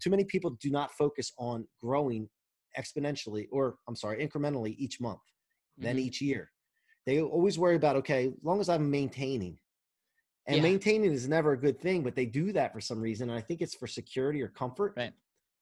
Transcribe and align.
too 0.00 0.10
many 0.10 0.24
people 0.24 0.56
do 0.60 0.70
not 0.70 0.90
focus 0.92 1.32
on 1.38 1.66
growing 1.80 2.28
exponentially 2.78 3.46
or 3.50 3.76
I'm 3.88 3.96
sorry, 3.96 4.26
incrementally 4.26 4.74
each 4.78 5.00
month, 5.00 5.18
mm-hmm. 5.18 5.84
then 5.84 5.98
each 5.98 6.20
year. 6.20 6.50
They 7.06 7.20
always 7.20 7.58
worry 7.58 7.76
about, 7.76 7.96
okay, 7.96 8.26
as 8.26 8.44
long 8.44 8.60
as 8.60 8.68
I'm 8.68 8.90
maintaining. 8.90 9.58
And 10.46 10.56
yeah. 10.56 10.62
maintaining 10.62 11.12
is 11.12 11.28
never 11.28 11.52
a 11.52 11.60
good 11.60 11.80
thing, 11.80 12.02
but 12.02 12.14
they 12.14 12.26
do 12.26 12.52
that 12.52 12.72
for 12.72 12.80
some 12.80 13.00
reason. 13.00 13.30
And 13.30 13.38
I 13.38 13.42
think 13.42 13.60
it's 13.60 13.74
for 13.74 13.86
security 13.86 14.42
or 14.42 14.48
comfort. 14.48 14.94
Right. 14.96 15.12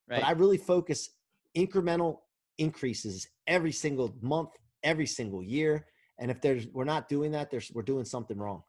Right. 0.09 0.21
But 0.21 0.27
I 0.27 0.31
really 0.31 0.57
focus 0.57 1.09
incremental 1.55 2.19
increases 2.57 3.27
every 3.47 3.71
single 3.71 4.15
month, 4.21 4.49
every 4.83 5.05
single 5.05 5.43
year. 5.43 5.85
And 6.19 6.29
if 6.29 6.41
there's 6.41 6.67
we're 6.67 6.83
not 6.83 7.07
doing 7.07 7.31
that, 7.31 7.49
there's 7.51 7.71
we're 7.73 7.83
doing 7.83 8.05
something 8.05 8.37
wrong. 8.37 8.63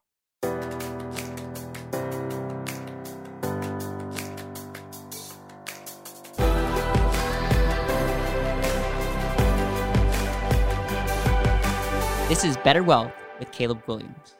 This 12.41 12.57
is 12.57 12.63
Better 12.63 12.81
Wealth 12.81 13.13
with 13.37 13.51
Caleb 13.51 13.83
Williams. 13.85 14.35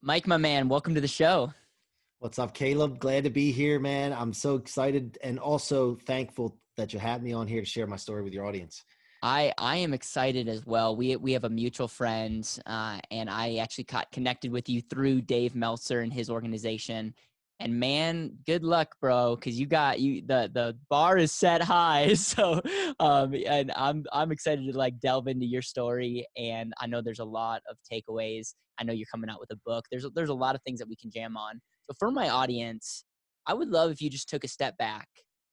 Mike, 0.00 0.26
my 0.26 0.38
man, 0.38 0.66
welcome 0.66 0.94
to 0.94 1.00
the 1.02 1.06
show. 1.06 1.52
What's 2.20 2.38
up, 2.38 2.54
Caleb? 2.54 2.98
Glad 2.98 3.24
to 3.24 3.30
be 3.30 3.52
here, 3.52 3.78
man. 3.78 4.14
I'm 4.14 4.32
so 4.32 4.54
excited 4.54 5.18
and 5.22 5.38
also 5.38 5.94
thankful 6.06 6.56
that 6.78 6.94
you 6.94 6.98
have 7.00 7.22
me 7.22 7.34
on 7.34 7.46
here 7.46 7.60
to 7.60 7.66
share 7.66 7.86
my 7.86 7.96
story 7.96 8.22
with 8.22 8.32
your 8.32 8.46
audience. 8.46 8.82
I 9.22 9.52
I 9.58 9.76
am 9.76 9.92
excited 9.92 10.48
as 10.48 10.64
well. 10.64 10.96
We 10.96 11.16
we 11.16 11.32
have 11.32 11.44
a 11.44 11.50
mutual 11.50 11.86
friend, 11.86 12.48
uh, 12.64 13.00
and 13.10 13.28
I 13.28 13.56
actually 13.56 13.84
got 13.84 14.10
connected 14.10 14.52
with 14.52 14.70
you 14.70 14.80
through 14.80 15.20
Dave 15.20 15.54
Meltzer 15.54 16.00
and 16.00 16.10
his 16.10 16.30
organization, 16.30 17.12
and 17.62 17.78
man 17.78 18.32
good 18.44 18.64
luck 18.64 18.96
bro 19.00 19.36
because 19.36 19.58
you 19.58 19.66
got 19.66 20.00
you 20.00 20.20
the 20.26 20.50
the 20.52 20.76
bar 20.90 21.16
is 21.16 21.30
set 21.30 21.62
high 21.62 22.12
so 22.14 22.60
um 22.98 23.34
and 23.46 23.72
i'm 23.76 24.04
i'm 24.12 24.32
excited 24.32 24.70
to 24.70 24.76
like 24.76 24.98
delve 24.98 25.28
into 25.28 25.46
your 25.46 25.62
story 25.62 26.26
and 26.36 26.72
i 26.80 26.86
know 26.86 27.00
there's 27.00 27.20
a 27.20 27.24
lot 27.24 27.62
of 27.70 27.76
takeaways. 27.90 28.54
I 28.78 28.84
know 28.84 28.94
you're 28.94 29.06
coming 29.12 29.30
out 29.30 29.38
with 29.38 29.50
a 29.52 29.60
book. 29.64 29.84
There's 29.90 30.06
there's 30.14 30.30
a 30.30 30.34
lot 30.34 30.54
of 30.56 30.62
things 30.62 30.80
that 30.80 30.88
we 30.88 30.96
can 30.96 31.10
jam 31.10 31.36
on. 31.36 31.60
So 31.82 31.94
for 31.98 32.10
my 32.10 32.28
audience 32.28 33.04
i 33.46 33.54
would 33.54 33.68
love 33.68 33.90
if 33.90 34.00
you 34.00 34.10
just 34.10 34.28
took 34.28 34.44
a 34.44 34.48
step 34.48 34.76
back. 34.78 35.08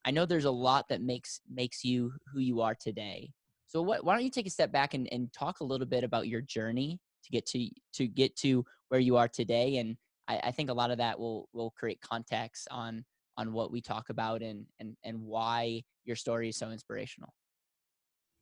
I 0.06 0.12
know 0.12 0.26
there's 0.26 0.46
a 0.46 0.52
lot 0.52 0.86
that 0.90 1.02
makes 1.02 1.42
makes 1.52 1.84
you 1.84 2.14
who 2.34 2.40
you 2.40 2.62
are 2.62 2.76
today. 2.80 3.32
So 3.68 3.84
what, 3.84 4.04
why 4.04 4.16
don't 4.16 4.24
you 4.24 4.32
take 4.32 4.48
a 4.48 4.50
step 4.50 4.72
back 4.72 4.96
and, 4.96 5.08
and 5.12 5.32
talk 5.32 5.60
a 5.60 5.64
little 5.64 5.86
bit 5.86 6.04
about 6.04 6.28
your 6.28 6.42
journey 6.42 7.00
to 7.24 7.30
get 7.30 7.46
to 7.48 7.70
to 7.94 8.08
get 8.08 8.36
to 8.38 8.66
where 8.88 9.02
you 9.02 9.18
are 9.18 9.28
today 9.28 9.78
and 9.78 9.96
I, 10.30 10.40
I 10.46 10.52
think 10.52 10.70
a 10.70 10.74
lot 10.74 10.92
of 10.92 11.00
that 11.00 11.20
will 11.20 11.50
will 11.52 11.72
create 11.72 12.00
context 12.00 12.68
on 12.72 13.04
on 13.38 13.52
what 13.52 13.72
we 13.72 13.82
talk 13.82 14.10
about 14.10 14.42
and 14.42 14.66
and 14.80 14.96
and 15.04 15.20
why 15.22 15.84
your 16.06 16.16
story 16.16 16.50
is 16.50 16.58
so 16.58 16.70
inspirational. 16.70 17.34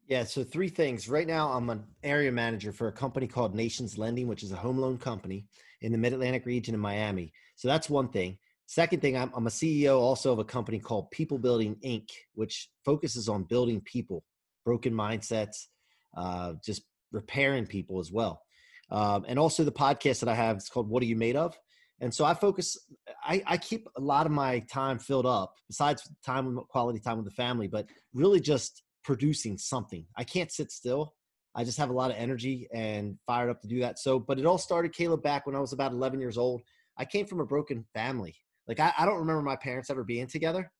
Yeah, 0.08 0.24
so 0.24 0.44
three 0.44 0.70
things. 0.70 1.10
Right 1.10 1.28
now, 1.28 1.52
I'm 1.52 1.70
an 1.70 1.84
area 2.02 2.32
manager 2.32 2.72
for 2.72 2.88
a 2.88 2.94
company 2.94 3.28
called 3.28 3.54
Nations 3.54 3.98
Lending, 3.98 4.28
which 4.28 4.44
is 4.44 4.52
a 4.52 4.56
home 4.56 4.78
loan 4.78 4.98
company 4.98 5.46
in 5.82 5.92
the 5.92 5.98
Mid 5.98 6.14
Atlantic 6.14 6.46
region 6.46 6.74
in 6.74 6.80
Miami. 6.80 7.34
So 7.56 7.68
that's 7.68 7.90
one 7.90 8.10
thing. 8.10 8.38
Second 8.68 9.02
thing, 9.02 9.18
I'm, 9.18 9.32
I'm, 9.34 9.48
a 9.48 9.50
CEO 9.50 10.00
also 10.00 10.32
of 10.34 10.40
a 10.40 10.46
company 10.46 10.80
called 10.80 11.12
People 11.12 11.38
Building 11.38 11.78
Inc., 11.86 12.10
which 12.36 12.70
focuses 12.84 13.30
on 13.30 13.44
building 13.44 13.82
people, 13.82 14.24
broken 14.66 14.94
mindsets, 14.94 15.68
uh, 16.16 16.54
just 16.66 16.84
repairing 17.12 17.66
people 17.66 18.00
as 18.00 18.12
well. 18.12 18.42
Um, 18.90 19.26
and 19.28 19.38
also 19.38 19.64
the 19.64 19.72
podcast 19.72 20.22
that 20.22 20.30
I 20.30 20.36
have 20.36 20.58
is 20.58 20.70
called 20.70 20.90
What 20.90 21.04
Are 21.04 21.06
You 21.06 21.16
Made 21.16 21.36
Of? 21.36 21.58
And 22.00 22.14
so 22.14 22.26
I 22.26 22.34
focus, 22.34 22.78
I, 23.24 23.42
I 23.48 23.58
keep 23.58 23.88
a 23.98 24.02
lot 24.02 24.26
of 24.26 24.32
my 24.32 24.60
time 24.72 25.00
filled 25.00 25.26
up 25.26 25.56
besides 25.68 26.08
time, 26.26 26.48
and 26.48 26.58
quality 26.68 27.00
time 27.00 27.18
with 27.18 27.26
the 27.26 27.32
family, 27.32 27.68
but 27.68 27.88
really 28.14 28.40
just 28.40 28.84
producing 29.04 29.58
something. 29.58 30.06
I 30.16 30.24
can't 30.24 30.52
sit 30.52 30.72
still. 30.72 31.14
I 31.56 31.64
just 31.64 31.80
have 31.80 31.90
a 31.90 31.94
lot 31.94 32.12
of 32.12 32.18
energy 32.18 32.68
and 32.72 33.18
fired 33.26 33.50
up 33.50 33.62
to 33.62 33.68
do 33.68 33.80
that. 33.80 33.98
So, 33.98 34.20
but 34.20 34.38
it 34.38 34.46
all 34.46 34.60
started, 34.60 34.94
Caleb, 34.94 35.24
back 35.24 35.48
when 35.48 35.56
I 35.56 35.60
was 35.60 35.74
about 35.74 35.92
11 35.92 36.20
years 36.20 36.38
old. 36.38 36.62
I 36.98 37.06
came 37.06 37.26
from 37.26 37.40
a 37.40 37.46
broken 37.46 37.84
family. 37.94 38.36
Like, 38.68 38.80
I, 38.80 38.94
I 38.98 39.06
don't 39.06 39.18
remember 39.18 39.42
my 39.42 39.56
parents 39.56 39.90
ever 39.90 40.04
being 40.04 40.28
together. 40.28 40.72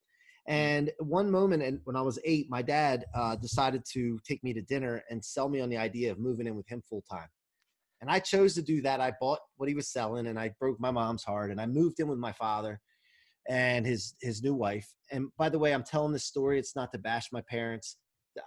And 0.48 0.92
one 1.00 1.30
moment, 1.30 1.64
and 1.64 1.82
when 1.84 1.96
I 1.96 2.02
was 2.02 2.20
eight, 2.24 2.48
my 2.50 2.62
dad 2.62 3.06
uh, 3.16 3.36
decided 3.36 3.84
to 3.94 4.20
take 4.26 4.44
me 4.44 4.54
to 4.54 4.62
dinner 4.62 5.04
and 5.10 5.24
sell 5.24 5.50
me 5.50 5.60
on 5.60 5.70
the 5.70 5.78
idea 5.78 6.12
of 6.12 6.20
moving 6.20 6.48
in 6.48 6.56
with 6.56 6.68
him 6.68 6.82
full 6.88 7.04
time. 7.10 7.28
And 8.02 8.10
I 8.12 8.20
chose 8.20 8.54
to 8.56 8.62
do 8.62 8.82
that. 8.82 9.02
I 9.02 9.14
bought 9.20 9.40
what 9.56 9.70
he 9.70 9.76
was 9.76 9.92
selling 9.92 10.28
and 10.28 10.40
I 10.40 10.52
broke 10.60 10.80
my 10.80 10.92
mom's 10.92 11.24
heart 11.24 11.52
and 11.52 11.60
I 11.60 11.66
moved 11.66 12.00
in 12.00 12.08
with 12.08 12.20
my 12.20 12.32
father 12.32 12.80
and 13.48 13.86
his 13.86 14.16
his 14.22 14.44
new 14.44 14.54
wife. 14.54 14.88
And 15.12 15.30
by 15.38 15.50
the 15.50 15.60
way, 15.60 15.74
I'm 15.74 15.84
telling 15.84 16.14
this 16.14 16.26
story. 16.26 16.60
It's 16.60 16.76
not 16.76 16.92
to 16.92 17.00
bash 17.00 17.30
my 17.32 17.42
parents. 17.50 17.98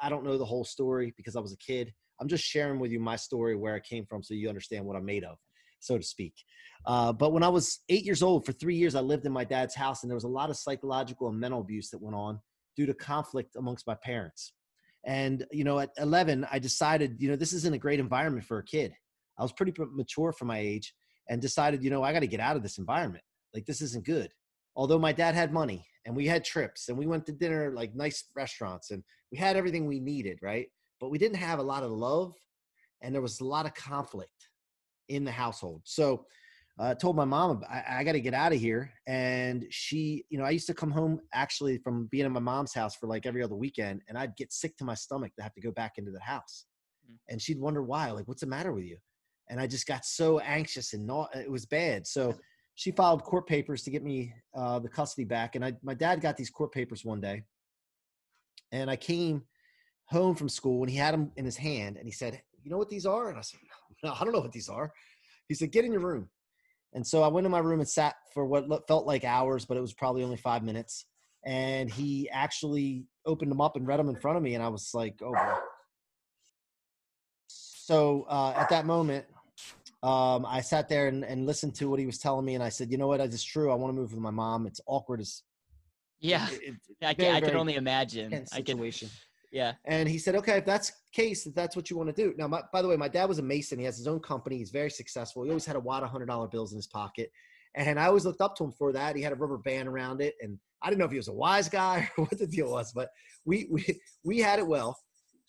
I 0.00 0.08
don't 0.08 0.24
know 0.24 0.38
the 0.38 0.44
whole 0.44 0.64
story 0.64 1.12
because 1.16 1.36
I 1.36 1.40
was 1.40 1.52
a 1.52 1.56
kid. 1.58 1.92
I'm 2.20 2.28
just 2.28 2.44
sharing 2.44 2.78
with 2.78 2.92
you 2.92 3.00
my 3.00 3.16
story 3.16 3.56
where 3.56 3.74
I 3.74 3.80
came 3.80 4.04
from 4.06 4.22
so 4.22 4.34
you 4.34 4.48
understand 4.48 4.84
what 4.84 4.96
I'm 4.96 5.06
made 5.06 5.24
of, 5.24 5.38
so 5.80 5.96
to 5.96 6.04
speak. 6.04 6.34
Uh, 6.86 7.12
but 7.12 7.32
when 7.32 7.42
I 7.42 7.48
was 7.48 7.80
eight 7.88 8.04
years 8.04 8.22
old, 8.22 8.44
for 8.44 8.52
three 8.52 8.76
years, 8.76 8.94
I 8.94 9.00
lived 9.00 9.26
in 9.26 9.32
my 9.32 9.44
dad's 9.44 9.74
house, 9.74 10.02
and 10.02 10.10
there 10.10 10.16
was 10.16 10.24
a 10.24 10.28
lot 10.28 10.50
of 10.50 10.56
psychological 10.56 11.28
and 11.28 11.40
mental 11.40 11.60
abuse 11.60 11.90
that 11.90 12.02
went 12.02 12.16
on 12.16 12.38
due 12.76 12.86
to 12.86 12.94
conflict 12.94 13.56
amongst 13.56 13.86
my 13.86 13.94
parents. 13.94 14.52
And, 15.04 15.46
you 15.50 15.64
know, 15.64 15.78
at 15.78 15.90
11, 15.96 16.46
I 16.50 16.58
decided, 16.58 17.16
you 17.18 17.30
know, 17.30 17.36
this 17.36 17.54
isn't 17.54 17.74
a 17.74 17.78
great 17.78 18.00
environment 18.00 18.44
for 18.44 18.58
a 18.58 18.64
kid. 18.64 18.92
I 19.40 19.42
was 19.42 19.52
pretty 19.52 19.72
mature 19.92 20.32
for 20.32 20.44
my 20.44 20.58
age 20.58 20.94
and 21.30 21.40
decided, 21.40 21.82
you 21.82 21.90
know, 21.90 22.02
I 22.02 22.12
got 22.12 22.20
to 22.20 22.26
get 22.26 22.40
out 22.40 22.56
of 22.56 22.62
this 22.62 22.78
environment. 22.78 23.24
Like 23.54 23.64
this 23.64 23.80
isn't 23.80 24.04
good. 24.04 24.30
Although 24.76 24.98
my 24.98 25.12
dad 25.12 25.34
had 25.34 25.52
money 25.52 25.86
and 26.04 26.14
we 26.14 26.26
had 26.26 26.44
trips 26.44 26.88
and 26.88 26.98
we 26.98 27.06
went 27.06 27.24
to 27.26 27.32
dinner 27.32 27.72
like 27.74 27.94
nice 27.94 28.24
restaurants 28.36 28.90
and 28.90 29.02
we 29.32 29.38
had 29.38 29.56
everything 29.56 29.86
we 29.86 29.98
needed, 29.98 30.38
right? 30.42 30.66
But 31.00 31.10
we 31.10 31.18
didn't 31.18 31.38
have 31.38 31.58
a 31.58 31.62
lot 31.62 31.82
of 31.82 31.90
love 31.90 32.34
and 33.02 33.14
there 33.14 33.22
was 33.22 33.40
a 33.40 33.44
lot 33.44 33.64
of 33.64 33.74
conflict 33.74 34.48
in 35.08 35.24
the 35.24 35.30
household. 35.30 35.82
So 35.84 36.26
uh, 36.78 36.90
I 36.90 36.94
told 36.94 37.16
my 37.16 37.24
mom, 37.24 37.62
I, 37.68 37.82
I 37.98 38.04
got 38.04 38.12
to 38.12 38.20
get 38.20 38.34
out 38.34 38.52
of 38.52 38.60
here. 38.60 38.92
And 39.06 39.66
she, 39.70 40.24
you 40.28 40.38
know, 40.38 40.44
I 40.44 40.50
used 40.50 40.66
to 40.66 40.74
come 40.74 40.90
home 40.90 41.20
actually 41.32 41.78
from 41.78 42.08
being 42.10 42.26
in 42.26 42.32
my 42.32 42.40
mom's 42.40 42.74
house 42.74 42.94
for 42.94 43.06
like 43.06 43.26
every 43.26 43.42
other 43.42 43.56
weekend 43.56 44.02
and 44.08 44.18
I'd 44.18 44.36
get 44.36 44.52
sick 44.52 44.76
to 44.76 44.84
my 44.84 44.94
stomach 44.94 45.32
to 45.36 45.42
have 45.42 45.54
to 45.54 45.60
go 45.60 45.72
back 45.72 45.92
into 45.96 46.10
the 46.10 46.20
house. 46.20 46.66
Mm. 47.10 47.16
And 47.30 47.42
she'd 47.42 47.60
wonder 47.60 47.82
why, 47.82 48.10
like, 48.10 48.28
what's 48.28 48.42
the 48.42 48.46
matter 48.46 48.72
with 48.72 48.84
you? 48.84 48.98
And 49.50 49.60
I 49.60 49.66
just 49.66 49.86
got 49.86 50.04
so 50.04 50.38
anxious 50.38 50.94
and 50.94 51.06
not, 51.06 51.34
it 51.34 51.50
was 51.50 51.66
bad. 51.66 52.06
So 52.06 52.34
she 52.76 52.92
filed 52.92 53.24
court 53.24 53.46
papers 53.46 53.82
to 53.82 53.90
get 53.90 54.04
me 54.04 54.32
uh, 54.54 54.78
the 54.78 54.88
custody 54.88 55.24
back. 55.24 55.56
And 55.56 55.64
I, 55.64 55.74
my 55.82 55.92
dad 55.92 56.20
got 56.20 56.36
these 56.36 56.48
court 56.48 56.72
papers 56.72 57.04
one 57.04 57.20
day, 57.20 57.42
and 58.72 58.88
I 58.88 58.96
came 58.96 59.42
home 60.06 60.34
from 60.34 60.48
school 60.48 60.82
and 60.82 60.90
he 60.90 60.96
had 60.96 61.12
them 61.12 61.32
in 61.36 61.44
his 61.44 61.56
hand, 61.56 61.96
and 61.96 62.06
he 62.06 62.12
said, 62.12 62.40
"You 62.62 62.70
know 62.70 62.78
what 62.78 62.88
these 62.88 63.06
are?" 63.06 63.28
And 63.28 63.38
I 63.38 63.42
said, 63.42 63.60
"No, 64.02 64.12
I 64.18 64.24
don't 64.24 64.32
know 64.32 64.40
what 64.40 64.52
these 64.52 64.68
are." 64.68 64.92
He 65.48 65.54
said, 65.54 65.72
"Get 65.72 65.84
in 65.84 65.92
your 65.92 66.00
room." 66.00 66.30
And 66.92 67.06
so 67.06 67.22
I 67.22 67.28
went 67.28 67.44
in 67.44 67.50
my 67.50 67.58
room 67.58 67.80
and 67.80 67.88
sat 67.88 68.14
for 68.32 68.46
what 68.46 68.88
felt 68.88 69.06
like 69.06 69.24
hours, 69.24 69.64
but 69.64 69.76
it 69.76 69.80
was 69.80 69.92
probably 69.92 70.24
only 70.24 70.36
five 70.36 70.62
minutes. 70.64 71.06
And 71.44 71.90
he 71.90 72.28
actually 72.30 73.04
opened 73.26 73.50
them 73.50 73.60
up 73.60 73.76
and 73.76 73.86
read 73.86 73.98
them 73.98 74.08
in 74.08 74.16
front 74.16 74.36
of 74.36 74.42
me, 74.42 74.54
and 74.54 74.62
I 74.62 74.68
was 74.68 74.90
like, 74.94 75.20
"Oh 75.22 75.32
boy." 75.32 75.54
So 77.48 78.26
uh, 78.28 78.54
at 78.56 78.68
that 78.68 78.86
moment, 78.86 79.26
um, 80.02 80.46
I 80.46 80.60
sat 80.60 80.88
there 80.88 81.08
and, 81.08 81.24
and, 81.24 81.46
listened 81.46 81.74
to 81.76 81.90
what 81.90 82.00
he 82.00 82.06
was 82.06 82.18
telling 82.18 82.46
me, 82.46 82.54
and 82.54 82.64
I 82.64 82.70
said, 82.70 82.90
"You 82.90 82.96
know 82.96 83.06
what? 83.06 83.20
It's 83.20 83.44
true. 83.44 83.70
I 83.70 83.74
want 83.74 83.94
to 83.94 84.00
move 84.00 84.12
with 84.12 84.20
my 84.20 84.30
mom. 84.30 84.66
It's 84.66 84.80
awkward 84.86 85.20
as 85.20 85.42
yeah. 86.20 86.48
It, 86.50 86.74
it, 86.88 87.06
I 87.06 87.14
can 87.14 87.34
I 87.34 87.40
can 87.40 87.56
only 87.56 87.74
imagine. 87.74 88.32
I 88.52 88.62
can. 88.62 88.78
Yeah. 89.52 89.74
And 89.84 90.08
he 90.08 90.18
said, 90.18 90.36
"Okay, 90.36 90.58
if 90.58 90.64
that's 90.64 90.92
case, 91.12 91.46
if 91.46 91.54
that's 91.54 91.76
what 91.76 91.90
you 91.90 91.96
want 91.96 92.14
to 92.14 92.14
do." 92.14 92.34
Now, 92.38 92.46
my, 92.46 92.62
by 92.72 92.82
the 92.82 92.88
way, 92.88 92.96
my 92.96 93.08
dad 93.08 93.28
was 93.28 93.38
a 93.38 93.42
mason. 93.42 93.78
He 93.78 93.84
has 93.84 93.98
his 93.98 94.06
own 94.06 94.20
company. 94.20 94.58
He's 94.58 94.70
very 94.70 94.90
successful. 94.90 95.42
He 95.42 95.50
always 95.50 95.66
had 95.66 95.76
a 95.76 95.80
wad 95.80 96.02
of 96.02 96.10
hundred 96.10 96.26
dollar 96.26 96.46
bills 96.46 96.72
in 96.72 96.76
his 96.76 96.86
pocket, 96.86 97.30
and 97.74 97.98
I 97.98 98.06
always 98.06 98.24
looked 98.24 98.40
up 98.40 98.56
to 98.56 98.64
him 98.64 98.72
for 98.72 98.92
that. 98.92 99.16
He 99.16 99.22
had 99.22 99.32
a 99.32 99.36
rubber 99.36 99.58
band 99.58 99.88
around 99.88 100.20
it, 100.20 100.34
and 100.40 100.58
I 100.82 100.88
didn't 100.88 101.00
know 101.00 101.06
if 101.06 101.10
he 101.10 101.16
was 101.16 101.28
a 101.28 101.32
wise 101.32 101.68
guy 101.68 102.08
or 102.18 102.24
what 102.24 102.38
the 102.38 102.46
deal 102.46 102.70
was, 102.70 102.92
but 102.92 103.10
we 103.44 103.66
we 103.70 104.00
we 104.24 104.38
had 104.38 104.58
it 104.60 104.66
well. 104.66 104.98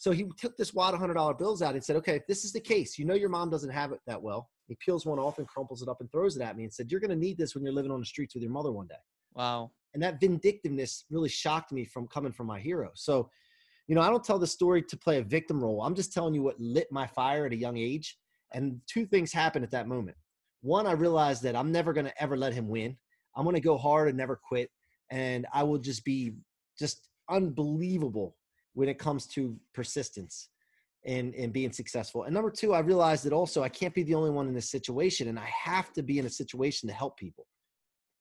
So 0.01 0.09
he 0.09 0.25
took 0.35 0.57
this 0.57 0.73
wad 0.73 0.95
of 0.95 0.99
hundred 0.99 1.13
dollar 1.13 1.35
bills 1.35 1.61
out 1.61 1.75
and 1.75 1.83
said, 1.83 1.95
"Okay, 1.97 2.15
if 2.15 2.25
this 2.25 2.43
is 2.43 2.51
the 2.51 2.59
case, 2.59 2.97
you 2.97 3.05
know 3.05 3.13
your 3.13 3.29
mom 3.29 3.51
doesn't 3.51 3.69
have 3.69 3.91
it 3.91 3.99
that 4.07 4.19
well." 4.19 4.49
He 4.67 4.73
peels 4.83 5.05
one 5.05 5.19
off 5.19 5.37
and 5.37 5.47
crumples 5.47 5.83
it 5.83 5.87
up 5.87 6.01
and 6.01 6.11
throws 6.11 6.35
it 6.35 6.41
at 6.41 6.57
me 6.57 6.63
and 6.63 6.73
said, 6.73 6.89
"You're 6.89 6.99
going 6.99 7.11
to 7.11 7.15
need 7.15 7.37
this 7.37 7.53
when 7.53 7.63
you're 7.63 7.71
living 7.71 7.91
on 7.91 7.99
the 7.99 8.05
streets 8.07 8.33
with 8.33 8.41
your 8.41 8.51
mother 8.51 8.71
one 8.71 8.87
day." 8.87 8.95
Wow. 9.35 9.69
And 9.93 10.01
that 10.01 10.19
vindictiveness 10.19 11.05
really 11.11 11.29
shocked 11.29 11.71
me 11.71 11.85
from 11.85 12.07
coming 12.07 12.31
from 12.31 12.47
my 12.47 12.59
hero. 12.59 12.89
So, 12.95 13.29
you 13.87 13.93
know, 13.93 14.01
I 14.01 14.09
don't 14.09 14.23
tell 14.23 14.39
the 14.39 14.47
story 14.47 14.81
to 14.81 14.97
play 14.97 15.19
a 15.19 15.23
victim 15.23 15.63
role. 15.63 15.83
I'm 15.83 15.93
just 15.93 16.11
telling 16.11 16.33
you 16.33 16.41
what 16.41 16.59
lit 16.59 16.91
my 16.91 17.05
fire 17.05 17.45
at 17.45 17.53
a 17.53 17.55
young 17.55 17.77
age. 17.77 18.17
And 18.53 18.81
two 18.87 19.05
things 19.05 19.31
happened 19.31 19.63
at 19.63 19.71
that 19.71 19.87
moment. 19.87 20.17
One, 20.61 20.87
I 20.87 20.93
realized 20.93 21.43
that 21.43 21.55
I'm 21.55 21.71
never 21.71 21.93
going 21.93 22.07
to 22.07 22.21
ever 22.23 22.35
let 22.35 22.55
him 22.55 22.67
win. 22.67 22.97
I'm 23.35 23.43
going 23.43 23.53
to 23.53 23.61
go 23.61 23.77
hard 23.77 24.07
and 24.07 24.17
never 24.17 24.35
quit. 24.35 24.71
And 25.11 25.45
I 25.53 25.61
will 25.61 25.77
just 25.77 26.03
be 26.03 26.33
just 26.79 27.07
unbelievable 27.29 28.35
when 28.73 28.89
it 28.89 28.99
comes 28.99 29.27
to 29.27 29.57
persistence 29.73 30.49
and 31.05 31.33
and 31.35 31.51
being 31.51 31.71
successful. 31.71 32.23
And 32.23 32.33
number 32.33 32.51
two, 32.51 32.73
I 32.73 32.79
realized 32.79 33.25
that 33.25 33.33
also 33.33 33.63
I 33.63 33.69
can't 33.69 33.93
be 33.93 34.03
the 34.03 34.15
only 34.15 34.29
one 34.29 34.47
in 34.47 34.53
this 34.53 34.69
situation, 34.69 35.27
and 35.27 35.39
I 35.39 35.49
have 35.63 35.91
to 35.93 36.03
be 36.03 36.19
in 36.19 36.25
a 36.25 36.29
situation 36.29 36.87
to 36.89 36.95
help 36.95 37.17
people. 37.17 37.47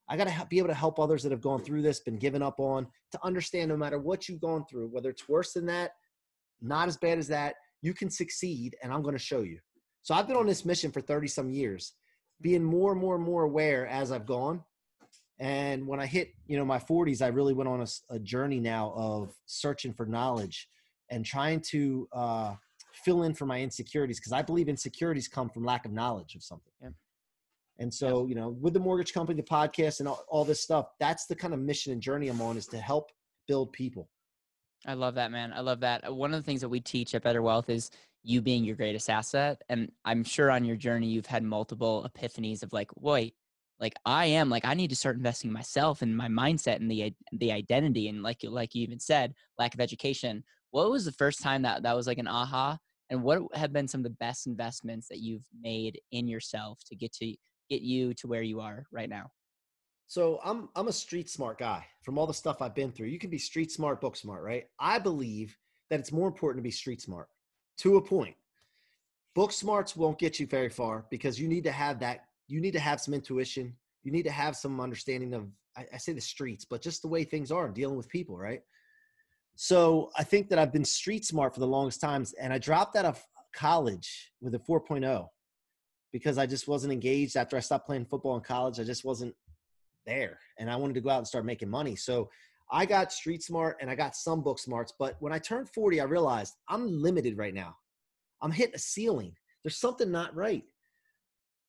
I 0.09 0.17
got 0.17 0.27
to 0.27 0.47
be 0.51 0.59
able 0.59 0.69
to 0.69 0.75
help 0.75 0.99
others 0.99 1.23
that 1.23 1.31
have 1.31 1.41
gone 1.41 1.63
through 1.63 1.83
this, 1.83 2.01
been 2.01 2.19
given 2.19 2.43
up 2.43 2.59
on, 2.59 2.89
to 3.13 3.19
understand 3.23 3.69
no 3.69 3.77
matter 3.77 3.99
what 3.99 4.29
you've 4.29 4.41
gone 4.41 4.65
through, 4.69 4.89
whether 4.89 5.09
it's 5.09 5.29
worse 5.29 5.53
than 5.53 5.67
that, 5.67 5.93
not 6.61 6.89
as 6.89 6.97
bad 6.97 7.19
as 7.19 7.29
that, 7.29 7.55
you 7.81 7.95
can 7.95 8.11
succeed, 8.11 8.75
and 8.83 8.93
I'm 8.93 9.03
going 9.03 9.15
to 9.15 9.23
show 9.23 9.43
you. 9.43 9.59
So 10.03 10.15
I've 10.15 10.27
been 10.27 10.37
on 10.37 10.47
this 10.47 10.65
mission 10.65 10.91
for 10.91 11.01
30 11.01 11.29
some 11.29 11.49
years, 11.49 11.93
being 12.41 12.65
more 12.65 12.91
and 12.91 13.01
more 13.01 13.15
and 13.15 13.25
more 13.25 13.45
aware 13.45 13.87
as 13.87 14.11
I've 14.11 14.27
gone. 14.27 14.65
And 15.41 15.87
when 15.87 16.01
I 16.01 16.07
hit, 16.07 16.35
you 16.47 16.59
know, 16.59 16.67
my 16.67 16.79
40s, 16.79 17.23
I 17.23 17.29
really 17.29 17.55
went 17.55 17.69
on 17.69 17.81
a, 17.81 18.15
a 18.15 18.19
journey 18.19 18.61
now 18.61 18.93
of 18.95 19.35
searching 19.47 19.95
for 19.95 20.05
knowledge 20.05 20.69
and 21.09 21.25
trying 21.25 21.61
to 21.71 22.07
uh, 22.13 22.55
fill 22.93 23.23
in 23.23 23.33
for 23.33 23.47
my 23.47 23.61
insecurities 23.61 24.21
because 24.21 24.33
I 24.33 24.43
believe 24.43 24.69
insecurities 24.69 25.29
come 25.29 25.49
from 25.49 25.65
lack 25.65 25.87
of 25.87 25.93
knowledge 25.93 26.35
of 26.35 26.43
something. 26.43 26.73
Yeah. 26.83 26.91
And 27.79 27.93
so, 27.93 28.27
you 28.27 28.35
know, 28.35 28.51
with 28.61 28.75
the 28.75 28.81
mortgage 28.81 29.15
company, 29.15 29.41
the 29.41 29.49
podcast, 29.49 30.01
and 30.01 30.09
all, 30.09 30.23
all 30.29 30.45
this 30.45 30.61
stuff, 30.61 30.91
that's 31.01 31.25
the 31.25 31.35
kind 31.35 31.55
of 31.55 31.61
mission 31.61 31.95
and 31.95 32.03
journey 32.03 32.29
I'm 32.29 32.43
on 32.43 32.59
is 32.59 32.67
to 32.69 32.79
help 32.79 33.11
build 33.49 33.73
people. 33.73 34.11
I 34.87 34.93
love 34.93 35.15
that, 35.15 35.33
man. 35.33 35.55
I 35.55 35.61
love 35.61 35.81
that. 35.81 36.15
One 36.15 36.35
of 36.35 36.41
the 36.41 36.45
things 36.45 36.61
that 36.61 36.69
we 36.69 36.81
teach 36.81 37.15
at 37.15 37.23
Better 37.23 37.41
Wealth 37.41 37.71
is 37.71 37.91
you 38.23 38.43
being 38.43 38.65
your 38.65 38.77
greatest 38.77 39.09
asset. 39.09 39.63
And 39.71 39.91
I'm 40.05 40.25
sure 40.25 40.51
on 40.51 40.67
your 40.67 40.77
journey, 40.77 41.07
you've 41.07 41.27
had 41.27 41.43
multiple 41.43 42.09
epiphanies 42.09 42.63
of 42.63 42.75
like, 42.75 42.91
wait, 42.97 43.35
like 43.81 43.95
I 44.05 44.27
am 44.27 44.51
like 44.51 44.65
I 44.65 44.75
need 44.75 44.91
to 44.91 44.97
start 44.97 45.17
investing 45.17 45.49
in 45.49 45.55
myself 45.55 46.03
and 46.03 46.17
my 46.17 46.29
mindset 46.29 46.77
and 46.77 46.91
the 46.91 47.15
the 47.33 47.53
identity 47.53 48.09
and 48.09 48.23
like 48.23 48.39
like 48.45 48.75
you 48.75 48.83
even 48.83 49.01
said, 49.01 49.35
lack 49.59 49.75
of 49.75 49.81
education. 49.81 50.45
What 50.71 50.91
was 50.91 51.05
the 51.05 51.13
first 51.13 51.43
time 51.43 51.63
that 51.63 51.83
that 51.83 51.97
was 51.97 52.07
like 52.07 52.19
an 52.19 52.29
aha? 52.29 52.79
And 53.09 53.25
what 53.25 53.43
have 53.55 53.73
been 53.73 53.89
some 53.89 54.01
of 54.01 54.05
the 54.05 54.11
best 54.11 54.47
investments 54.47 55.09
that 55.09 55.19
you've 55.19 55.47
made 55.61 56.01
in 56.13 56.29
yourself 56.29 56.79
to 56.87 56.95
get 56.95 57.13
to 57.15 57.35
get 57.69 57.83
you 57.83 58.15
to 58.15 58.29
where 58.29 58.43
you 58.43 58.61
are 58.61 58.85
right 58.93 59.09
now? 59.09 59.31
So 60.07 60.41
I'm 60.45 60.69
I'm 60.77 60.89
a 60.89 60.93
street 60.93 61.31
smart 61.31 61.59
guy. 61.59 61.87
From 62.03 62.19
all 62.19 62.27
the 62.27 62.35
stuff 62.35 62.61
I've 62.61 62.75
been 62.75 62.93
through, 62.93 63.09
you 63.09 63.19
can 63.19 63.31
be 63.31 63.39
street 63.39 63.73
smart, 63.73 64.01
book 64.01 64.17
smart, 64.17 64.43
right? 64.43 64.67
I 64.79 64.99
believe 64.99 65.57
that 65.89 66.01
it's 66.01 66.13
more 66.13 66.29
important 66.29 66.63
to 66.63 66.67
be 66.67 66.71
street 66.71 67.01
smart 67.01 67.29
to 67.79 67.97
a 67.97 68.03
point. 68.03 68.37
Book 69.35 69.53
smarts 69.53 69.97
won't 69.97 70.19
get 70.19 70.41
you 70.41 70.47
very 70.47 70.69
far 70.69 71.07
because 71.11 71.41
you 71.41 71.49
need 71.49 71.65
to 71.65 71.73
have 71.73 72.01
that. 72.01 72.27
You 72.51 72.61
need 72.61 72.73
to 72.73 72.81
have 72.81 73.01
some 73.01 73.15
intuition. 73.15 73.75
You 74.03 74.13
need 74.13 74.25
to 74.25 74.31
have 74.31 74.57
some 74.57 74.81
understanding 74.81 75.35
of 75.35 75.49
I, 75.77 75.87
I 75.95 75.97
say 75.99 76.13
the 76.13 76.21
streets, 76.21 76.65
but 76.65 76.83
just 76.83 77.03
the 77.03 77.09
way 77.09 77.25
things 77.25 77.53
are 77.53 77.69
dealing 77.69 77.97
with 77.97 78.09
people, 78.09 78.37
right? 78.37 78.61
So 79.55 80.11
I 80.17 80.25
think 80.25 80.49
that 80.49 80.59
I've 80.59 80.73
been 80.73 80.85
street 80.85 81.25
smart 81.25 81.55
for 81.55 81.61
the 81.61 81.67
longest 81.67 82.01
times, 82.01 82.33
and 82.35 82.53
I 82.53 82.59
dropped 82.59 82.97
out 82.97 83.05
of 83.05 83.25
college 83.55 84.33
with 84.41 84.55
a 84.55 84.59
4.0 84.59 85.29
because 86.13 86.39
I 86.39 86.47
just 86.47 86.67
wasn't 86.67 86.93
engaged 86.93 87.37
after 87.37 87.57
I 87.57 87.61
stopped 87.61 87.87
playing 87.87 88.07
football 88.07 88.37
in 88.37 88.43
college. 88.43 88.81
I 88.81 88.85
just 88.85 89.05
wasn't 89.05 89.35
there 90.07 90.39
and 90.59 90.71
I 90.71 90.77
wanted 90.77 90.95
to 90.95 91.01
go 91.01 91.11
out 91.11 91.19
and 91.19 91.27
start 91.27 91.45
making 91.45 91.69
money. 91.69 91.95
So 91.95 92.31
I 92.73 92.87
got 92.87 93.13
street 93.13 93.43
smart 93.43 93.77
and 93.81 93.91
I 93.91 93.95
got 93.95 94.17
some 94.17 94.43
book 94.43 94.59
smarts. 94.59 94.93
But 94.99 95.17
when 95.21 95.33
I 95.33 95.39
turned 95.39 95.69
40, 95.69 96.01
I 96.01 96.05
realized 96.05 96.55
I'm 96.69 97.03
limited 97.03 97.37
right 97.37 97.55
now. 97.55 97.77
I'm 98.43 98.51
hitting 98.51 98.75
a 98.75 98.79
ceiling. 98.79 99.35
There's 99.63 99.77
something 99.77 100.11
not 100.11 100.35
right. 100.35 100.65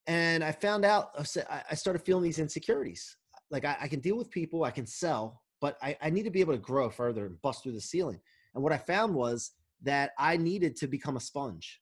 And 0.07 0.43
I 0.43 0.51
found 0.51 0.83
out, 0.83 1.11
I 1.37 1.75
started 1.75 2.01
feeling 2.01 2.23
these 2.23 2.39
insecurities. 2.39 3.17
Like 3.49 3.65
I, 3.65 3.77
I 3.81 3.87
can 3.87 3.99
deal 3.99 4.17
with 4.17 4.31
people, 4.31 4.63
I 4.63 4.71
can 4.71 4.85
sell, 4.85 5.41
but 5.59 5.77
I, 5.81 5.95
I 6.01 6.09
need 6.09 6.23
to 6.23 6.31
be 6.31 6.41
able 6.41 6.53
to 6.53 6.59
grow 6.59 6.89
further 6.89 7.25
and 7.25 7.41
bust 7.41 7.63
through 7.63 7.73
the 7.73 7.81
ceiling. 7.81 8.19
And 8.55 8.63
what 8.63 8.73
I 8.73 8.77
found 8.77 9.13
was 9.13 9.51
that 9.83 10.11
I 10.17 10.37
needed 10.37 10.75
to 10.77 10.87
become 10.87 11.17
a 11.17 11.19
sponge 11.19 11.81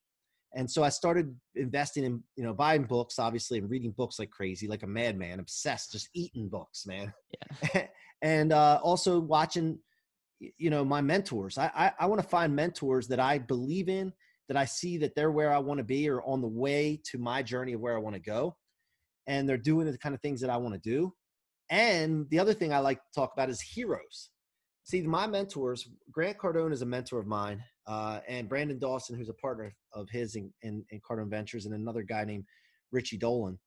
and 0.55 0.69
so 0.69 0.83
i 0.83 0.89
started 0.89 1.35
investing 1.55 2.03
in 2.03 2.23
you 2.35 2.43
know 2.43 2.53
buying 2.53 2.83
books 2.83 3.19
obviously 3.19 3.57
and 3.59 3.69
reading 3.69 3.91
books 3.91 4.19
like 4.19 4.31
crazy 4.31 4.67
like 4.67 4.83
a 4.83 4.87
madman 4.87 5.39
obsessed 5.39 5.91
just 5.91 6.09
eating 6.13 6.47
books 6.47 6.85
man 6.85 7.13
yeah. 7.73 7.87
and 8.21 8.51
uh, 8.51 8.79
also 8.83 9.19
watching 9.19 9.77
you 10.39 10.69
know 10.69 10.83
my 10.83 11.01
mentors 11.01 11.57
i 11.57 11.69
i, 11.75 11.91
I 11.99 12.05
want 12.05 12.21
to 12.21 12.27
find 12.27 12.55
mentors 12.55 13.07
that 13.07 13.19
i 13.19 13.37
believe 13.37 13.89
in 13.89 14.11
that 14.49 14.57
i 14.57 14.65
see 14.65 14.97
that 14.97 15.15
they're 15.15 15.31
where 15.31 15.53
i 15.53 15.57
want 15.57 15.77
to 15.77 15.83
be 15.83 16.09
or 16.09 16.21
on 16.23 16.41
the 16.41 16.47
way 16.47 16.99
to 17.05 17.17
my 17.17 17.41
journey 17.41 17.73
of 17.73 17.79
where 17.79 17.95
i 17.95 17.99
want 17.99 18.15
to 18.15 18.21
go 18.21 18.55
and 19.27 19.47
they're 19.47 19.57
doing 19.57 19.89
the 19.89 19.97
kind 19.97 20.13
of 20.13 20.21
things 20.21 20.41
that 20.41 20.49
i 20.49 20.57
want 20.57 20.73
to 20.73 20.81
do 20.81 21.13
and 21.69 22.29
the 22.29 22.39
other 22.39 22.53
thing 22.53 22.73
i 22.73 22.79
like 22.79 22.97
to 22.97 23.11
talk 23.15 23.31
about 23.33 23.49
is 23.49 23.61
heroes 23.61 24.31
see 24.83 25.01
my 25.01 25.25
mentors 25.25 25.87
grant 26.11 26.37
cardone 26.37 26.73
is 26.73 26.81
a 26.81 26.85
mentor 26.85 27.19
of 27.19 27.27
mine 27.27 27.63
uh, 27.89 28.19
and 28.27 28.47
Brandon 28.47 28.77
Dawson, 28.77 29.17
who's 29.17 29.29
a 29.29 29.33
partner 29.33 29.73
of 29.93 30.07
his 30.11 30.35
in, 30.35 30.53
in, 30.61 30.85
in 30.91 31.01
Cardone 31.01 31.29
Ventures, 31.29 31.65
and 31.65 31.73
another 31.73 32.03
guy 32.03 32.23
named 32.23 32.45
Richie 32.91 33.17
Dolan. 33.17 33.57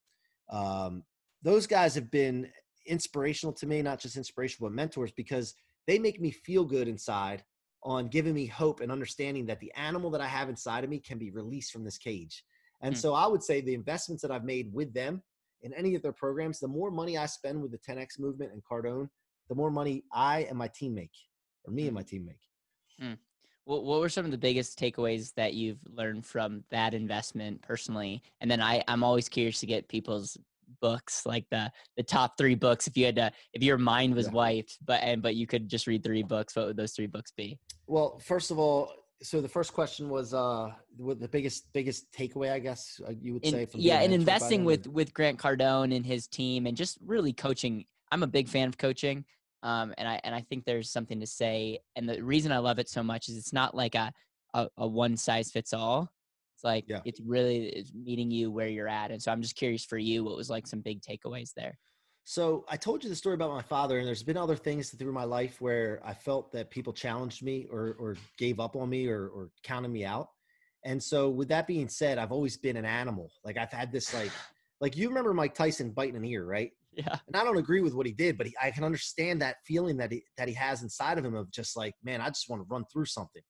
Um, 0.49 1.03
those 1.43 1.67
guys 1.67 1.97
have 1.97 2.09
been 2.09 2.49
inspirational 2.87 3.53
to 3.55 3.67
me, 3.67 3.83
not 3.83 3.99
just 3.99 4.17
inspirational, 4.17 4.71
but 4.71 4.77
mentors 4.77 5.11
because 5.17 5.55
they 5.89 5.99
make 5.99 6.21
me 6.21 6.31
feel 6.31 6.65
good 6.65 6.87
inside 6.87 7.43
on 7.83 8.09
giving 8.09 8.35
me 8.35 8.47
hope 8.47 8.81
and 8.81 8.93
understanding 8.93 9.47
that 9.47 9.61
the 9.61 9.73
animal 9.75 10.11
that 10.11 10.21
I 10.21 10.27
have 10.27 10.49
inside 10.49 10.85
of 10.85 10.91
me 10.91 11.01
can 11.01 11.19
be 11.19 11.31
released 11.31 11.73
from 11.73 11.85
this 11.85 11.99
cage. 11.99 12.45
And 12.81 12.95
mm. 12.95 12.99
so 12.99 13.15
I 13.15 13.27
would 13.27 13.43
say 13.43 13.61
the 13.61 13.75
investments 13.75 14.23
that 14.23 14.31
I've 14.31 14.45
made 14.45 14.73
with 14.73 14.93
them 14.95 15.23
in 15.63 15.73
any 15.75 15.95
of 15.95 16.03
their 16.03 16.13
programs, 16.13 16.61
the 16.61 16.69
more 16.69 16.91
money 16.91 17.17
I 17.19 17.27
spend 17.27 17.61
with 17.63 17.73
the 17.73 17.79
10X 17.79 18.19
movement 18.19 18.53
and 18.53 18.63
Cardone, 18.65 19.09
the 19.49 19.55
more 19.55 19.71
money 19.71 20.05
I 20.13 20.47
and 20.49 20.59
my 20.59 20.69
team 20.69 20.95
make, 20.95 21.13
or 21.65 21.73
me 21.73 21.85
mm. 21.85 21.87
and 21.87 21.95
my 21.95 22.03
team 22.03 22.27
make. 22.27 22.41
Mm. 23.03 23.19
What, 23.65 23.85
what 23.85 24.01
were 24.01 24.09
some 24.09 24.25
of 24.25 24.33
the 24.33 24.39
biggest 24.39 24.79
takeaways 24.79 25.35
that 25.35 25.55
you've 25.55 25.81
learned 25.87 26.27
from 26.27 26.65
that 26.71 26.95
investment 26.95 27.63
personally? 27.63 28.23
And 28.41 28.51
then 28.51 28.61
I, 28.61 28.83
I'm 28.89 29.05
always 29.05 29.29
curious 29.29 29.61
to 29.61 29.67
get 29.67 29.89
people's 29.89 30.37
books, 30.81 31.27
like 31.27 31.47
the 31.51 31.71
the 31.97 32.03
top 32.03 32.37
three 32.39 32.55
books. 32.55 32.87
If 32.87 32.97
you 32.97 33.07
had 33.07 33.17
to, 33.17 33.33
if 33.53 33.63
your 33.63 33.79
mind 33.79 34.15
was 34.15 34.27
yeah. 34.27 34.33
wiped, 34.33 34.79
but 34.85 35.03
and 35.03 35.23
but 35.23 35.35
you 35.35 35.47
could 35.47 35.69
just 35.69 35.87
read 35.87 36.03
three 36.03 36.23
books, 36.23 36.57
what 36.57 36.67
would 36.67 36.77
those 36.77 36.93
three 36.93 37.07
books 37.07 37.33
be? 37.37 37.59
Well, 37.87 38.19
first 38.19 38.51
of 38.51 38.59
all, 38.59 38.93
so 39.23 39.41
the 39.41 39.49
first 39.49 39.73
question 39.73 40.09
was 40.09 40.35
uh 40.35 40.71
what 40.97 41.21
the 41.21 41.29
biggest 41.29 41.73
biggest 41.73 42.13
takeaway 42.13 42.51
i 42.51 42.59
guess 42.59 43.01
uh, 43.07 43.13
you 43.21 43.35
would 43.35 43.45
in, 43.45 43.53
say 43.53 43.67
from 43.67 43.79
yeah 43.79 44.01
and 44.01 44.13
investing 44.13 44.65
with 44.65 44.89
with 44.89 45.15
grant 45.15 45.39
cardone 45.39 45.95
and 45.95 46.05
his 46.05 46.27
team 46.27 46.67
and 46.67 46.77
just 46.77 46.99
really 47.07 47.33
coaching 47.33 47.85
i'm 48.11 48.25
a 48.25 48.27
big 48.27 48.49
fan 48.49 48.67
of 48.67 48.77
coaching 48.77 49.25
um, 49.63 49.95
and 49.97 50.09
I 50.09 50.21
and 50.25 50.35
I 50.35 50.41
think 50.41 50.65
there's 50.65 50.91
something 50.91 51.21
to 51.21 51.27
say. 51.27 51.79
And 51.97 52.09
the 52.09 52.23
reason 52.23 52.53
I 52.53 52.59
love 52.59 52.79
it 52.79 52.89
so 52.89 53.03
much 53.03 53.29
is 53.29 53.37
it's 53.37 53.53
not 53.53 53.75
like 53.75 53.95
a 53.95 54.13
a, 54.55 54.69
a 54.77 54.87
one 54.87 55.17
size 55.17 55.51
fits 55.51 55.73
all. 55.73 56.11
It's 56.63 56.65
like 56.65 56.85
yeah. 56.87 57.01
it's 57.05 57.21
really 57.21 57.67
it's 57.67 57.93
meeting 57.93 58.31
you 58.31 58.49
where 58.51 58.69
you're 58.69 58.89
at. 58.89 59.11
And 59.11 59.21
so 59.21 59.33
I'm 59.33 59.43
just 59.43 59.57
curious 59.57 59.85
for 59.85 59.99
you, 59.99 60.23
what 60.23 60.37
was 60.37 60.49
like 60.49 60.69
some 60.69 60.81
big 60.81 61.03
takeaways 61.03 61.51
there? 61.57 61.77
So 62.23 62.65
I 62.69 62.77
told 62.77 63.03
you 63.03 63.11
the 63.11 63.17
story 63.17 63.35
about 63.35 63.51
my 63.51 63.63
father, 63.63 63.99
and 63.99 64.07
there's 64.07 64.23
been 64.23 64.37
other 64.37 64.55
things 64.55 64.91
through 64.91 65.11
my 65.13 65.25
life 65.25 65.61
where 65.61 66.01
I 66.05 66.15
felt 66.15 66.53
that 66.53 66.71
people 66.71 66.93
challenged 66.93 67.43
me 67.43 67.67
or 67.69 67.97
or 67.99 68.17
gave 68.39 68.61
up 68.61 68.77
on 68.77 68.89
me 68.91 69.09
or 69.09 69.27
or 69.27 69.51
counted 69.65 69.89
me 69.89 70.05
out. 70.05 70.29
And 70.85 71.03
so 71.03 71.29
with 71.31 71.49
that 71.49 71.67
being 71.67 71.89
said, 71.89 72.19
I've 72.19 72.31
always 72.31 72.57
been 72.57 72.77
an 72.77 72.85
animal. 72.85 73.33
Like 73.45 73.57
I've 73.57 73.73
had 73.73 73.91
this 73.91 74.15
like 74.15 74.31
like 74.81 74.97
you 74.97 75.09
remember 75.09 75.35
Mike 75.35 75.55
Tyson 75.55 75.91
biting 75.91 76.17
an 76.17 76.25
ear, 76.25 76.45
right? 76.45 76.71
Yeah. 76.93 77.19
And 77.27 77.37
I 77.37 77.43
don't 77.43 77.57
agree 77.57 77.81
with 77.81 77.95
what 77.95 78.07
he 78.07 78.13
did, 78.13 78.39
but 78.39 78.47
he, 78.47 78.55
I 78.63 78.71
can 78.71 78.85
understand 78.85 79.43
that 79.43 79.57
feeling 79.67 79.97
that 79.97 80.13
he 80.13 80.23
that 80.37 80.47
he 80.47 80.55
has 80.55 80.85
inside 80.85 81.19
of 81.19 81.25
him 81.25 81.35
of 81.35 81.51
just 81.51 81.77
like, 81.77 81.95
man, 82.05 82.21
I 82.21 82.29
just 82.29 82.49
want 82.49 82.63
to 82.63 82.73
run 82.73 82.85
through 82.93 83.07
something. 83.07 83.43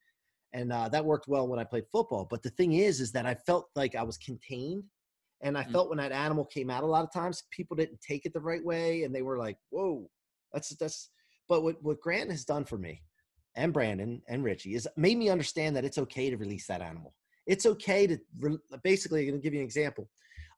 And 0.53 0.73
uh, 0.73 0.89
that 0.91 1.05
worked 1.05 1.29
well 1.29 1.49
when 1.49 1.59
I 1.59 1.65
played 1.65 1.85
football. 1.91 2.27
But 2.29 2.43
the 2.43 2.51
thing 2.51 2.75
is, 2.75 3.01
is 3.01 3.13
that 3.13 3.27
I 3.27 3.35
felt 3.35 3.71
like 3.75 3.95
I 3.95 4.03
was 4.03 4.19
contained, 4.19 4.85
and 5.41 5.57
I 5.57 5.65
mm 5.65 5.73
felt 5.73 5.89
when 5.89 5.99
that 5.99 6.13
animal 6.13 6.45
came 6.45 6.71
out, 6.71 6.85
a 6.85 6.87
lot 6.87 7.05
of 7.05 7.13
times 7.13 7.45
people 7.51 7.77
didn't 7.77 8.01
take 8.01 8.27
it 8.27 8.33
the 8.33 8.41
right 8.41 8.65
way, 8.65 9.05
and 9.05 9.15
they 9.15 9.23
were 9.23 9.39
like, 9.39 9.57
"Whoa, 9.71 10.09
that's 10.53 10.77
that's." 10.77 11.11
But 11.49 11.63
what 11.63 11.83
what 11.83 12.01
Grant 12.01 12.31
has 12.31 12.45
done 12.45 12.65
for 12.65 12.79
me, 12.79 13.03
and 13.57 13.73
Brandon 13.73 14.23
and 14.29 14.45
Richie, 14.45 14.75
is 14.75 14.87
made 14.97 15.19
me 15.19 15.31
understand 15.31 15.75
that 15.77 15.85
it's 15.85 15.99
okay 15.99 16.31
to 16.31 16.37
release 16.37 16.67
that 16.67 16.83
animal. 16.83 17.15
It's 17.47 17.67
okay 17.67 18.07
to 18.07 18.19
re- 18.39 18.59
basically. 18.85 19.23
I'm 19.23 19.31
going 19.31 19.41
to 19.41 19.45
give 19.45 19.55
you 19.55 19.61
an 19.61 19.67
example 19.67 20.09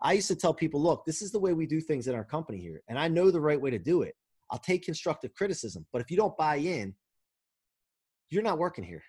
I 0.05 0.13
used 0.13 0.29
to 0.29 0.37
tell 0.37 0.53
people, 0.53 0.83
look, 0.83 1.05
this 1.07 1.23
is 1.23 1.33
the 1.33 1.39
way 1.39 1.55
we 1.55 1.67
do 1.67 1.81
things 1.81 2.07
in 2.09 2.15
our 2.15 2.25
company 2.25 2.59
here, 2.59 2.83
and 2.89 2.99
I 2.99 3.09
know 3.09 3.31
the 3.31 3.41
right 3.41 3.61
way 3.61 3.71
to 3.71 3.79
do 3.79 4.03
it. 4.03 4.15
I'll 4.51 4.59
take 4.59 4.85
constructive 4.85 5.35
criticism, 5.35 5.87
but 5.93 6.03
if 6.03 6.11
you 6.11 6.17
don't 6.19 6.37
buy 6.37 6.57
in, 6.57 6.95
you're 8.29 8.43
not 8.43 8.59
working 8.59 8.85
here. 8.85 9.03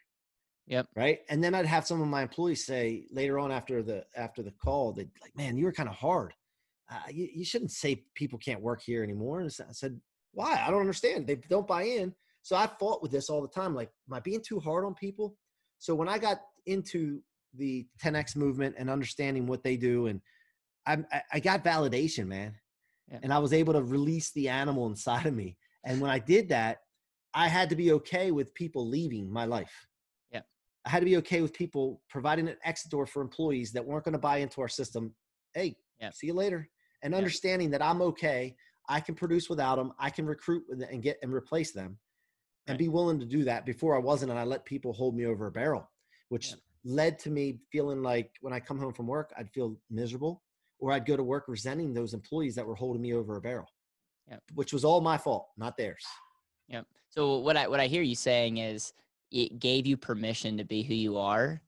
Yep. 0.67 0.88
Right. 0.95 1.19
And 1.29 1.43
then 1.43 1.53
I'd 1.53 1.65
have 1.65 1.86
some 1.86 2.01
of 2.01 2.07
my 2.07 2.24
employees 2.24 2.65
say 2.65 3.05
later 3.12 3.38
on 3.38 3.51
after 3.51 3.84
the 3.84 4.05
after 4.15 4.41
the 4.41 4.51
call, 4.51 4.93
they'd 4.93 5.12
like, 5.22 5.36
"Man, 5.38 5.57
you 5.57 5.65
were 5.65 5.72
kind 5.72 5.89
of 5.89 5.95
hard. 5.95 6.34
Uh, 6.91 7.00
you, 7.12 7.27
you 7.34 7.45
shouldn't 7.45 7.72
say 7.72 8.03
people 8.15 8.39
can't 8.39 8.62
work 8.62 8.81
here 8.81 9.03
anymore." 9.03 9.41
And 9.41 9.51
I 9.67 9.74
said, 9.74 10.00
"Why? 10.31 10.63
I 10.65 10.72
don't 10.72 10.81
understand. 10.81 11.27
They 11.27 11.36
don't 11.36 11.67
buy 11.67 11.84
in." 11.84 12.15
So 12.41 12.55
I 12.55 12.67
fought 12.79 13.01
with 13.01 13.12
this 13.12 13.29
all 13.29 13.41
the 13.41 13.48
time. 13.48 13.75
Like, 13.75 13.91
am 14.07 14.15
I 14.15 14.19
being 14.19 14.41
too 14.41 14.60
hard 14.60 14.86
on 14.86 14.95
people? 14.95 15.36
So 15.79 15.93
when 15.93 16.10
I 16.10 16.17
got 16.17 16.41
into 16.65 17.22
the 17.55 17.88
10x 18.03 18.36
movement 18.36 18.75
and 18.77 18.89
understanding 18.89 19.48
what 19.48 19.63
they 19.63 19.77
do 19.77 20.07
and 20.07 20.22
I, 20.86 20.98
I 21.34 21.39
got 21.39 21.63
validation, 21.63 22.27
man. 22.27 22.55
Yeah. 23.12 23.19
And 23.24 23.34
I 23.34 23.39
was 23.39 23.53
able 23.53 23.74
to 23.74 23.81
release 23.81 24.31
the 24.31 24.50
animal 24.50 24.88
inside 24.88 25.25
of 25.25 25.34
me. 25.34 25.57
And 25.84 26.00
when 26.00 26.12
I 26.12 26.19
did 26.19 26.50
that, 26.50 26.79
I 27.34 27.48
had 27.48 27.69
to 27.69 27.75
be 27.75 27.91
okay 27.93 28.31
with 28.31 28.53
people 28.53 28.88
leaving 28.88 29.31
my 29.31 29.45
life. 29.45 29.88
Yeah. 30.86 30.89
I 30.89 30.92
had 30.92 31.00
to 31.00 31.06
be 31.06 31.18
okay 31.18 31.42
with 31.42 31.54
people 31.54 32.01
providing 32.10 32.48
an 32.48 32.58
exit 32.63 32.92
door 32.92 33.06
for 33.06 33.22
employees 33.22 33.72
that 33.72 33.86
weren't 33.86 34.06
going 34.06 34.13
to 34.13 34.20
buy 34.20 34.38
into 34.38 34.62
our 34.62 34.68
system. 34.68 35.13
Hey, 35.54 35.75
yeah. 36.00 36.12
see 36.12 36.27
you 36.27 36.34
later. 36.34 36.70
And 37.01 37.13
understanding 37.13 37.72
that 37.72 37.82
I'm 37.82 38.01
okay. 38.01 38.56
I 38.88 39.00
can 39.00 39.15
produce 39.15 39.50
without 39.50 39.77
them. 39.77 39.94
I 40.00 40.10
can 40.10 40.25
recruit 40.25 40.63
and 40.70 41.01
get 41.01 41.18
and 41.24 41.34
replace 41.34 41.72
them, 41.72 41.98
and 42.68 42.77
be 42.77 42.88
willing 42.88 43.20
to 43.20 43.25
do 43.25 43.44
that. 43.44 43.65
Before 43.65 43.96
I 43.96 44.00
wasn't, 44.00 44.32
and 44.32 44.39
I 44.39 44.44
let 44.44 44.65
people 44.65 44.94
hold 44.94 45.15
me 45.15 45.25
over 45.25 45.48
a 45.48 45.51
barrel, 45.51 45.89
which 46.30 46.50
yeah. 46.50 46.56
led 46.84 47.20
to 47.20 47.32
me 47.32 47.60
feeling 47.72 48.04
like 48.04 48.32
when 48.42 48.54
I 48.54 48.60
come 48.60 48.77
home 48.77 48.94
from 48.94 49.08
work, 49.08 49.32
I'd 49.38 49.50
feel 49.50 49.75
miserable, 49.89 50.44
or 50.80 50.92
I'd 50.92 51.06
go 51.06 51.18
to 51.18 51.24
work 51.24 51.46
resenting 51.48 51.94
those 51.94 52.13
employees 52.13 52.54
that 52.56 52.65
were 52.65 52.75
holding 52.75 53.01
me 53.01 53.13
over 53.13 53.38
a 53.38 53.42
barrel, 53.42 53.68
yeah. 54.30 54.38
which 54.54 54.72
was 54.72 54.86
all 54.86 55.01
my 55.01 55.18
fault, 55.18 55.48
not 55.58 55.77
theirs. 55.77 56.06
Yeah. 56.68 56.82
So 57.10 57.38
what 57.39 57.58
I 57.58 57.68
what 57.68 57.80
I 57.80 57.88
hear 57.88 58.04
you 58.04 58.15
saying 58.15 58.58
is 58.58 58.94
it 59.32 59.60
gave 59.60 59.86
you 59.86 59.98
permission 59.98 60.58
to 60.58 60.63
be 60.63 60.84
who 60.84 60.94
you 60.94 61.17
are 61.17 61.62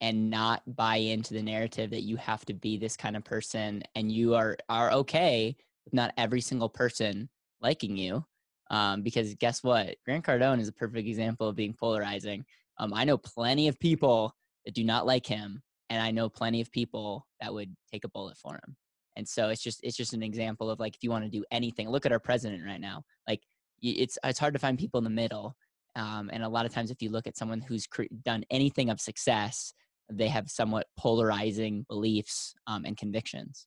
and 0.00 0.30
not 0.30 0.62
buy 0.76 0.96
into 0.96 1.34
the 1.34 1.42
narrative 1.42 1.90
that 1.90 2.02
you 2.02 2.16
have 2.16 2.44
to 2.46 2.54
be 2.54 2.78
this 2.78 2.96
kind 2.96 3.16
of 3.16 3.24
person 3.24 3.82
and 3.94 4.10
you 4.10 4.34
are 4.34 4.56
are 4.68 4.90
okay 4.92 5.56
with 5.84 5.94
not 5.94 6.14
every 6.16 6.40
single 6.40 6.68
person 6.68 7.28
liking 7.60 7.96
you 7.96 8.24
um, 8.70 9.02
because 9.02 9.34
guess 9.34 9.62
what? 9.62 9.96
Grant 10.04 10.24
cardone 10.24 10.60
is 10.60 10.68
a 10.68 10.72
perfect 10.72 11.06
example 11.06 11.48
of 11.48 11.56
being 11.56 11.74
polarizing. 11.74 12.44
Um, 12.78 12.94
i 12.94 13.04
know 13.04 13.18
plenty 13.18 13.68
of 13.68 13.78
people 13.78 14.34
that 14.64 14.74
do 14.74 14.84
not 14.84 15.04
like 15.04 15.26
him 15.26 15.62
and 15.90 16.00
i 16.00 16.10
know 16.10 16.30
plenty 16.30 16.62
of 16.62 16.72
people 16.72 17.26
that 17.40 17.52
would 17.52 17.76
take 17.92 18.04
a 18.04 18.08
bullet 18.08 18.38
for 18.38 18.54
him. 18.54 18.76
And 19.16 19.28
so 19.28 19.48
it's 19.50 19.62
just 19.62 19.80
it's 19.82 19.96
just 19.96 20.14
an 20.14 20.22
example 20.22 20.70
of 20.70 20.80
like 20.80 20.94
if 20.94 21.02
you 21.02 21.10
want 21.10 21.24
to 21.24 21.30
do 21.30 21.44
anything 21.50 21.90
look 21.90 22.06
at 22.06 22.12
our 22.12 22.20
president 22.20 22.64
right 22.64 22.80
now. 22.80 23.02
Like 23.28 23.42
it's 23.82 24.18
it's 24.24 24.38
hard 24.38 24.54
to 24.54 24.60
find 24.60 24.78
people 24.78 24.98
in 24.98 25.04
the 25.04 25.10
middle 25.10 25.56
um, 25.96 26.30
and 26.32 26.42
a 26.42 26.48
lot 26.48 26.66
of 26.66 26.72
times 26.72 26.90
if 26.90 27.02
you 27.02 27.10
look 27.10 27.26
at 27.26 27.36
someone 27.36 27.60
who's 27.60 27.86
cre- 27.86 28.04
done 28.24 28.44
anything 28.50 28.90
of 28.90 29.00
success 29.00 29.74
they 30.12 30.28
have 30.28 30.50
somewhat 30.50 30.86
polarizing 30.98 31.84
beliefs 31.88 32.54
um, 32.66 32.84
and 32.84 32.96
convictions. 32.96 33.66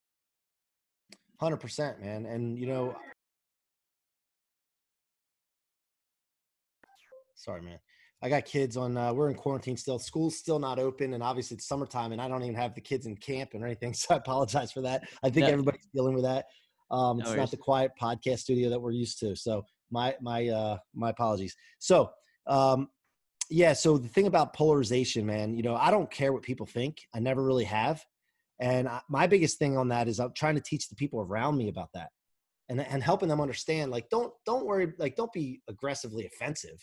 Hundred 1.39 1.57
percent, 1.57 2.01
man. 2.01 2.25
And 2.25 2.57
you 2.57 2.67
know, 2.67 2.95
sorry, 7.35 7.61
man. 7.61 7.79
I 8.21 8.29
got 8.29 8.45
kids 8.45 8.77
on. 8.77 8.95
Uh, 8.95 9.13
we're 9.13 9.29
in 9.29 9.35
quarantine 9.35 9.75
still. 9.75 9.99
School's 9.99 10.37
still 10.37 10.59
not 10.59 10.79
open, 10.79 11.13
and 11.13 11.21
obviously 11.21 11.55
it's 11.55 11.67
summertime, 11.67 12.13
and 12.13 12.21
I 12.21 12.29
don't 12.29 12.43
even 12.43 12.55
have 12.55 12.73
the 12.73 12.81
kids 12.81 13.05
in 13.05 13.17
camp 13.17 13.51
and 13.53 13.63
anything. 13.63 13.93
So 13.97 14.15
I 14.15 14.17
apologize 14.17 14.71
for 14.71 14.81
that. 14.81 15.03
I 15.23 15.29
think 15.29 15.47
no. 15.47 15.53
everybody's 15.53 15.87
dealing 15.93 16.13
with 16.13 16.23
that. 16.23 16.45
Um, 16.91 17.19
it's 17.19 17.31
no 17.31 17.35
not 17.35 17.51
the 17.51 17.57
quiet 17.57 17.91
podcast 17.99 18.39
studio 18.39 18.69
that 18.69 18.79
we're 18.79 18.91
used 18.91 19.19
to. 19.19 19.35
So 19.35 19.65
my 19.91 20.15
my 20.21 20.47
uh, 20.47 20.77
my 20.93 21.09
apologies. 21.09 21.55
So 21.79 22.09
um, 22.47 22.89
yeah. 23.49 23.73
So 23.73 23.97
the 23.97 24.07
thing 24.07 24.27
about 24.27 24.53
polarization, 24.53 25.25
man, 25.25 25.55
you 25.55 25.63
know, 25.63 25.75
I 25.75 25.91
don't 25.91 26.09
care 26.09 26.33
what 26.33 26.41
people 26.41 26.65
think. 26.65 26.97
I 27.13 27.19
never 27.19 27.43
really 27.43 27.65
have. 27.65 28.03
And 28.59 28.87
I, 28.87 29.01
my 29.09 29.27
biggest 29.27 29.59
thing 29.59 29.77
on 29.77 29.89
that 29.89 30.07
is 30.07 30.19
I'm 30.19 30.31
trying 30.35 30.55
to 30.55 30.61
teach 30.61 30.87
the 30.87 30.95
people 30.95 31.19
around 31.19 31.57
me 31.57 31.69
about 31.69 31.89
that 31.93 32.09
and, 32.69 32.79
and 32.79 33.03
helping 33.03 33.27
them 33.27 33.41
understand, 33.41 33.91
like, 33.91 34.07
don't, 34.09 34.31
don't 34.45 34.65
worry, 34.65 34.93
like, 34.99 35.15
don't 35.15 35.33
be 35.33 35.61
aggressively 35.67 36.25
offensive, 36.25 36.79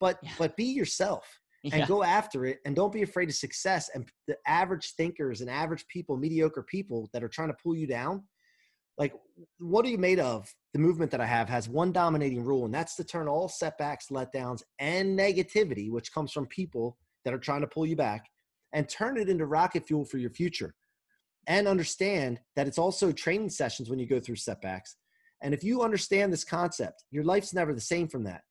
but, 0.00 0.18
yeah. 0.22 0.30
but 0.38 0.56
be 0.56 0.64
yourself 0.64 1.28
and 1.64 1.80
yeah. 1.80 1.86
go 1.86 2.02
after 2.02 2.46
it. 2.46 2.60
And 2.64 2.74
don't 2.74 2.92
be 2.92 3.02
afraid 3.02 3.28
of 3.28 3.34
success. 3.34 3.90
And 3.94 4.08
the 4.26 4.36
average 4.46 4.94
thinkers 4.96 5.40
and 5.40 5.50
average 5.50 5.86
people, 5.88 6.16
mediocre 6.16 6.62
people 6.62 7.10
that 7.12 7.22
are 7.22 7.28
trying 7.28 7.48
to 7.48 7.56
pull 7.62 7.76
you 7.76 7.86
down, 7.86 8.22
like 8.98 9.14
what 9.58 9.84
are 9.84 9.88
you 9.88 9.98
made 9.98 10.18
of? 10.18 10.52
The 10.74 10.78
movement 10.80 11.10
that 11.12 11.20
i 11.20 11.26
have 11.26 11.48
has 11.48 11.68
one 11.68 11.92
dominating 11.92 12.44
rule 12.44 12.64
and 12.64 12.74
that's 12.74 12.94
to 12.96 13.04
turn 13.04 13.26
all 13.26 13.48
setbacks 13.48 14.08
letdowns 14.10 14.62
and 14.78 15.18
negativity 15.18 15.90
which 15.90 16.12
comes 16.12 16.30
from 16.30 16.46
people 16.46 16.98
that 17.24 17.32
are 17.32 17.38
trying 17.38 17.62
to 17.62 17.66
pull 17.66 17.86
you 17.86 17.96
back 17.96 18.26
and 18.72 18.88
turn 18.88 19.16
it 19.16 19.28
into 19.28 19.46
rocket 19.46 19.86
fuel 19.86 20.04
for 20.04 20.18
your 20.18 20.30
future. 20.30 20.74
And 21.46 21.66
understand 21.66 22.40
that 22.56 22.66
it's 22.66 22.78
also 22.78 23.10
training 23.10 23.48
sessions 23.50 23.88
when 23.88 23.98
you 23.98 24.06
go 24.06 24.20
through 24.20 24.36
setbacks. 24.36 24.96
And 25.42 25.54
if 25.54 25.64
you 25.64 25.82
understand 25.82 26.32
this 26.32 26.44
concept 26.44 27.04
your 27.10 27.24
life's 27.24 27.54
never 27.54 27.72
the 27.72 27.80
same 27.80 28.08
from 28.08 28.24
that 28.24 28.42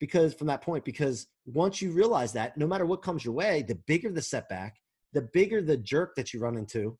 because 0.00 0.34
from 0.34 0.48
that 0.48 0.62
point 0.62 0.84
because 0.84 1.26
once 1.46 1.80
you 1.80 1.92
realize 1.92 2.32
that 2.32 2.56
no 2.56 2.66
matter 2.66 2.86
what 2.86 3.02
comes 3.02 3.24
your 3.24 3.34
way 3.34 3.62
the 3.66 3.78
bigger 3.86 4.10
the 4.10 4.22
setback 4.22 4.76
the 5.12 5.28
bigger 5.32 5.60
the 5.62 5.76
jerk 5.76 6.14
that 6.16 6.32
you 6.32 6.40
run 6.40 6.56
into 6.56 6.98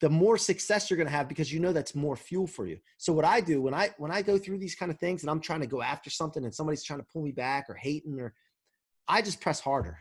the 0.00 0.10
more 0.10 0.36
success 0.36 0.90
you're 0.90 0.96
going 0.96 1.06
to 1.06 1.12
have 1.12 1.28
because 1.28 1.52
you 1.52 1.60
know 1.60 1.72
that's 1.72 1.94
more 1.94 2.16
fuel 2.16 2.46
for 2.46 2.66
you. 2.66 2.78
So 2.98 3.12
what 3.12 3.24
I 3.24 3.40
do 3.40 3.62
when 3.62 3.74
I 3.74 3.90
when 3.98 4.10
I 4.10 4.22
go 4.22 4.38
through 4.38 4.58
these 4.58 4.74
kind 4.74 4.90
of 4.90 4.98
things 4.98 5.22
and 5.22 5.30
I'm 5.30 5.40
trying 5.40 5.60
to 5.60 5.66
go 5.66 5.82
after 5.82 6.10
something 6.10 6.44
and 6.44 6.54
somebody's 6.54 6.82
trying 6.82 7.00
to 7.00 7.06
pull 7.12 7.22
me 7.22 7.32
back 7.32 7.66
or 7.68 7.74
hating 7.74 8.20
or 8.20 8.34
I 9.06 9.22
just 9.22 9.40
press 9.40 9.60
harder. 9.60 9.98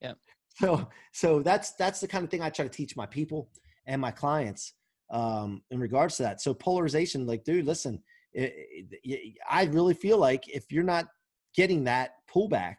Yeah. 0.00 0.14
So 0.60 0.88
so 1.12 1.42
that's 1.42 1.72
that's 1.72 2.00
the 2.00 2.06
kind 2.06 2.24
of 2.24 2.30
thing 2.30 2.40
I 2.40 2.48
try 2.48 2.64
to 2.64 2.70
teach 2.70 2.96
my 2.96 3.06
people 3.06 3.50
and 3.86 4.00
my 4.00 4.12
clients 4.12 4.74
um, 5.10 5.62
in 5.70 5.80
regards 5.80 6.16
to 6.18 6.22
that. 6.22 6.40
So 6.40 6.54
polarization, 6.54 7.26
like, 7.26 7.42
dude, 7.42 7.66
listen, 7.66 8.00
it, 8.32 8.54
it, 9.02 9.34
I 9.50 9.64
really 9.64 9.94
feel 9.94 10.16
like 10.16 10.48
if 10.48 10.70
you're 10.70 10.84
not 10.84 11.08
getting 11.56 11.84
that 11.84 12.14
pullback 12.32 12.76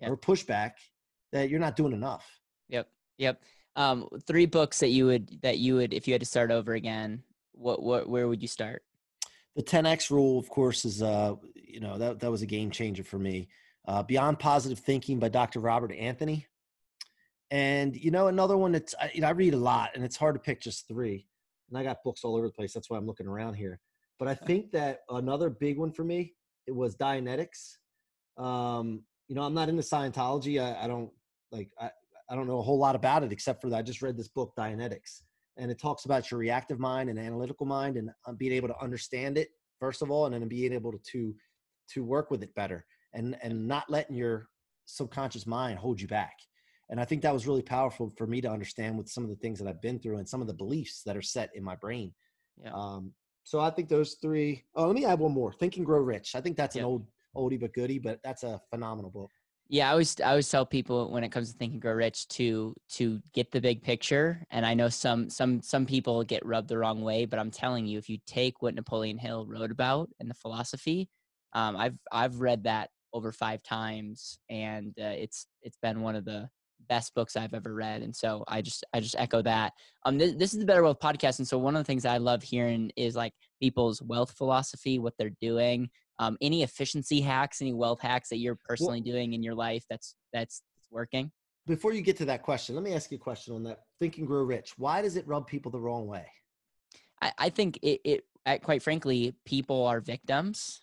yep. 0.00 0.10
or 0.10 0.16
pushback, 0.16 0.72
that 1.32 1.50
you're 1.50 1.60
not 1.60 1.76
doing 1.76 1.92
enough. 1.92 2.26
Yep. 2.70 2.88
Yep 3.18 3.42
um, 3.76 4.08
three 4.26 4.46
books 4.46 4.80
that 4.80 4.88
you 4.88 5.06
would 5.06 5.40
that 5.42 5.58
you 5.58 5.76
would 5.76 5.94
if 5.94 6.06
you 6.06 6.14
had 6.14 6.20
to 6.20 6.26
start 6.26 6.50
over 6.50 6.74
again 6.74 7.22
what 7.52 7.82
what 7.82 8.08
where 8.08 8.28
would 8.28 8.42
you 8.42 8.48
start? 8.48 8.82
The 9.56 9.62
10x 9.62 10.10
rule 10.10 10.38
of 10.38 10.48
course 10.48 10.84
is 10.84 11.02
uh 11.02 11.36
you 11.54 11.80
know 11.80 11.98
that 11.98 12.20
that 12.20 12.30
was 12.30 12.42
a 12.42 12.46
game 12.46 12.70
changer 12.70 13.04
for 13.04 13.18
me. 13.18 13.48
Uh, 13.86 14.02
beyond 14.02 14.38
positive 14.38 14.78
thinking 14.78 15.18
by 15.18 15.28
dr 15.28 15.58
robert 15.58 15.92
anthony. 15.92 16.46
And 17.50 17.96
you 17.96 18.10
know 18.10 18.28
another 18.28 18.56
one 18.56 18.72
that's 18.72 18.94
I, 19.00 19.10
you 19.14 19.20
know, 19.20 19.28
I 19.28 19.32
read 19.32 19.54
a 19.54 19.58
lot 19.58 19.90
and 19.94 20.04
it's 20.04 20.16
hard 20.16 20.34
to 20.34 20.40
pick 20.40 20.60
just 20.60 20.88
three. 20.88 21.26
And 21.68 21.78
i 21.78 21.82
got 21.82 22.02
books 22.04 22.24
all 22.24 22.36
over 22.36 22.46
the 22.46 22.52
place 22.52 22.72
that's 22.72 22.90
why 22.90 22.96
i'm 22.96 23.06
looking 23.06 23.26
around 23.26 23.54
here. 23.54 23.80
But 24.18 24.28
i 24.28 24.34
think 24.46 24.72
that 24.72 25.00
another 25.08 25.50
big 25.50 25.78
one 25.78 25.92
for 25.92 26.04
me 26.04 26.34
it 26.66 26.74
was 26.74 26.96
dianetics. 26.96 27.76
Um 28.36 29.02
you 29.28 29.36
know 29.36 29.42
i'm 29.42 29.54
not 29.54 29.68
into 29.68 29.82
scientology 29.82 30.60
i, 30.60 30.84
I 30.84 30.86
don't 30.86 31.10
like 31.50 31.70
I, 31.80 31.90
I 32.32 32.34
don't 32.34 32.46
know 32.46 32.60
a 32.60 32.62
whole 32.62 32.78
lot 32.78 32.96
about 32.96 33.22
it 33.22 33.30
except 33.30 33.60
for 33.60 33.68
that 33.68 33.76
I 33.76 33.82
just 33.82 34.00
read 34.00 34.16
this 34.16 34.28
book, 34.28 34.54
Dianetics, 34.56 35.20
and 35.58 35.70
it 35.70 35.78
talks 35.78 36.06
about 36.06 36.30
your 36.30 36.40
reactive 36.40 36.80
mind 36.80 37.10
and 37.10 37.18
analytical 37.18 37.66
mind 37.66 37.98
and 37.98 38.08
uh, 38.26 38.32
being 38.32 38.52
able 38.52 38.68
to 38.68 38.80
understand 38.80 39.36
it 39.36 39.50
first 39.78 40.00
of 40.00 40.10
all, 40.10 40.24
and 40.24 40.34
then 40.34 40.48
being 40.48 40.72
able 40.72 40.92
to 40.92 41.34
to, 41.92 42.02
work 42.02 42.30
with 42.30 42.42
it 42.42 42.54
better 42.54 42.86
and 43.12 43.36
and 43.42 43.68
not 43.68 43.90
letting 43.90 44.16
your 44.16 44.48
subconscious 44.86 45.46
mind 45.46 45.78
hold 45.78 46.00
you 46.00 46.08
back. 46.08 46.32
And 46.88 46.98
I 46.98 47.04
think 47.04 47.20
that 47.22 47.34
was 47.34 47.46
really 47.46 47.62
powerful 47.62 48.10
for 48.16 48.26
me 48.26 48.40
to 48.40 48.50
understand 48.50 48.96
with 48.96 49.10
some 49.10 49.24
of 49.24 49.30
the 49.30 49.36
things 49.36 49.58
that 49.58 49.68
I've 49.68 49.82
been 49.82 49.98
through 49.98 50.16
and 50.16 50.28
some 50.28 50.40
of 50.40 50.46
the 50.46 50.54
beliefs 50.54 51.02
that 51.04 51.16
are 51.18 51.22
set 51.22 51.50
in 51.54 51.62
my 51.62 51.76
brain. 51.76 52.14
Yeah. 52.62 52.72
Um, 52.72 53.12
so 53.44 53.60
I 53.60 53.68
think 53.70 53.90
those 53.90 54.16
three. 54.22 54.64
Oh, 54.74 54.86
let 54.86 54.94
me 54.94 55.04
add 55.04 55.18
one 55.18 55.32
more. 55.32 55.52
Think 55.52 55.76
and 55.76 55.84
Grow 55.84 56.00
Rich. 56.00 56.34
I 56.34 56.40
think 56.40 56.56
that's 56.56 56.76
an 56.76 56.84
old 56.84 57.06
oldie 57.36 57.60
but 57.60 57.74
goodie, 57.74 57.98
but 57.98 58.20
that's 58.24 58.42
a 58.42 58.58
phenomenal 58.70 59.10
book. 59.10 59.30
Yeah, 59.72 59.88
I 59.88 59.92
always 59.92 60.20
I 60.20 60.28
always 60.28 60.50
tell 60.50 60.66
people 60.66 61.10
when 61.10 61.24
it 61.24 61.30
comes 61.32 61.50
to 61.50 61.56
Think 61.56 61.72
and 61.72 61.80
Grow 61.80 61.94
Rich 61.94 62.28
to 62.28 62.76
to 62.90 63.22
get 63.32 63.50
the 63.52 63.60
big 63.60 63.82
picture. 63.82 64.44
And 64.50 64.66
I 64.66 64.74
know 64.74 64.90
some 64.90 65.30
some 65.30 65.62
some 65.62 65.86
people 65.86 66.22
get 66.24 66.44
rubbed 66.44 66.68
the 66.68 66.76
wrong 66.76 67.00
way, 67.00 67.24
but 67.24 67.38
I'm 67.38 67.50
telling 67.50 67.86
you, 67.86 67.96
if 67.96 68.06
you 68.10 68.18
take 68.26 68.60
what 68.60 68.74
Napoleon 68.74 69.16
Hill 69.16 69.46
wrote 69.46 69.70
about 69.70 70.10
and 70.20 70.28
the 70.28 70.34
philosophy, 70.34 71.08
um, 71.54 71.78
I've 71.78 71.96
I've 72.12 72.40
read 72.40 72.64
that 72.64 72.90
over 73.14 73.32
five 73.32 73.62
times, 73.62 74.38
and 74.50 74.92
uh, 75.00 75.16
it's 75.16 75.46
it's 75.62 75.78
been 75.80 76.02
one 76.02 76.16
of 76.16 76.26
the 76.26 76.50
best 76.90 77.14
books 77.14 77.34
I've 77.34 77.54
ever 77.54 77.72
read. 77.72 78.02
And 78.02 78.14
so 78.14 78.44
I 78.48 78.60
just 78.60 78.84
I 78.92 79.00
just 79.00 79.16
echo 79.18 79.40
that. 79.40 79.72
Um, 80.04 80.18
this, 80.18 80.34
this 80.34 80.52
is 80.52 80.60
the 80.60 80.66
Better 80.66 80.82
Wealth 80.82 81.00
podcast, 81.00 81.38
and 81.38 81.48
so 81.48 81.56
one 81.56 81.76
of 81.76 81.80
the 81.80 81.86
things 81.86 82.04
I 82.04 82.18
love 82.18 82.42
hearing 82.42 82.92
is 82.94 83.16
like 83.16 83.32
people's 83.58 84.02
wealth 84.02 84.32
philosophy, 84.32 84.98
what 84.98 85.14
they're 85.18 85.30
doing, 85.40 85.88
um, 86.22 86.36
any 86.40 86.62
efficiency 86.62 87.20
hacks, 87.20 87.60
any 87.60 87.72
wealth 87.72 88.00
hacks 88.00 88.28
that 88.28 88.38
you're 88.38 88.58
personally 88.68 89.02
well, 89.04 89.12
doing 89.12 89.32
in 89.32 89.42
your 89.42 89.54
life 89.54 89.84
that's 89.90 90.14
that's 90.32 90.62
working? 90.90 91.32
Before 91.66 91.92
you 91.92 92.00
get 92.00 92.16
to 92.18 92.24
that 92.26 92.42
question, 92.42 92.74
let 92.74 92.84
me 92.84 92.94
ask 92.94 93.10
you 93.10 93.16
a 93.16 93.20
question 93.20 93.54
on 93.54 93.62
that. 93.64 93.80
Think 94.00 94.18
and 94.18 94.26
Grow 94.26 94.42
Rich. 94.42 94.74
Why 94.76 95.02
does 95.02 95.16
it 95.16 95.26
rub 95.26 95.46
people 95.46 95.70
the 95.70 95.80
wrong 95.80 96.06
way? 96.06 96.26
I, 97.20 97.32
I 97.38 97.48
think 97.50 97.78
it, 97.82 98.00
it, 98.04 98.62
quite 98.62 98.82
frankly, 98.82 99.34
people 99.44 99.86
are 99.86 100.00
victims, 100.00 100.80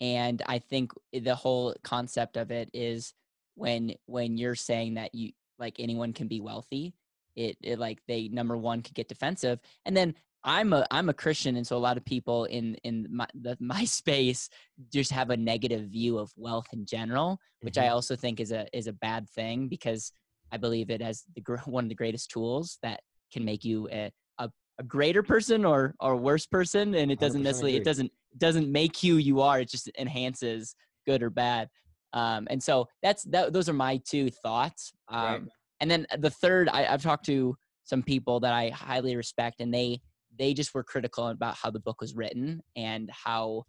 and 0.00 0.42
I 0.46 0.58
think 0.58 0.92
the 1.12 1.34
whole 1.34 1.74
concept 1.82 2.36
of 2.36 2.50
it 2.50 2.70
is 2.72 3.14
when 3.54 3.94
when 4.06 4.38
you're 4.38 4.54
saying 4.54 4.94
that 4.94 5.14
you 5.14 5.32
like 5.58 5.76
anyone 5.80 6.12
can 6.12 6.28
be 6.28 6.40
wealthy 6.40 6.94
it, 7.34 7.56
it 7.62 7.78
like 7.78 7.98
they 8.06 8.28
number 8.28 8.56
one 8.56 8.82
could 8.82 8.94
get 8.94 9.08
defensive 9.08 9.58
and 9.84 9.96
then 9.96 10.14
I'm 10.44 10.72
a 10.72 10.86
I'm 10.90 11.08
a 11.08 11.14
Christian, 11.14 11.56
and 11.56 11.66
so 11.66 11.76
a 11.76 11.78
lot 11.78 11.96
of 11.96 12.04
people 12.04 12.44
in 12.44 12.76
in 12.84 13.06
my 13.10 13.26
the, 13.34 13.56
my 13.60 13.84
space 13.84 14.48
just 14.92 15.10
have 15.12 15.30
a 15.30 15.36
negative 15.36 15.88
view 15.88 16.18
of 16.18 16.30
wealth 16.36 16.66
in 16.72 16.86
general, 16.86 17.38
which 17.60 17.74
mm-hmm. 17.74 17.84
I 17.84 17.88
also 17.88 18.16
think 18.16 18.40
is 18.40 18.52
a 18.52 18.66
is 18.72 18.86
a 18.86 18.92
bad 18.92 19.28
thing 19.30 19.68
because 19.68 20.12
I 20.52 20.56
believe 20.56 20.90
it 20.90 21.02
as 21.02 21.24
the 21.34 21.42
one 21.66 21.84
of 21.84 21.88
the 21.88 21.94
greatest 21.94 22.30
tools 22.30 22.78
that 22.82 23.00
can 23.32 23.44
make 23.44 23.64
you 23.64 23.88
a, 23.90 24.10
a, 24.38 24.48
a 24.78 24.82
greater 24.84 25.22
person 25.22 25.64
or 25.64 25.94
or 26.00 26.16
worse 26.16 26.46
person, 26.46 26.94
and 26.94 27.10
it 27.10 27.18
doesn't 27.18 27.42
necessarily 27.42 27.72
agree. 27.72 27.82
it 27.82 27.84
doesn't 27.84 28.12
it 28.32 28.38
doesn't 28.38 28.70
make 28.70 29.02
you 29.02 29.16
you 29.16 29.40
are. 29.40 29.60
It 29.60 29.70
just 29.70 29.90
enhances 29.98 30.74
good 31.06 31.22
or 31.22 31.30
bad. 31.30 31.68
Um, 32.12 32.46
and 32.48 32.62
so 32.62 32.88
that's 33.02 33.24
that. 33.24 33.52
Those 33.52 33.68
are 33.68 33.74
my 33.74 34.00
two 34.08 34.30
thoughts. 34.30 34.92
Um, 35.08 35.24
right. 35.24 35.42
And 35.80 35.90
then 35.90 36.06
the 36.18 36.30
third, 36.30 36.68
I, 36.68 36.86
I've 36.86 37.02
talked 37.02 37.26
to 37.26 37.56
some 37.84 38.02
people 38.02 38.40
that 38.40 38.52
I 38.52 38.70
highly 38.70 39.16
respect, 39.16 39.60
and 39.60 39.72
they 39.72 40.00
they 40.38 40.54
just 40.54 40.74
were 40.74 40.84
critical 40.84 41.28
about 41.28 41.56
how 41.56 41.70
the 41.70 41.80
book 41.80 42.00
was 42.00 42.14
written 42.14 42.62
and 42.76 43.10
how 43.12 43.64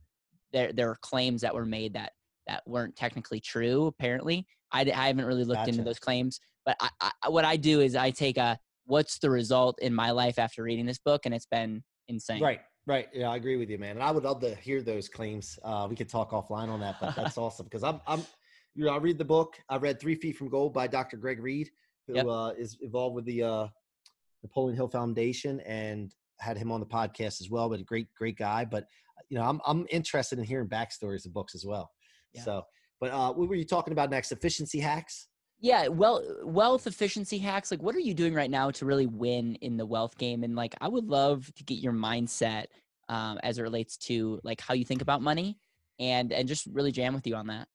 there 0.53 0.71
there 0.73 0.87
were 0.87 0.97
claims 1.01 1.41
that 1.41 1.53
were 1.53 1.65
made 1.65 1.93
that 1.93 2.13
that 2.47 2.63
weren't 2.65 2.95
technically 2.95 3.39
true. 3.39 3.87
Apparently, 3.87 4.45
I, 4.71 4.81
I 4.81 5.07
haven't 5.07 5.25
really 5.25 5.43
looked 5.43 5.59
gotcha. 5.59 5.71
into 5.71 5.83
those 5.83 5.99
claims, 5.99 6.39
but 6.65 6.75
I, 6.79 7.11
I, 7.23 7.29
what 7.29 7.45
I 7.45 7.57
do 7.57 7.81
is 7.81 7.95
I 7.95 8.11
take 8.11 8.37
a 8.37 8.57
what's 8.85 9.19
the 9.19 9.29
result 9.29 9.79
in 9.81 9.93
my 9.93 10.11
life 10.11 10.39
after 10.39 10.63
reading 10.63 10.85
this 10.85 10.99
book, 10.99 11.25
and 11.25 11.33
it's 11.33 11.45
been 11.45 11.83
insane. 12.07 12.41
Right. 12.41 12.61
Right. 12.87 13.07
Yeah, 13.13 13.29
I 13.29 13.35
agree 13.35 13.55
with 13.55 13.69
you, 13.69 13.77
man. 13.77 13.97
And 13.97 14.03
I 14.03 14.09
would 14.09 14.23
love 14.23 14.41
to 14.41 14.55
hear 14.55 14.81
those 14.81 15.07
claims. 15.07 15.59
Uh, 15.63 15.85
we 15.87 15.95
could 15.95 16.09
talk 16.09 16.31
offline 16.31 16.69
on 16.69 16.79
that, 16.79 16.95
but 16.99 17.15
that's 17.15 17.37
awesome 17.37 17.65
because 17.65 17.83
I'm, 17.83 18.01
I'm, 18.07 18.25
you 18.73 18.85
know, 18.85 18.91
I 18.91 18.97
read 18.97 19.19
the 19.19 19.25
book. 19.25 19.57
I 19.69 19.77
read 19.77 19.99
Three 19.99 20.15
Feet 20.15 20.35
from 20.35 20.49
Gold 20.49 20.73
by 20.73 20.87
Dr. 20.87 21.17
Greg 21.17 21.39
Reid, 21.39 21.69
who 22.07 22.15
yep. 22.15 22.25
uh, 22.25 22.53
is 22.57 22.79
involved 22.81 23.15
with 23.15 23.25
the 23.25 23.43
uh, 23.43 23.67
Napoleon 24.41 24.75
Hill 24.75 24.87
Foundation, 24.87 25.59
and 25.61 26.15
had 26.39 26.57
him 26.57 26.71
on 26.71 26.79
the 26.79 26.85
podcast 26.85 27.41
as 27.41 27.49
well. 27.49 27.69
But 27.69 27.79
a 27.79 27.83
great, 27.83 28.07
great 28.17 28.37
guy. 28.37 28.65
But 28.65 28.85
you 29.29 29.37
know, 29.37 29.43
I'm, 29.43 29.59
I'm 29.65 29.85
interested 29.89 30.39
in 30.39 30.45
hearing 30.45 30.67
backstories 30.67 31.25
of 31.25 31.33
books 31.33 31.55
as 31.55 31.65
well. 31.65 31.91
Yeah. 32.33 32.43
So, 32.43 32.63
but 32.99 33.11
uh, 33.11 33.33
what 33.33 33.49
were 33.49 33.55
you 33.55 33.65
talking 33.65 33.91
about 33.91 34.09
next? 34.09 34.31
Efficiency 34.31 34.79
hacks. 34.79 35.27
Yeah, 35.61 35.89
well, 35.89 36.23
wealth 36.43 36.87
efficiency 36.87 37.37
hacks. 37.37 37.69
Like, 37.69 37.81
what 37.83 37.93
are 37.93 37.99
you 37.99 38.13
doing 38.13 38.33
right 38.33 38.49
now 38.49 38.71
to 38.71 38.85
really 38.85 39.07
win 39.07 39.55
in 39.55 39.75
the 39.75 39.85
wealth 39.85 40.17
game? 40.17 40.43
And 40.43 40.55
like, 40.55 40.73
I 40.79 40.87
would 40.87 41.05
love 41.05 41.51
to 41.55 41.63
get 41.65 41.79
your 41.79 41.91
mindset 41.91 42.65
um, 43.09 43.39
as 43.43 43.57
it 43.57 43.63
relates 43.63 43.97
to 43.97 44.39
like 44.43 44.61
how 44.61 44.73
you 44.73 44.85
think 44.85 45.01
about 45.01 45.21
money, 45.21 45.57
and 45.99 46.31
and 46.31 46.47
just 46.47 46.67
really 46.71 46.93
jam 46.93 47.13
with 47.13 47.27
you 47.27 47.35
on 47.35 47.47
that. 47.47 47.67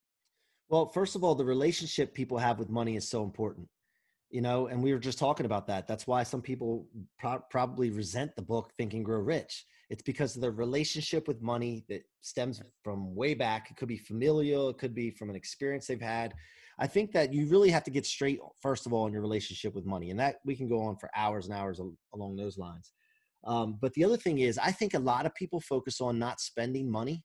Well, 0.71 0.87
first 0.89 1.15
of 1.15 1.23
all, 1.23 1.35
the 1.35 1.45
relationship 1.45 2.15
people 2.15 2.39
have 2.39 2.59
with 2.59 2.71
money 2.71 2.97
is 2.97 3.09
so 3.09 3.23
important, 3.23 3.69
you 4.35 4.43
know. 4.43 4.67
And 4.67 4.83
we 4.83 4.93
were 4.93 4.99
just 4.99 5.19
talking 5.19 5.47
about 5.47 5.67
that. 5.69 5.87
That's 5.87 6.07
why 6.07 6.23
some 6.23 6.43
people 6.43 6.87
pro- 7.19 7.43
probably 7.51 7.91
resent 7.91 8.37
the 8.37 8.43
book 8.43 8.73
Think 8.77 8.93
and 8.93 9.05
Grow 9.05 9.21
Rich. 9.21 9.65
It's 9.91 10.03
because 10.03 10.35
of 10.35 10.43
their 10.43 10.51
relationship 10.51 11.29
with 11.29 11.41
money 11.43 11.85
that 11.89 12.03
stems 12.21 12.61
from 12.83 13.15
way 13.15 13.35
back. 13.35 13.71
It 13.71 13.77
could 13.77 13.89
be 13.89 13.99
familial. 13.99 14.69
It 14.69 14.79
could 14.79 14.95
be 14.95 15.11
from 15.11 15.31
an 15.31 15.37
experience 15.37 15.87
they've 15.87 16.01
had 16.01 16.35
I 16.79 16.87
think 16.87 17.13
that 17.13 17.33
you 17.33 17.47
really 17.47 17.71
have 17.71 17.85
to 17.85 17.91
get 17.91 18.05
straight, 18.05 18.41
first 18.61 18.87
of 18.87 18.93
all, 18.93 19.07
in 19.07 19.13
your 19.13 19.23
relationship 19.23 19.75
with 19.75 19.87
money. 19.87 20.11
And 20.11 20.19
that 20.19 20.37
we 20.45 20.57
can 20.57 20.69
go 20.69 20.83
on 20.83 20.97
for 20.97 21.11
hours 21.15 21.47
and 21.47 21.55
hours 21.55 21.81
along 22.13 22.37
those 22.37 22.59
lines. 22.59 22.93
Um, 23.45 23.79
but 23.81 23.93
the 23.95 24.05
other 24.05 24.17
thing 24.17 24.39
is, 24.39 24.59
I 24.59 24.73
think 24.73 24.95
a 24.95 24.99
lot 24.99 25.27
of 25.27 25.35
people 25.35 25.61
focus 25.61 26.01
on 26.01 26.19
not 26.19 26.41
spending 26.41 26.91
money 26.91 27.23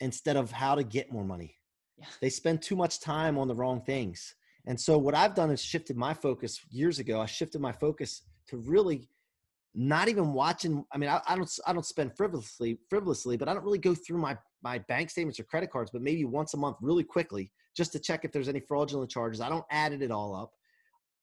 instead 0.00 0.36
of 0.36 0.50
how 0.50 0.74
to 0.74 0.84
get 0.84 1.10
more 1.10 1.24
money. 1.24 1.56
Yeah. 1.96 2.06
They 2.20 2.28
spend 2.28 2.62
too 2.62 2.76
much 2.76 3.00
time 3.00 3.38
on 3.38 3.48
the 3.48 3.54
wrong 3.54 3.80
things. 3.80 4.34
And 4.66 4.80
so 4.80 4.98
what 4.98 5.14
I've 5.14 5.34
done 5.34 5.50
is 5.50 5.62
shifted 5.62 5.96
my 5.96 6.12
focus 6.12 6.60
years 6.70 6.98
ago. 6.98 7.20
I 7.20 7.26
shifted 7.26 7.60
my 7.60 7.72
focus 7.72 8.22
to 8.48 8.56
really 8.56 9.08
not 9.74 10.08
even 10.08 10.32
watching. 10.32 10.84
I 10.92 10.98
mean, 10.98 11.10
I, 11.10 11.20
I 11.28 11.36
don't 11.36 11.50
I 11.66 11.72
don't 11.72 11.86
spend 11.86 12.16
frivolously 12.16 12.78
frivolously, 12.88 13.36
but 13.36 13.48
I 13.48 13.54
don't 13.54 13.64
really 13.64 13.78
go 13.78 13.94
through 13.94 14.18
my 14.18 14.36
my 14.62 14.78
bank 14.78 15.10
statements 15.10 15.38
or 15.38 15.44
credit 15.44 15.70
cards, 15.70 15.90
but 15.92 16.02
maybe 16.02 16.24
once 16.24 16.54
a 16.54 16.56
month, 16.56 16.76
really 16.80 17.04
quickly, 17.04 17.52
just 17.76 17.92
to 17.92 17.98
check 17.98 18.24
if 18.24 18.32
there's 18.32 18.48
any 18.48 18.60
fraudulent 18.60 19.10
charges. 19.10 19.40
I 19.40 19.48
don't 19.48 19.64
add 19.70 19.92
it 19.92 20.10
all 20.10 20.34
up. 20.34 20.50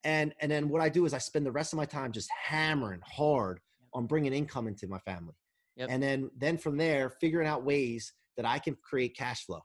And, 0.04 0.34
and 0.40 0.52
then 0.52 0.70
what 0.70 0.82
I 0.82 0.90
do 0.90 1.06
is 1.06 1.14
I 1.14 1.18
spend 1.18 1.46
the 1.46 1.52
rest 1.52 1.74
of 1.74 1.78
my 1.78 1.86
time 1.86 2.12
just 2.12 2.30
hammering 2.30 3.02
hard 3.04 3.60
on 3.94 4.06
bringing 4.06 4.34
income 4.34 4.68
into 4.68 4.88
my 4.88 5.00
family. 5.00 5.34
Yep. 5.78 5.90
And 5.90 6.04
then, 6.04 6.30
then 6.38 6.58
from 6.58 6.78
there, 6.78 7.10
figuring 7.22 7.48
out 7.48 7.64
ways 7.64 8.14
that 8.38 8.46
I 8.46 8.60
can 8.60 8.76
create 8.84 9.18
cash 9.18 9.46
flow. 9.46 9.62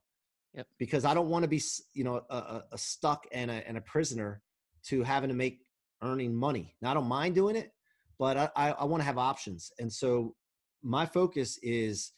Yep. 0.55 0.67
Because 0.79 1.05
I 1.05 1.15
don't 1.15 1.29
want 1.29 1.43
to 1.43 1.49
be, 1.49 1.63
you 1.93 2.05
know, 2.05 2.23
a, 2.31 2.63
a 2.73 2.79
stuck 2.79 3.27
and 3.33 3.51
a, 3.51 3.67
and 3.69 3.77
a 3.77 3.83
prisoner 3.83 4.43
to 4.87 5.03
having 5.03 5.29
to 5.29 5.37
make 5.37 5.61
earning 6.03 6.35
money. 6.35 6.75
Now 6.81 6.91
I 6.91 6.95
don't 6.95 7.09
mind 7.09 7.35
doing 7.35 7.57
it, 7.57 7.71
but 8.19 8.37
I, 8.37 8.51
I, 8.57 8.71
I 8.71 8.85
want 8.85 9.01
to 9.01 9.07
have 9.07 9.19
options. 9.19 9.71
And 9.79 9.93
so 9.93 10.35
my 10.83 11.07
focus 11.07 11.59
is 11.63 12.13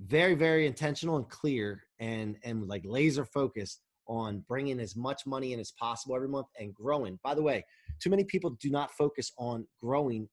very, 0.00 0.34
very 0.34 0.66
intentional 0.66 1.16
and 1.16 1.28
clear 1.28 1.82
and, 2.00 2.36
and 2.44 2.66
like 2.66 2.82
laser 2.84 3.24
focused 3.24 3.80
on 4.06 4.44
bringing 4.48 4.80
as 4.80 4.96
much 4.96 5.22
money 5.26 5.52
in 5.52 5.60
as 5.60 5.72
possible 5.80 6.14
every 6.14 6.28
month 6.28 6.48
and 6.58 6.74
growing. 6.74 7.18
By 7.24 7.34
the 7.34 7.42
way, 7.42 7.64
too 8.00 8.10
many 8.10 8.24
people 8.24 8.50
do 8.60 8.70
not 8.70 8.90
focus 8.92 9.32
on 9.38 9.66
growing 9.80 10.28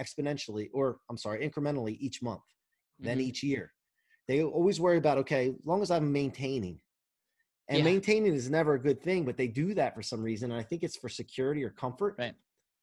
exponentially 0.00 0.68
or 0.72 0.98
I'm 1.10 1.16
sorry, 1.16 1.48
incrementally 1.48 1.96
each 1.98 2.22
month, 2.22 2.40
mm-hmm. 2.40 3.06
then 3.06 3.20
each 3.20 3.42
year. 3.42 3.72
They 4.28 4.42
always 4.42 4.80
worry 4.80 4.98
about, 4.98 5.18
okay, 5.18 5.48
as 5.48 5.54
long 5.64 5.82
as 5.82 5.90
I'm 5.90 6.12
maintaining. 6.12 6.80
And 7.68 7.78
yeah. 7.78 7.84
maintaining 7.84 8.32
is 8.32 8.48
never 8.48 8.74
a 8.74 8.78
good 8.78 9.02
thing, 9.02 9.24
but 9.24 9.36
they 9.36 9.48
do 9.48 9.74
that 9.74 9.94
for 9.94 10.02
some 10.02 10.22
reason. 10.22 10.52
And 10.52 10.60
I 10.60 10.62
think 10.62 10.82
it's 10.82 10.96
for 10.96 11.08
security 11.08 11.64
or 11.64 11.70
comfort. 11.70 12.16
Right. 12.18 12.34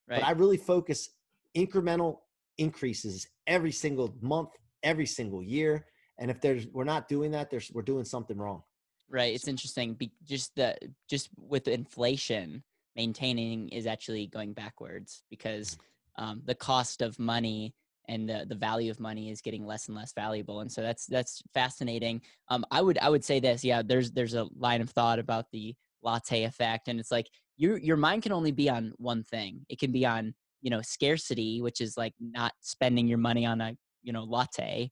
Right. 0.07 0.19
But 0.19 0.27
I 0.27 0.31
really 0.31 0.57
focus 0.57 1.09
incremental 1.55 2.19
increases 2.57 3.27
every 3.47 3.71
single 3.71 4.13
month, 4.21 4.49
every 4.83 5.05
single 5.05 5.41
year. 5.41 5.85
And 6.19 6.29
if 6.29 6.41
there's 6.41 6.67
we're 6.67 6.83
not 6.83 7.07
doing 7.07 7.31
that, 7.31 7.49
there's 7.49 7.71
we're 7.73 7.81
doing 7.81 8.03
something 8.03 8.37
wrong. 8.37 8.63
Right. 9.09 9.33
It's 9.33 9.47
interesting. 9.47 9.93
Be, 9.93 10.11
just 10.23 10.55
the 10.55 10.75
just 11.09 11.29
with 11.37 11.67
inflation, 11.67 12.63
maintaining 12.95 13.69
is 13.69 13.87
actually 13.87 14.27
going 14.27 14.53
backwards 14.53 15.23
because 15.29 15.77
um, 16.17 16.41
the 16.45 16.55
cost 16.55 17.01
of 17.01 17.17
money 17.19 17.73
and 18.07 18.27
the, 18.27 18.45
the 18.47 18.55
value 18.55 18.91
of 18.91 18.99
money 18.99 19.29
is 19.29 19.41
getting 19.41 19.65
less 19.65 19.87
and 19.87 19.95
less 19.95 20.13
valuable 20.13 20.61
and 20.61 20.71
so 20.71 20.81
that's 20.81 21.05
that's 21.07 21.41
fascinating 21.53 22.21
um, 22.49 22.65
i 22.71 22.81
would 22.81 22.97
i 22.99 23.09
would 23.09 23.23
say 23.23 23.39
this 23.39 23.63
yeah 23.63 23.81
there's 23.83 24.11
there's 24.11 24.33
a 24.33 24.47
line 24.57 24.81
of 24.81 24.89
thought 24.89 25.19
about 25.19 25.45
the 25.51 25.75
latte 26.01 26.43
effect 26.43 26.87
and 26.87 26.99
it's 26.99 27.11
like 27.11 27.27
your 27.57 27.77
your 27.77 27.97
mind 27.97 28.23
can 28.23 28.31
only 28.31 28.51
be 28.51 28.69
on 28.69 28.93
one 28.97 29.23
thing 29.23 29.65
it 29.69 29.79
can 29.79 29.91
be 29.91 30.05
on 30.05 30.33
you 30.61 30.69
know 30.69 30.81
scarcity 30.81 31.61
which 31.61 31.81
is 31.81 31.97
like 31.97 32.13
not 32.19 32.53
spending 32.59 33.07
your 33.07 33.17
money 33.17 33.45
on 33.45 33.61
a 33.61 33.75
you 34.01 34.11
know 34.11 34.23
latte 34.23 34.89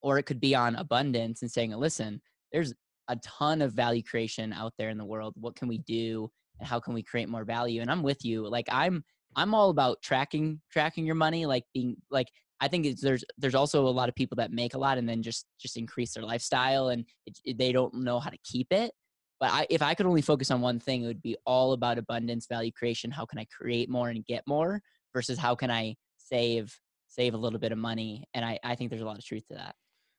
or 0.00 0.18
it 0.18 0.24
could 0.24 0.40
be 0.40 0.54
on 0.54 0.76
abundance 0.76 1.42
and 1.42 1.50
saying 1.50 1.70
listen 1.72 2.20
there's 2.52 2.74
a 3.08 3.16
ton 3.16 3.62
of 3.62 3.72
value 3.72 4.02
creation 4.02 4.52
out 4.52 4.72
there 4.78 4.90
in 4.90 4.98
the 4.98 5.04
world. 5.04 5.34
What 5.36 5.56
can 5.56 5.68
we 5.68 5.78
do 5.78 6.30
and 6.58 6.68
how 6.68 6.80
can 6.80 6.94
we 6.94 7.02
create 7.02 7.28
more 7.28 7.44
value? 7.44 7.80
And 7.80 7.90
I'm 7.90 8.02
with 8.02 8.24
you. 8.24 8.48
Like 8.48 8.66
I'm 8.70 9.04
I'm 9.36 9.54
all 9.54 9.70
about 9.70 10.02
tracking 10.02 10.60
tracking 10.70 11.06
your 11.06 11.14
money 11.14 11.46
like 11.46 11.64
being 11.72 11.96
like 12.10 12.28
I 12.60 12.68
think 12.68 13.00
there's 13.00 13.24
there's 13.38 13.54
also 13.54 13.86
a 13.86 13.90
lot 13.90 14.08
of 14.08 14.14
people 14.14 14.36
that 14.36 14.52
make 14.52 14.74
a 14.74 14.78
lot 14.78 14.98
and 14.98 15.08
then 15.08 15.22
just 15.22 15.46
just 15.60 15.76
increase 15.76 16.14
their 16.14 16.22
lifestyle 16.22 16.88
and 16.88 17.04
it, 17.26 17.38
it, 17.44 17.58
they 17.58 17.72
don't 17.72 17.94
know 17.94 18.20
how 18.20 18.30
to 18.30 18.38
keep 18.44 18.72
it. 18.72 18.92
But 19.40 19.50
I, 19.50 19.66
if 19.68 19.82
I 19.82 19.94
could 19.94 20.06
only 20.06 20.22
focus 20.22 20.52
on 20.52 20.60
one 20.60 20.78
thing, 20.78 21.02
it 21.02 21.08
would 21.08 21.22
be 21.22 21.36
all 21.44 21.72
about 21.72 21.98
abundance, 21.98 22.46
value 22.46 22.70
creation. 22.70 23.10
How 23.10 23.24
can 23.24 23.40
I 23.40 23.46
create 23.46 23.90
more 23.90 24.08
and 24.08 24.24
get 24.24 24.44
more 24.46 24.80
versus 25.12 25.36
how 25.36 25.56
can 25.56 25.68
I 25.68 25.96
save 26.16 26.72
save 27.08 27.34
a 27.34 27.38
little 27.38 27.58
bit 27.58 27.72
of 27.72 27.78
money? 27.78 28.24
And 28.32 28.44
I, 28.44 28.60
I 28.62 28.76
think 28.76 28.90
there's 28.90 29.02
a 29.02 29.06
lot 29.06 29.18
of 29.18 29.24
truth 29.24 29.46
to 29.48 29.54
that. 29.54 29.74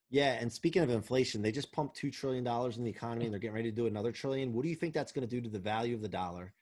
Yeah, 0.10 0.34
and 0.34 0.52
speaking 0.52 0.84
of 0.84 0.90
inflation, 0.90 1.42
they 1.42 1.52
just 1.52 1.72
pumped 1.72 1.96
two 1.96 2.12
trillion 2.12 2.44
dollars 2.44 2.78
in 2.78 2.84
the 2.84 2.90
economy, 2.90 3.26
and 3.26 3.34
they're 3.34 3.40
getting 3.40 3.56
ready 3.56 3.72
to 3.72 3.76
do 3.76 3.88
another 3.88 4.12
trillion. 4.12 4.52
What 4.52 4.64
do 4.64 4.70
you 4.70 4.76
think 4.76 4.94
that's 4.94 5.14
going 5.14 5.28
to 5.28 5.34
do 5.34 5.42
to 5.42 5.50
the 5.50 5.58
value 5.58 5.96
of 5.96 6.02
the 6.02 6.10
dollar? 6.10 6.54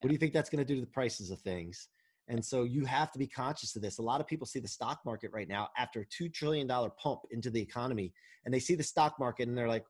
What 0.00 0.08
do 0.08 0.12
you 0.12 0.18
think 0.18 0.32
that's 0.32 0.50
going 0.50 0.64
to 0.64 0.64
do 0.64 0.76
to 0.76 0.80
the 0.80 0.86
prices 0.86 1.30
of 1.30 1.40
things? 1.40 1.88
And 2.28 2.44
so 2.44 2.64
you 2.64 2.84
have 2.84 3.10
to 3.12 3.18
be 3.18 3.26
conscious 3.26 3.74
of 3.74 3.82
this. 3.82 3.98
A 3.98 4.02
lot 4.02 4.20
of 4.20 4.26
people 4.26 4.46
see 4.46 4.60
the 4.60 4.68
stock 4.68 5.00
market 5.04 5.30
right 5.32 5.48
now 5.48 5.68
after 5.76 6.00
a 6.00 6.06
two 6.06 6.28
trillion 6.28 6.66
dollar 6.66 6.90
pump 6.90 7.20
into 7.30 7.50
the 7.50 7.60
economy, 7.60 8.12
and 8.44 8.52
they 8.52 8.60
see 8.60 8.74
the 8.74 8.82
stock 8.82 9.18
market 9.18 9.48
and 9.48 9.56
they're 9.56 9.68
like, 9.68 9.84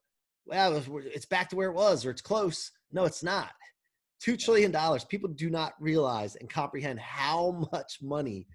"Well, 0.47 0.83
it's 1.05 1.27
back 1.27 1.49
to 1.51 1.57
where 1.57 1.69
it 1.69 1.75
was, 1.75 2.07
or 2.07 2.11
it's 2.11 2.23
close." 2.23 2.71
No, 2.93 3.05
it's 3.05 3.25
not. 3.25 3.51
Two 4.21 4.37
trillion 4.37 4.71
dollars. 4.71 5.05
People 5.05 5.29
do 5.31 5.51
not 5.51 5.75
realize 5.81 6.37
and 6.37 6.49
comprehend 6.49 7.01
how 7.01 7.69
much 7.73 7.99
money 8.01 8.47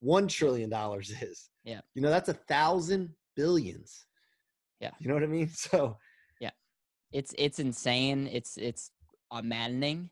one 0.00 0.26
trillion 0.26 0.68
dollars 0.68 1.10
is. 1.22 1.48
Yeah. 1.64 1.80
You 1.94 2.02
know, 2.02 2.10
that's 2.10 2.28
a 2.28 2.34
thousand 2.34 3.10
billions. 3.36 4.06
Yeah. 4.80 4.90
You 4.98 5.08
know 5.08 5.14
what 5.14 5.22
I 5.22 5.26
mean? 5.26 5.48
So 5.54 5.96
yeah, 6.40 6.50
it's 7.12 7.34
it's 7.38 7.60
insane. 7.60 8.28
It's 8.30 8.56
it's 8.56 8.90
uh, 9.30 9.42
maddening. 9.42 10.10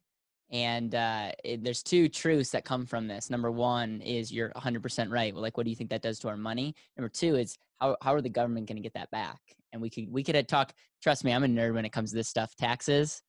And 0.53 0.95
uh, 0.95 1.33
it, 1.45 1.63
there's 1.63 1.83
two 1.83 2.09
truths 2.09 2.51
that 2.51 2.65
come 2.65 2.85
from 2.85 3.07
this. 3.07 3.31
Number 3.31 3.51
one 3.51 4.01
is 4.01 4.33
you're 4.33 4.51
100% 4.51 5.11
right. 5.11 5.33
Well, 5.33 5.43
like, 5.43 5.57
what 5.57 5.65
do 5.65 5.71
you 5.71 5.77
think 5.77 5.91
that 5.91 6.03
does 6.03 6.19
to 6.21 6.29
our 6.29 6.37
money? 6.37 6.75
Number 6.97 7.09
two 7.09 7.37
is 7.37 7.57
how 7.81 7.97
how 8.03 8.15
are 8.15 8.21
the 8.21 8.29
government 8.29 8.67
going 8.67 8.77
to 8.77 8.83
get 8.83 8.95
that 8.95 9.11
back? 9.11 9.39
And 9.73 9.81
we 9.81 9.91
could 9.91 10.11
we 10.11 10.25
could 10.25 10.49
talk. 10.49 10.73
Trust 11.03 11.25
me, 11.25 11.33
I'm 11.33 11.45
a 11.45 11.47
nerd 11.47 11.75
when 11.75 11.85
it 11.85 11.93
comes 11.93 12.11
to 12.11 12.17
this 12.17 12.29
stuff. 12.29 12.55
Taxes. 12.57 13.23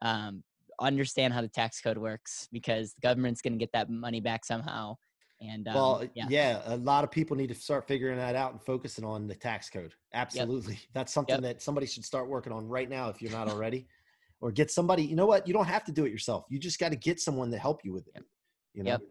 Um, 0.00 0.42
understand 0.80 1.32
how 1.32 1.42
the 1.42 1.48
tax 1.48 1.80
code 1.80 1.98
works 1.98 2.48
because 2.50 2.94
the 2.94 3.00
government's 3.02 3.42
going 3.42 3.52
to 3.52 3.58
get 3.58 3.70
that 3.72 3.88
money 3.88 4.20
back 4.20 4.44
somehow 4.44 4.96
and 5.42 5.66
um, 5.68 5.74
well, 5.74 6.04
yeah. 6.14 6.26
yeah. 6.28 6.62
a 6.66 6.76
lot 6.76 7.04
of 7.04 7.10
people 7.10 7.36
need 7.36 7.48
to 7.48 7.54
start 7.54 7.86
figuring 7.86 8.16
that 8.16 8.36
out 8.36 8.52
and 8.52 8.62
focusing 8.62 9.04
on 9.04 9.26
the 9.26 9.34
tax 9.34 9.68
code. 9.68 9.92
Absolutely, 10.14 10.74
yep. 10.74 10.82
that's 10.94 11.12
something 11.12 11.34
yep. 11.34 11.42
that 11.42 11.62
somebody 11.62 11.86
should 11.86 12.04
start 12.04 12.28
working 12.28 12.52
on 12.52 12.68
right 12.68 12.88
now 12.88 13.08
if 13.08 13.20
you're 13.20 13.32
not 13.32 13.48
already, 13.48 13.86
or 14.42 14.50
get 14.50 14.70
somebody. 14.70 15.04
You 15.04 15.16
know 15.16 15.24
what? 15.24 15.46
You 15.46 15.54
don't 15.54 15.66
have 15.66 15.84
to 15.84 15.92
do 15.92 16.04
it 16.04 16.10
yourself. 16.12 16.44
You 16.50 16.58
just 16.58 16.78
got 16.78 16.90
to 16.90 16.96
get 16.96 17.20
someone 17.20 17.50
to 17.52 17.58
help 17.58 17.84
you 17.84 17.92
with 17.92 18.06
it. 18.08 18.14
Yep. 18.16 18.24
You 18.74 18.82
know. 18.82 18.90
Yep. 18.90 19.02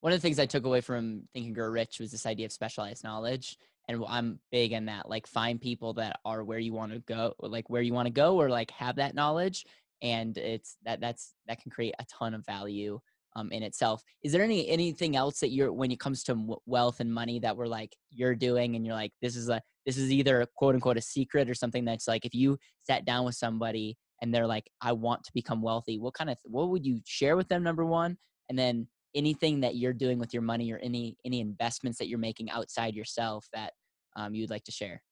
One 0.00 0.12
of 0.12 0.18
the 0.18 0.22
things 0.22 0.38
I 0.38 0.46
took 0.46 0.64
away 0.64 0.80
from 0.80 1.22
Think 1.32 1.46
and 1.46 1.54
Grow 1.54 1.68
Rich 1.68 2.00
was 2.00 2.10
this 2.10 2.26
idea 2.26 2.46
of 2.46 2.52
specialized 2.52 3.04
knowledge, 3.04 3.56
and 3.88 4.02
I'm 4.08 4.40
big 4.50 4.72
in 4.72 4.86
that. 4.86 5.08
Like, 5.08 5.26
find 5.26 5.60
people 5.60 5.92
that 5.94 6.18
are 6.24 6.42
where 6.42 6.58
you 6.58 6.72
want 6.72 6.92
to 6.92 6.98
go, 7.00 7.34
like 7.38 7.70
where 7.70 7.82
you 7.82 7.92
want 7.92 8.06
to 8.06 8.12
go, 8.12 8.40
or 8.40 8.48
like 8.48 8.70
have 8.72 8.96
that 8.96 9.14
knowledge, 9.14 9.64
and 10.02 10.36
it's 10.36 10.76
that 10.84 11.00
that's 11.00 11.34
that 11.46 11.62
can 11.62 11.70
create 11.70 11.94
a 11.98 12.06
ton 12.06 12.34
of 12.34 12.44
value 12.44 12.98
um, 13.36 13.52
in 13.52 13.62
itself. 13.62 14.02
Is 14.22 14.32
there 14.32 14.42
any 14.42 14.68
anything 14.68 15.16
else 15.16 15.38
that 15.40 15.50
you're 15.50 15.72
when 15.72 15.90
it 15.90 16.00
comes 16.00 16.24
to 16.24 16.58
wealth 16.66 17.00
and 17.00 17.12
money 17.12 17.38
that 17.40 17.56
we're 17.56 17.66
like 17.66 17.94
you're 18.10 18.34
doing 18.34 18.76
and 18.76 18.84
you're 18.84 18.94
like 18.94 19.12
this 19.22 19.36
is 19.36 19.48
a 19.48 19.60
this 19.86 19.98
is 19.98 20.10
either 20.10 20.40
a 20.40 20.46
quote 20.56 20.74
unquote 20.74 20.96
a 20.96 21.02
secret 21.02 21.48
or 21.48 21.54
something 21.54 21.84
that's 21.84 22.08
like 22.08 22.24
if 22.24 22.34
you 22.34 22.58
sat 22.84 23.04
down 23.04 23.24
with 23.24 23.34
somebody 23.34 23.96
and 24.20 24.34
they're 24.34 24.46
like 24.46 24.70
I 24.80 24.92
want 24.92 25.24
to 25.24 25.32
become 25.34 25.62
wealthy, 25.62 25.98
what 25.98 26.14
kind 26.14 26.30
of 26.30 26.38
what 26.44 26.70
would 26.70 26.86
you 26.86 27.00
share 27.04 27.36
with 27.36 27.48
them 27.48 27.62
number 27.62 27.84
one, 27.84 28.18
and 28.48 28.58
then 28.58 28.88
anything 29.14 29.60
that 29.60 29.76
you're 29.76 29.92
doing 29.92 30.18
with 30.18 30.32
your 30.32 30.42
money 30.42 30.72
or 30.72 30.78
any 30.78 31.16
any 31.24 31.40
investments 31.40 31.98
that 31.98 32.08
you're 32.08 32.18
making 32.18 32.50
outside 32.50 32.94
yourself 32.94 33.48
that 33.52 33.72
um, 34.16 34.34
you'd 34.34 34.50
like 34.50 34.64
to 34.64 34.72
share. 34.72 35.02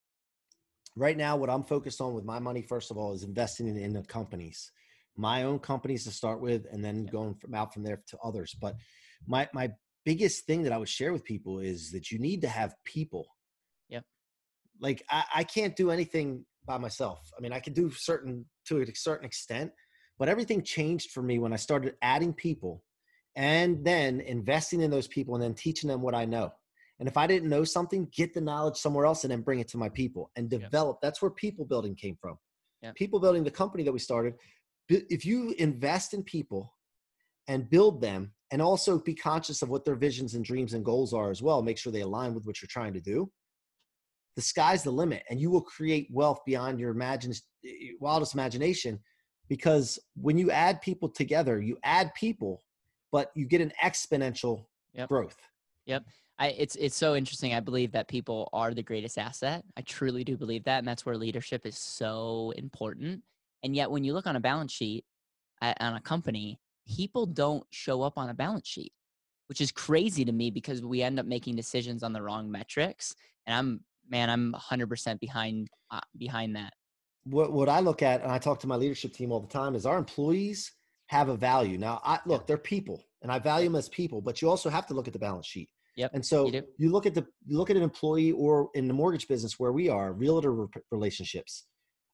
Right 0.97 1.17
now, 1.17 1.37
what 1.37 1.51
I'm 1.51 1.63
focused 1.63 2.01
on 2.01 2.15
with 2.15 2.25
my 2.25 2.39
money, 2.39 2.63
first 2.63 2.91
of 2.91 2.97
all, 2.97 3.13
is 3.13 3.23
investing 3.23 3.69
in, 3.69 3.77
in 3.77 3.93
the 3.93 4.03
companies. 4.03 4.73
My 5.17 5.45
own 5.45 5.59
companies 5.59 6.05
to 6.05 6.11
start 6.11 6.41
with 6.41 6.67
and 6.73 6.85
then 6.85 7.07
going 7.07 7.35
from 7.35 7.55
out 7.55 7.73
from 7.73 7.85
there 7.85 8.03
to 8.09 8.19
others. 8.23 8.55
But 8.61 8.77
my 9.27 9.49
my 9.53 9.71
biggest 10.05 10.47
thing 10.47 10.63
that 10.63 10.73
i 10.73 10.79
would 10.79 10.89
share 10.89 11.13
with 11.13 11.25
people 11.25 11.59
is 11.59 11.91
that 11.91 12.11
you 12.11 12.19
need 12.19 12.41
to 12.43 12.49
have 12.49 12.75
people. 12.85 13.27
Yep. 13.89 14.05
Like 14.81 15.03
i, 15.11 15.25
I 15.37 15.45
can't 15.45 15.77
do 15.77 15.91
anything 15.91 16.45
by 16.67 16.79
myself. 16.79 17.31
I 17.37 17.41
mean 17.41 17.53
i 17.53 17.61
can 17.61 17.73
do 17.73 17.91
certain 17.91 18.47
to 18.69 18.81
a 18.81 18.95
certain 18.95 19.27
extent 19.27 19.71
but 20.19 20.29
everything 20.29 20.63
changed 20.63 21.11
for 21.11 21.23
me 21.23 21.39
when 21.39 21.53
i 21.53 21.57
started 21.57 21.95
adding 22.03 22.33
people 22.33 22.83
and 23.37 23.85
then 23.85 24.21
investing 24.21 24.81
in 24.81 24.91
those 24.91 25.09
people 25.09 25.35
and 25.35 25.43
then 25.43 25.55
teaching 25.55 25.89
them 25.89 26.03
what 26.03 26.15
i 26.15 26.25
know 26.25 26.51
and 26.99 27.09
if 27.09 27.17
i 27.17 27.27
didn't 27.27 27.49
know 27.49 27.65
something 27.65 28.09
get 28.15 28.35
the 28.35 28.41
knowledge 28.41 28.77
somewhere 28.77 29.07
else 29.07 29.25
and 29.25 29.31
then 29.31 29.41
bring 29.41 29.61
it 29.61 29.69
to 29.69 29.79
my 29.79 29.89
people 29.89 30.31
and 30.37 30.51
develop 30.51 30.97
yep. 30.97 31.01
that's 31.03 31.23
where 31.23 31.31
people 31.31 31.65
building 31.65 31.95
came 31.95 32.17
from 32.21 32.37
yep. 32.83 32.95
people 32.95 33.21
building 33.21 33.45
the 33.45 33.51
company 33.51 33.83
that 33.83 33.93
we 33.93 33.99
started 33.99 34.35
if 34.89 35.25
you 35.25 35.55
invest 35.59 36.15
in 36.15 36.23
people 36.23 36.75
and 37.47 37.69
build 37.69 38.01
them 38.01 38.33
and 38.51 38.63
also 38.63 38.99
be 38.99 39.15
conscious 39.15 39.61
of 39.61 39.69
what 39.69 39.85
their 39.85 39.95
visions 39.95 40.35
and 40.35 40.45
dreams 40.45 40.73
and 40.73 40.85
goals 40.85 41.13
are 41.13 41.31
as 41.31 41.43
well 41.43 41.63
make 41.63 41.79
sure 41.79 41.93
they 41.93 42.01
align 42.01 42.35
with 42.35 42.45
what 42.45 42.61
you're 42.61 42.69
trying 42.69 42.93
to 42.93 43.01
do 43.01 43.31
the 44.39 44.43
sky's 44.43 44.85
the 44.85 44.91
limit 44.91 45.25
and 45.29 45.41
you 45.41 45.51
will 45.51 45.61
create 45.61 46.07
wealth 46.13 46.39
beyond 46.47 46.79
your 46.79 46.93
imagine, 46.93 47.33
eh, 47.67 47.91
wildest 47.99 48.35
imagination 48.35 48.97
because 49.49 49.99
when 50.15 50.39
you 50.39 50.49
add 50.53 50.81
people 50.81 51.09
together 51.09 51.61
you 51.61 51.77
add 51.83 52.15
people 52.15 52.63
but 53.11 53.33
you 53.35 53.45
get 53.47 53.61
an 53.61 53.73
exponential 53.83 54.67
yep. 54.95 55.09
growth 55.09 55.37
yep 55.87 56.05
I, 56.39 56.55
it's 56.57 56.77
it's 56.77 56.95
so 56.95 57.17
interesting. 57.17 57.53
I 57.53 57.59
believe 57.59 57.91
that 57.91 58.07
people 58.07 58.49
are 58.53 58.73
the 58.73 58.83
greatest 58.83 59.19
asset. 59.19 59.65
I 59.77 59.81
truly 59.81 60.23
do 60.23 60.37
believe 60.37 60.63
that, 60.65 60.79
and 60.79 60.87
that's 60.87 61.05
where 61.05 61.17
leadership 61.17 61.67
is 61.67 61.77
so 61.77 62.53
important. 62.57 63.23
And 63.65 63.75
yet, 63.75 63.91
when 63.91 64.05
you 64.05 64.15
look 64.15 64.29
on 64.29 64.37
a 64.37 64.41
balance 64.41 64.71
sheet 64.71 65.05
at, 65.61 65.77
on 65.81 65.97
a 65.97 66.01
company, 66.01 66.61
people 66.87 67.27
don't 67.27 67.65
show 67.71 68.03
up 68.03 68.17
on 68.17 68.29
a 68.29 68.35
balance 68.35 68.69
sheet, 68.69 68.93
which 69.49 69.61
is 69.61 69.73
crazy 69.73 70.25
to 70.25 70.31
me 70.31 70.53
because 70.53 70.81
we 70.81 71.03
end 71.03 71.19
up 71.19 71.27
making 71.27 71.57
decisions 71.57 72.05
on 72.05 72.13
the 72.13 72.23
wrong 72.23 72.49
metrics. 72.49 73.17
And 73.47 73.57
I'm, 73.57 73.81
man, 74.09 74.31
I'm 74.31 74.53
100% 74.53 75.21
behind 75.21 75.69
uh, 75.91 76.01
behind 76.17 76.57
that. 76.57 76.73
What 77.25 77.53
what 77.53 77.69
I 77.69 77.81
look 77.81 78.03
at, 78.03 78.23
and 78.23 78.33
I 78.33 78.39
talk 78.39 78.61
to 78.61 78.67
my 78.67 78.77
leadership 78.77 79.13
team 79.13 79.33
all 79.33 79.41
the 79.41 79.49
time, 79.49 79.75
is 79.75 79.87
our 79.87 79.99
employees 79.99 80.73
have 81.07 81.29
a 81.29 81.37
value. 81.37 81.79
Now, 81.79 82.01
I 82.05 82.19
look, 82.27 82.47
they're 82.47 82.59
people, 82.59 83.05
and 83.23 83.31
I 83.33 83.39
value 83.39 83.69
them 83.69 83.77
as 83.77 83.89
people, 83.89 84.21
but 84.21 84.41
you 84.41 84.49
also 84.49 84.71
have 84.71 84.87
to 84.87 84.95
look 84.95 85.07
at 85.07 85.13
the 85.13 85.19
balance 85.19 85.47
sheet. 85.47 85.69
Yep. 85.97 86.13
And 86.15 86.25
so 86.25 86.47
you, 86.47 86.63
you, 86.79 86.91
look 86.91 87.07
at 87.07 87.15
the 87.15 87.27
you 87.47 87.59
look 87.59 87.71
at 87.71 87.77
an 87.77 87.83
employee 87.83 88.33
or 88.33 88.71
in 88.75 88.87
the 88.87 88.95
mortgage 88.95 89.27
business 89.27 89.59
where 89.59 89.73
we 89.73 89.89
are, 89.89 90.13
realtor 90.13 90.69
relationships 90.91 91.65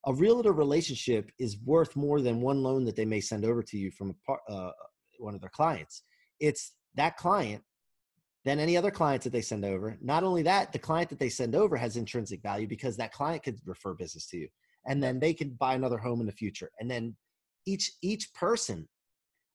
a 0.07 0.13
realtor 0.13 0.53
relationship 0.53 1.31
is 1.39 1.59
worth 1.65 1.97
more 1.97 2.21
than 2.21 2.41
one 2.41 2.63
loan 2.63 2.85
that 2.85 2.97
they 2.97 3.05
may 3.05 3.21
send 3.21 3.45
over 3.45 3.63
to 3.63 3.77
you 3.77 3.91
from 3.91 4.15
a, 4.29 4.53
uh, 4.53 4.71
one 5.19 5.35
of 5.35 5.41
their 5.41 5.51
clients. 5.51 6.03
It's 6.41 6.73
that 6.97 7.17
client 7.17 7.63
than 8.45 8.59
any 8.59 8.77
other 8.77 8.91
clients 8.91 9.25
that 9.25 9.33
they 9.33 9.41
send 9.41 9.65
over. 9.65 9.97
Not 10.03 10.23
only 10.23 10.43
that, 10.43 10.73
the 10.73 10.79
client 10.79 11.09
that 11.11 11.19
they 11.19 11.29
send 11.29 11.55
over 11.55 11.77
has 11.77 11.97
intrinsic 11.97 12.43
value 12.43 12.67
because 12.67 12.97
that 12.97 13.13
client 13.13 13.43
could 13.43 13.59
refer 13.65 13.95
business 13.95 14.27
to 14.29 14.37
you, 14.37 14.49
and 14.87 15.03
then 15.03 15.19
they 15.19 15.33
could 15.33 15.59
buy 15.59 15.75
another 15.75 15.99
home 15.99 16.21
in 16.21 16.27
the 16.27 16.33
future. 16.33 16.71
And 16.79 16.91
then 16.91 17.17
each 17.67 17.93
each 18.03 18.33
person 18.35 18.89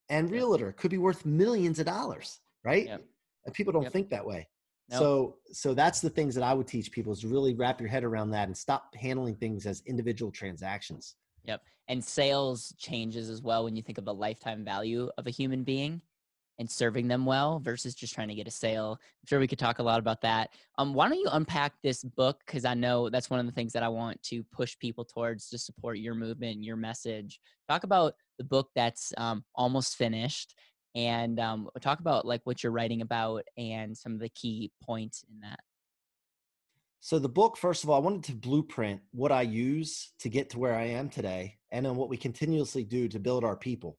and 0.10 0.32
realtor 0.32 0.72
could 0.72 0.92
be 0.92 0.98
worth 0.98 1.26
millions 1.26 1.80
of 1.80 1.86
dollars, 1.86 2.40
right? 2.64 2.88
Yep. 2.88 3.04
And 3.46 3.54
people 3.54 3.72
don't 3.72 3.84
yep. 3.84 3.94
think 3.94 4.10
that 4.10 4.26
way. 4.26 4.48
Nope. 4.90 5.00
So 5.00 5.36
so 5.52 5.74
that's 5.76 6.02
the 6.02 6.10
things 6.10 6.34
that 6.36 6.44
I 6.44 6.54
would 6.54 6.68
teach 6.68 6.92
people 6.92 7.14
is 7.14 7.20
to 7.22 7.28
really 7.28 7.54
wrap 7.54 7.80
your 7.80 7.90
head 7.90 8.04
around 8.04 8.32
that 8.32 8.48
and 8.48 8.58
stop 8.58 8.96
handling 8.96 9.36
things 9.36 9.68
as 9.68 9.84
individual 9.86 10.32
transactions. 10.32 11.16
Yep. 11.46 11.62
And 11.88 12.04
sales 12.04 12.74
changes 12.78 13.30
as 13.30 13.42
well 13.42 13.64
when 13.64 13.76
you 13.76 13.82
think 13.82 13.98
of 13.98 14.06
the 14.06 14.14
lifetime 14.14 14.66
value 14.66 15.10
of 15.18 15.28
a 15.28 15.32
human 15.32 15.64
being 15.64 16.02
and 16.60 16.70
serving 16.70 17.08
them 17.08 17.26
well 17.26 17.60
versus 17.60 17.96
just 17.96 18.14
trying 18.14 18.28
to 18.28 18.36
get 18.36 18.48
a 18.48 18.52
sale. 18.52 19.00
I'm 19.02 19.28
sure 19.28 19.40
we 19.40 19.48
could 19.48 19.58
talk 19.58 19.80
a 19.80 19.84
lot 19.84 20.00
about 20.00 20.22
that. 20.22 20.50
Um, 20.78 20.94
why 20.94 21.08
don't 21.08 21.18
you 21.18 21.30
unpack 21.32 21.74
this 21.82 22.04
book? 22.04 22.42
Because 22.46 22.66
I 22.66 22.74
know 22.74 23.10
that's 23.10 23.30
one 23.30 23.40
of 23.40 23.46
the 23.46 23.52
things 23.54 23.74
that 23.74 23.82
I 23.82 23.88
want 23.88 24.22
to 24.24 24.44
push 24.52 24.78
people 24.78 25.06
towards 25.06 25.50
to 25.50 25.58
support 25.58 25.98
your 25.98 26.14
movement, 26.14 26.64
your 26.64 26.76
message. 26.76 27.40
Talk 27.68 27.86
about 27.86 28.14
the 28.38 28.44
book 28.44 28.70
that's 28.76 29.14
um, 29.18 29.44
almost 29.56 29.96
finished 29.96 30.54
and 30.96 31.40
um, 31.40 31.70
talk 31.82 32.00
about 32.00 32.26
like 32.26 32.42
what 32.44 32.62
you're 32.62 32.72
writing 32.72 33.02
about 33.02 33.44
and 33.58 33.98
some 33.98 34.14
of 34.14 34.20
the 34.20 34.30
key 34.30 34.72
points 34.84 35.24
in 35.32 35.40
that. 35.42 35.60
So 37.02 37.18
the 37.18 37.30
book, 37.30 37.56
first 37.56 37.84
of 37.84 37.90
all, 37.90 37.96
I 37.96 38.04
wanted 38.04 38.26
to 38.26 38.34
blueprint 38.34 39.00
what 39.12 39.32
I 39.32 39.44
use 39.44 40.12
to 40.20 40.30
get 40.30 40.50
to 40.50 40.60
where 40.60 40.76
I 40.76 40.84
am 40.84 41.10
today, 41.10 41.58
and 41.72 41.86
then 41.86 41.96
what 41.96 42.10
we 42.10 42.18
continuously 42.18 42.84
do 42.84 43.08
to 43.08 43.20
build 43.20 43.46
our 43.46 43.56
people. 43.56 43.98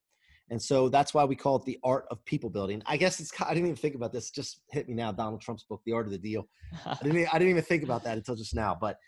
And 0.51 0.61
so 0.61 0.89
that's 0.89 1.15
why 1.15 1.25
we 1.25 1.37
call 1.37 1.57
it 1.57 1.65
the 1.65 1.79
art 1.85 2.07
of 2.11 2.25
people 2.25 2.51
building. 2.51 2.83
I 2.85 2.97
guess 2.97 3.21
it's 3.21 3.33
I 3.41 3.55
didn't 3.55 3.67
even 3.67 3.77
think 3.77 3.95
about 3.95 4.13
this. 4.13 4.31
Just 4.31 4.61
hit 4.71 4.89
me 4.89 4.95
now. 4.95 5.13
Donald 5.13 5.41
Trump's 5.41 5.63
book, 5.63 5.81
The 5.87 5.93
Art 5.93 6.07
of 6.07 6.13
the 6.13 6.19
Deal. 6.19 6.49
I 6.85 6.99
didn't 7.03 7.29
I 7.33 7.39
didn't 7.39 7.51
even 7.51 7.63
think 7.63 7.85
about 7.85 8.03
that 8.05 8.17
until 8.17 8.35
just 8.35 8.55
now. 8.55 8.77
But 8.79 8.99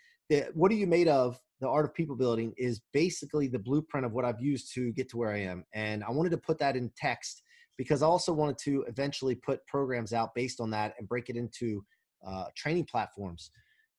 what 0.53 0.71
are 0.71 0.75
you 0.75 0.87
made 0.87 1.09
of? 1.09 1.37
The 1.59 1.67
art 1.69 1.85
of 1.85 1.93
people 1.93 2.15
building 2.15 2.53
is 2.57 2.81
basically 2.91 3.47
the 3.47 3.59
blueprint 3.59 4.05
of 4.05 4.13
what 4.13 4.25
I've 4.25 4.41
used 4.41 4.73
to 4.73 4.91
get 4.93 5.09
to 5.09 5.17
where 5.17 5.31
I 5.31 5.39
am, 5.39 5.65
and 5.73 6.03
I 6.03 6.11
wanted 6.11 6.31
to 6.31 6.37
put 6.37 6.59
that 6.59 6.75
in 6.75 6.91
text 6.97 7.43
because 7.77 8.01
I 8.01 8.07
also 8.07 8.33
wanted 8.33 8.57
to 8.59 8.83
eventually 8.87 9.35
put 9.35 9.65
programs 9.67 10.13
out 10.13 10.33
based 10.35 10.61
on 10.61 10.69
that 10.71 10.93
and 10.97 11.07
break 11.07 11.29
it 11.29 11.35
into 11.35 11.83
uh, 12.25 12.45
training 12.55 12.85
platforms, 12.85 13.51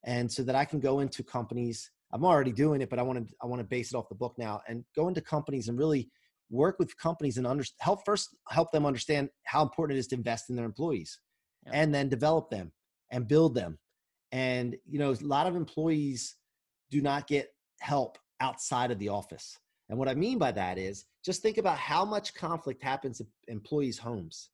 and 0.03 0.31
so 0.31 0.43
that 0.43 0.55
I 0.55 0.65
can 0.65 0.79
go 0.79 0.99
into 0.99 1.23
companies. 1.23 1.91
I'm 2.13 2.23
already 2.23 2.51
doing 2.51 2.81
it, 2.81 2.89
but 2.89 2.97
I 2.99 3.01
want 3.03 3.27
to 3.27 3.33
I 3.41 3.45
want 3.45 3.59
to 3.59 3.67
base 3.67 3.93
it 3.93 3.97
off 3.97 4.09
the 4.09 4.15
book 4.15 4.35
now 4.37 4.61
and 4.67 4.83
go 4.95 5.07
into 5.07 5.21
companies 5.21 5.69
and 5.69 5.77
really 5.77 6.09
work 6.49 6.77
with 6.79 6.97
companies 6.97 7.37
and 7.37 7.47
under, 7.47 7.63
help 7.79 8.05
first 8.05 8.35
help 8.49 8.71
them 8.71 8.85
understand 8.85 9.29
how 9.43 9.61
important 9.61 9.97
it 9.97 9.99
is 9.99 10.07
to 10.07 10.15
invest 10.15 10.49
in 10.49 10.55
their 10.55 10.65
employees, 10.65 11.19
yeah. 11.65 11.71
and 11.73 11.93
then 11.93 12.09
develop 12.09 12.49
them 12.49 12.71
and 13.11 13.27
build 13.27 13.55
them. 13.55 13.77
And 14.31 14.75
you 14.85 14.99
know, 14.99 15.11
a 15.11 15.17
lot 15.21 15.47
of 15.47 15.55
employees 15.55 16.35
do 16.91 17.01
not 17.01 17.27
get 17.27 17.49
help 17.79 18.17
outside 18.39 18.91
of 18.91 18.99
the 18.99 19.09
office. 19.09 19.57
And 19.89 19.99
what 19.99 20.09
I 20.09 20.15
mean 20.15 20.37
by 20.37 20.51
that 20.51 20.77
is 20.77 21.05
just 21.23 21.41
think 21.41 21.57
about 21.57 21.77
how 21.77 22.03
much 22.05 22.33
conflict 22.33 22.83
happens 22.83 23.19
in 23.19 23.27
employees' 23.47 23.97
homes. 23.97 24.49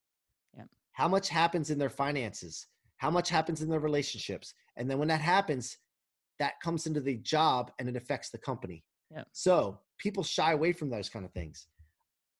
Yeah. 0.56 0.66
How 0.94 1.08
much 1.08 1.30
happens 1.30 1.70
in 1.70 1.80
their 1.80 1.90
finances? 1.90 2.68
How 2.98 3.10
much 3.10 3.30
happens 3.30 3.62
in 3.62 3.70
their 3.70 3.80
relationships? 3.80 4.54
And 4.76 4.90
then 4.90 5.00
when 5.00 5.08
that 5.08 5.22
happens, 5.22 5.78
that 6.40 6.60
comes 6.62 6.86
into 6.86 7.00
the 7.00 7.18
job 7.18 7.72
and 7.80 7.88
it 7.88 7.96
affects 7.96 8.30
the 8.30 8.38
company. 8.38 8.84
Yeah. 9.10 9.24
So 9.32 9.80
people 9.98 10.24
shy 10.24 10.52
away 10.52 10.74
from 10.74 10.90
those 10.90 11.10
kind 11.10 11.26
of 11.26 11.32
things. 11.32 11.68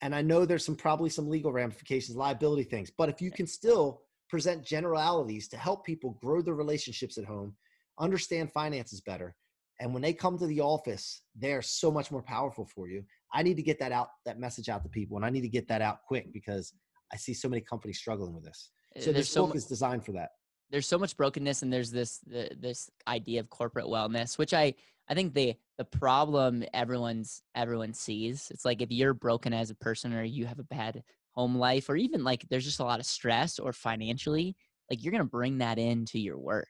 And 0.02 0.16
I 0.16 0.22
know 0.22 0.46
there's 0.46 0.66
some 0.66 0.76
probably 0.76 1.10
some 1.10 1.30
legal 1.30 1.52
ramifications, 1.52 2.18
liability 2.18 2.64
things, 2.64 2.92
but 2.98 3.10
if 3.10 3.22
you 3.22 3.32
can 3.32 3.46
still 3.46 4.02
present 4.30 4.66
generalities 4.66 5.48
to 5.50 5.58
help 5.58 5.86
people 5.86 6.18
grow 6.22 6.42
their 6.42 6.56
relationships 6.56 7.18
at 7.18 7.26
home, 7.26 7.56
understand 8.00 8.52
finances 8.52 9.02
better, 9.02 9.36
and 9.82 9.94
when 9.94 10.04
they 10.04 10.14
come 10.14 10.38
to 10.38 10.46
the 10.46 10.62
office, 10.62 11.24
they're 11.36 11.64
so 11.64 11.92
much 11.92 12.12
more 12.12 12.22
powerful 12.22 12.66
for 12.66 12.88
you. 12.88 13.04
I 13.34 13.42
need 13.42 13.58
to 13.58 13.64
get 13.64 13.80
that 13.80 13.92
out, 13.92 14.10
that 14.26 14.40
message 14.40 14.70
out 14.70 14.84
to 14.84 14.90
people, 14.90 15.18
and 15.18 15.26
I 15.26 15.32
need 15.32 15.42
to 15.42 15.50
get 15.50 15.68
that 15.70 15.82
out 15.82 16.04
quick 16.08 16.32
because 16.32 16.72
I 17.12 17.18
see 17.18 17.34
so 17.34 17.50
many 17.50 17.62
companies 17.62 17.98
struggling 17.98 18.34
with 18.34 18.44
this. 18.44 18.70
Eh, 18.96 19.00
so 19.02 19.12
there's 19.12 19.26
this 19.26 19.34
so 19.34 19.48
book 19.48 19.56
is 19.56 19.66
designed 19.66 20.06
for 20.06 20.12
that. 20.12 20.30
There's 20.70 20.88
so 20.88 21.00
much 21.00 21.18
brokenness, 21.18 21.64
and 21.64 21.74
there's 21.74 21.90
this 21.90 22.20
the, 22.20 22.52
this 22.60 22.92
idea 23.08 23.40
of 23.40 23.50
corporate 23.50 23.86
wellness, 23.86 24.38
which 24.38 24.54
I 24.54 24.76
I 25.12 25.13
think 25.13 25.34
the 25.34 25.56
the 25.78 25.84
problem 25.84 26.63
everyone's 26.74 27.41
everyone 27.54 27.93
sees. 27.93 28.50
It's 28.50 28.63
like 28.63 28.82
if 28.82 28.91
you're 28.91 29.13
broken 29.13 29.54
as 29.54 29.69
a 29.69 29.76
person, 29.76 30.13
or 30.13 30.24
you 30.24 30.45
have 30.45 30.60
a 30.60 30.63
bad 30.63 31.04
home 31.34 31.56
life, 31.58 31.89
or 31.89 31.97
even 31.97 32.24
like 32.24 32.45
there's 32.50 32.63
just 32.63 32.80
a 32.80 32.86
lot 32.86 33.02
of 33.02 33.06
stress, 33.06 33.60
or 33.60 33.74
financially, 33.74 34.56
like 34.89 35.04
you're 35.04 35.12
gonna 35.12 35.26
bring 35.26 35.58
that 35.58 35.78
into 35.78 36.17
your 36.17 36.39
work. 36.39 36.67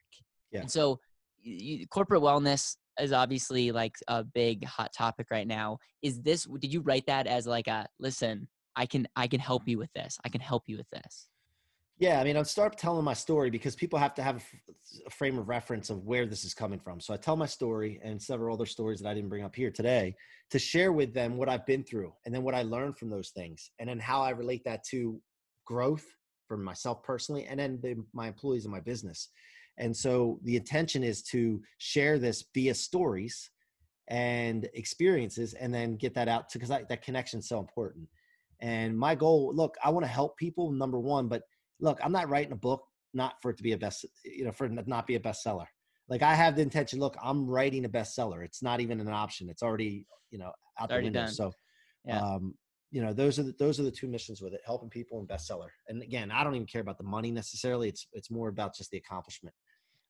Yeah. 0.52 0.62
And 0.62 0.72
so 0.72 1.00
you, 1.40 1.88
corporate 1.88 2.24
wellness 2.24 2.76
is 3.00 3.14
obviously 3.14 3.72
like 3.72 3.96
a 4.08 4.24
big 4.24 4.66
hot 4.66 4.92
topic 4.92 5.28
right 5.30 5.48
now. 5.48 5.78
Is 6.02 6.20
this 6.22 6.48
did 6.60 6.74
you 6.74 6.82
write 6.82 7.06
that 7.06 7.28
as 7.28 7.46
like 7.46 7.68
a 7.68 7.86
listen, 8.00 8.48
I 8.76 8.88
can 8.88 9.08
I 9.16 9.28
can 9.28 9.40
help 9.40 9.68
you 9.68 9.78
with 9.78 9.94
this. 9.94 10.18
I 10.26 10.30
can 10.30 10.42
help 10.42 10.64
you 10.66 10.78
with 10.78 10.90
this. 10.90 11.28
Yeah, 12.02 12.20
I 12.20 12.24
mean, 12.24 12.36
I'll 12.36 12.44
start 12.44 12.80
telling 12.80 13.06
my 13.06 13.14
story 13.14 13.52
because 13.52 13.76
people 13.76 14.00
have 14.00 14.16
to 14.16 14.24
have 14.24 14.44
a 15.06 15.10
frame 15.12 15.38
of 15.38 15.48
reference 15.48 15.92
of 15.92 16.04
where 16.04 16.26
this 16.26 16.44
is 16.44 16.52
coming 16.52 16.80
from. 16.80 17.00
So 17.00 17.14
I 17.14 17.18
tell 17.18 17.36
my 17.36 17.46
story 17.46 18.02
and 18.04 18.20
several 18.20 18.56
other 18.56 18.66
stories 18.66 19.02
that 19.02 19.08
I 19.08 19.14
didn't 19.14 19.30
bring 19.30 19.44
up 19.44 19.56
here 19.56 19.70
today 19.70 20.16
to 20.50 20.58
share 20.58 20.94
with 20.94 21.14
them 21.14 21.38
what 21.38 21.48
I've 21.48 21.68
been 21.68 21.84
through 21.84 22.12
and 22.26 22.34
then 22.34 22.42
what 22.42 22.56
I 22.56 22.64
learned 22.64 22.98
from 22.98 23.12
those 23.12 23.30
things 23.30 23.70
and 23.78 23.88
then 23.88 24.00
how 24.00 24.24
I 24.24 24.32
relate 24.32 24.64
that 24.64 24.84
to 24.86 25.22
growth 25.68 26.04
for 26.48 26.58
myself 26.58 27.04
personally 27.04 27.46
and 27.46 27.60
then 27.60 27.78
the, 27.84 28.04
my 28.14 28.30
employees 28.30 28.66
and 28.66 28.74
my 28.74 28.80
business. 28.80 29.30
And 29.78 29.96
so 29.96 30.40
the 30.44 30.56
intention 30.56 31.04
is 31.04 31.22
to 31.26 31.62
share 31.78 32.18
this 32.18 32.46
via 32.52 32.74
stories 32.74 33.52
and 34.08 34.68
experiences 34.74 35.54
and 35.54 35.72
then 35.72 35.98
get 35.98 36.16
that 36.16 36.28
out 36.28 36.50
to 36.50 36.58
because 36.58 36.70
that 36.70 37.04
connection 37.04 37.42
is 37.42 37.48
so 37.48 37.60
important. 37.60 38.08
And 38.60 38.98
my 38.98 39.14
goal, 39.14 39.54
look, 39.54 39.76
I 39.84 39.92
want 39.92 40.04
to 40.04 40.12
help 40.12 40.36
people, 40.38 40.72
number 40.72 41.00
one, 41.00 41.28
but 41.28 41.44
look, 41.82 42.00
I'm 42.04 42.12
not 42.12 42.30
writing 42.30 42.54
a 42.54 42.58
book 42.58 42.84
not 43.14 43.42
for 43.42 43.52
it 43.52 43.58
to 43.58 43.64
be 43.64 43.74
a 43.74 43.78
best, 43.78 44.06
you 44.24 44.46
know, 44.46 44.52
for 44.52 44.66
it 44.66 44.88
not 44.88 45.08
be 45.08 45.16
a 45.16 45.20
bestseller. 45.20 45.66
Like 46.08 46.22
I 46.22 46.34
have 46.34 46.56
the 46.56 46.62
intention, 46.62 47.00
look, 47.00 47.16
I'm 47.22 47.48
writing 47.48 47.86
a 47.86 47.90
bestseller. 47.90 48.44
It's 48.44 48.62
not 48.62 48.80
even 48.80 49.00
an 49.00 49.08
option. 49.10 49.50
It's 49.50 49.64
already, 49.64 50.06
you 50.30 50.40
know, 50.40 50.52
out 50.80 50.90
the 50.90 50.96
window. 50.96 51.22
Done. 51.22 51.32
So, 51.32 51.52
yeah. 52.06 52.20
um, 52.20 52.54
you 52.92 53.02
know, 53.02 53.14
those 53.14 53.40
are 53.40 53.44
the, 53.44 53.56
those 53.58 53.80
are 53.80 53.84
the 53.84 53.92
two 53.92 54.08
missions 54.08 54.42
with 54.42 54.54
it: 54.54 54.62
helping 54.66 54.90
people 54.90 55.20
and 55.20 55.28
bestseller. 55.28 55.70
And 55.88 56.02
again, 56.02 56.32
I 56.32 56.44
don't 56.44 56.56
even 56.56 56.68
care 56.68 56.82
about 56.82 56.98
the 56.98 57.06
money 57.06 57.32
necessarily. 57.32 57.88
It's 57.88 58.08
it's 58.12 58.30
more 58.30 58.50
about 58.50 58.76
just 58.76 58.92
the 58.92 58.98
accomplishment. 58.98 59.56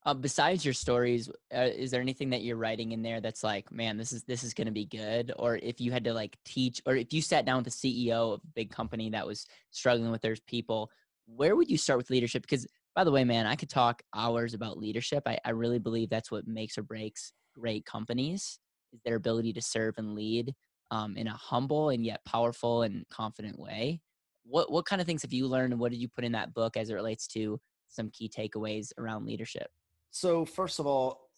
Uh, 0.04 0.16
besides 0.16 0.66
your 0.66 0.74
stories, 0.74 1.30
uh, 1.56 1.70
is 1.76 1.92
there 1.92 2.02
anything 2.02 2.32
that 2.32 2.42
you're 2.42 2.58
writing 2.58 2.92
in 2.92 3.04
there 3.04 3.22
that's 3.22 3.44
like, 3.44 3.72
man, 3.72 3.98
this 3.98 4.12
is 4.12 4.24
this 4.24 4.44
is 4.44 4.56
going 4.56 4.66
to 4.66 4.72
be 4.72 4.86
good? 4.86 5.32
Or 5.38 5.58
if 5.58 5.80
you 5.80 5.92
had 5.92 6.04
to 6.06 6.14
like 6.14 6.36
teach, 6.44 6.82
or 6.88 6.96
if 6.96 7.14
you 7.14 7.22
sat 7.22 7.46
down 7.46 7.58
with 7.58 7.68
a 7.68 7.78
CEO 7.78 8.34
of 8.34 8.42
a 8.44 8.48
big 8.56 8.72
company 8.72 9.12
that 9.12 9.28
was 9.28 9.46
struggling 9.70 10.10
with 10.10 10.22
their 10.22 10.36
people, 10.48 10.90
where 11.36 11.56
would 11.56 11.70
you 11.70 11.78
start 11.78 11.98
with 11.98 12.10
leadership? 12.10 12.42
Because 12.42 12.68
by 12.96 13.04
the 13.04 13.12
way, 13.12 13.24
man, 13.24 13.46
I 13.46 13.56
could 13.56 13.70
talk 13.70 14.02
hours 14.14 14.54
about 14.54 14.78
leadership. 14.78 15.24
I, 15.26 15.38
I 15.46 15.52
really 15.52 15.80
believe 15.80 16.10
that's 16.10 16.32
what 16.32 16.48
makes 16.48 16.78
or 16.78 16.84
breaks 16.84 17.34
great 17.58 17.86
companies 17.86 18.60
is 18.94 19.02
their 19.06 19.16
ability 19.16 19.54
to 19.54 19.62
serve 19.62 19.96
and 19.98 20.16
lead 20.16 20.54
um, 20.90 21.16
in 21.16 21.28
a 21.28 21.34
humble 21.34 21.90
and 21.90 22.06
yet 22.06 22.24
powerful 22.26 22.82
and 22.82 23.06
confident 23.10 23.58
way. 23.58 24.02
What 24.44 24.72
what 24.72 24.86
kind 24.86 25.00
of 25.00 25.08
things 25.08 25.22
have 25.22 25.32
you 25.32 25.48
learned, 25.48 25.72
and 25.72 25.80
what 25.80 25.92
did 25.92 26.02
you 26.02 26.10
put 26.10 26.26
in 26.26 26.32
that 26.34 26.54
book 26.54 26.76
as 26.76 26.90
it 26.90 26.96
relates 26.96 27.28
to 27.28 27.60
some 27.88 28.10
key 28.10 28.30
takeaways 28.30 28.92
around 28.98 29.26
leadership? 29.26 29.68
So 30.10 30.46
first 30.46 30.80
of 30.80 30.88
all, 30.88 31.30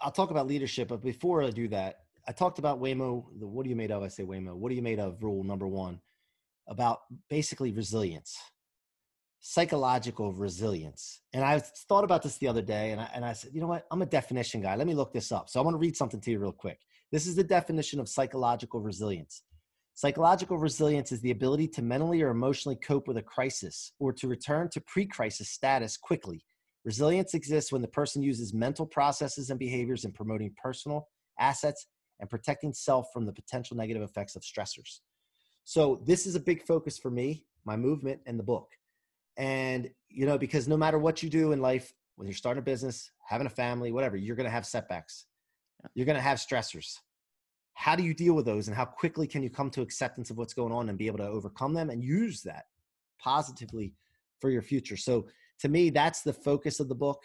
I'll 0.00 0.12
talk 0.12 0.30
about 0.30 0.46
leadership, 0.46 0.88
but 0.88 1.02
before 1.02 1.42
I 1.42 1.50
do 1.50 1.68
that, 1.68 2.04
I 2.26 2.32
talked 2.32 2.58
about 2.58 2.80
Waymo. 2.80 3.26
The 3.38 3.46
what 3.46 3.66
are 3.66 3.68
you 3.68 3.76
made 3.76 3.90
of? 3.90 4.02
I 4.02 4.08
say 4.08 4.22
Waymo. 4.22 4.54
What 4.54 4.70
are 4.72 4.74
you 4.74 4.82
made 4.82 5.00
of? 5.00 5.22
Rule 5.22 5.42
number 5.42 5.66
one 5.66 6.00
about 6.68 7.00
basically 7.28 7.72
resilience, 7.72 8.36
psychological 9.40 10.32
resilience. 10.32 11.20
And 11.32 11.44
I 11.44 11.58
thought 11.58 12.04
about 12.04 12.22
this 12.22 12.38
the 12.38 12.48
other 12.48 12.62
day, 12.62 12.92
and 12.92 13.00
I, 13.00 13.08
and 13.14 13.24
I 13.24 13.32
said, 13.32 13.52
you 13.54 13.60
know 13.60 13.68
what? 13.68 13.86
I'm 13.90 14.02
a 14.02 14.06
definition 14.06 14.60
guy. 14.60 14.74
Let 14.76 14.86
me 14.86 14.94
look 14.94 15.12
this 15.12 15.30
up. 15.30 15.48
So 15.48 15.60
I 15.60 15.62
want 15.62 15.74
to 15.74 15.78
read 15.78 15.96
something 15.96 16.20
to 16.20 16.30
you 16.30 16.38
real 16.38 16.52
quick. 16.52 16.80
This 17.12 17.26
is 17.26 17.36
the 17.36 17.44
definition 17.44 18.00
of 18.00 18.08
psychological 18.08 18.80
resilience. 18.80 19.42
Psychological 19.94 20.58
resilience 20.58 21.10
is 21.12 21.20
the 21.20 21.30
ability 21.30 21.68
to 21.68 21.80
mentally 21.80 22.20
or 22.20 22.28
emotionally 22.28 22.76
cope 22.76 23.08
with 23.08 23.16
a 23.16 23.22
crisis 23.22 23.92
or 23.98 24.12
to 24.12 24.28
return 24.28 24.68
to 24.70 24.80
pre 24.80 25.06
crisis 25.06 25.48
status 25.48 25.96
quickly. 25.96 26.44
Resilience 26.84 27.34
exists 27.34 27.72
when 27.72 27.82
the 27.82 27.88
person 27.88 28.22
uses 28.22 28.52
mental 28.52 28.84
processes 28.84 29.48
and 29.50 29.58
behaviors 29.58 30.04
in 30.04 30.12
promoting 30.12 30.54
personal 30.62 31.08
assets 31.38 31.86
and 32.20 32.28
protecting 32.28 32.74
self 32.74 33.06
from 33.12 33.24
the 33.24 33.32
potential 33.32 33.76
negative 33.76 34.02
effects 34.02 34.36
of 34.36 34.42
stressors. 34.42 35.00
So, 35.68 36.00
this 36.06 36.26
is 36.26 36.36
a 36.36 36.40
big 36.40 36.62
focus 36.62 36.96
for 36.96 37.10
me, 37.10 37.44
my 37.64 37.76
movement, 37.76 38.20
and 38.24 38.38
the 38.38 38.44
book. 38.44 38.68
And, 39.36 39.90
you 40.08 40.24
know, 40.24 40.38
because 40.38 40.68
no 40.68 40.76
matter 40.76 40.96
what 40.96 41.24
you 41.24 41.28
do 41.28 41.50
in 41.50 41.60
life, 41.60 41.92
when 42.14 42.28
you're 42.28 42.36
starting 42.36 42.60
a 42.60 42.64
business, 42.64 43.10
having 43.26 43.48
a 43.48 43.50
family, 43.50 43.90
whatever, 43.90 44.16
you're 44.16 44.36
going 44.36 44.46
to 44.46 44.50
have 44.50 44.64
setbacks. 44.64 45.26
You're 45.94 46.06
going 46.06 46.14
to 46.14 46.22
have 46.22 46.38
stressors. 46.38 46.98
How 47.74 47.96
do 47.96 48.04
you 48.04 48.14
deal 48.14 48.34
with 48.34 48.46
those 48.46 48.68
and 48.68 48.76
how 48.76 48.84
quickly 48.84 49.26
can 49.26 49.42
you 49.42 49.50
come 49.50 49.68
to 49.70 49.82
acceptance 49.82 50.30
of 50.30 50.38
what's 50.38 50.54
going 50.54 50.72
on 50.72 50.88
and 50.88 50.96
be 50.96 51.08
able 51.08 51.18
to 51.18 51.26
overcome 51.26 51.74
them 51.74 51.90
and 51.90 52.00
use 52.00 52.42
that 52.42 52.66
positively 53.18 53.92
for 54.40 54.50
your 54.50 54.62
future? 54.62 54.96
So 54.96 55.26
to 55.58 55.68
me, 55.68 55.90
that's 55.90 56.22
the 56.22 56.32
focus 56.32 56.78
of 56.78 56.88
the 56.88 56.94
book. 56.94 57.24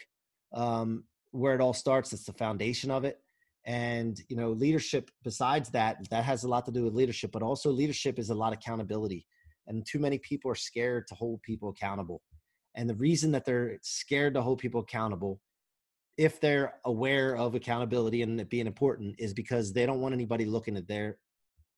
Um, 0.51 1.03
where 1.29 1.53
it 1.53 1.61
all 1.61 1.73
starts, 1.73 2.11
it's 2.11 2.25
the 2.25 2.33
foundation 2.33 2.89
of 2.89 3.05
it. 3.05 3.21
And 3.65 4.19
you 4.27 4.35
know, 4.35 4.51
leadership. 4.51 5.11
Besides 5.23 5.69
that, 5.71 5.97
that 6.09 6.23
has 6.23 6.43
a 6.43 6.47
lot 6.47 6.65
to 6.65 6.71
do 6.71 6.83
with 6.83 6.93
leadership, 6.93 7.31
but 7.31 7.43
also 7.43 7.69
leadership 7.69 8.17
is 8.17 8.29
a 8.29 8.35
lot 8.35 8.53
of 8.53 8.59
accountability. 8.59 9.25
And 9.67 9.85
too 9.85 9.99
many 9.99 10.17
people 10.17 10.49
are 10.51 10.55
scared 10.55 11.07
to 11.07 11.15
hold 11.15 11.41
people 11.43 11.69
accountable. 11.69 12.21
And 12.75 12.89
the 12.89 12.95
reason 12.95 13.31
that 13.33 13.45
they're 13.45 13.77
scared 13.83 14.33
to 14.33 14.41
hold 14.41 14.59
people 14.59 14.81
accountable 14.81 15.39
if 16.17 16.39
they're 16.39 16.75
aware 16.85 17.35
of 17.35 17.55
accountability 17.55 18.21
and 18.21 18.39
it 18.39 18.49
being 18.49 18.67
important 18.67 19.15
is 19.17 19.33
because 19.33 19.73
they 19.73 19.85
don't 19.85 20.01
want 20.01 20.13
anybody 20.13 20.45
looking 20.45 20.77
at 20.77 20.87
their 20.87 21.17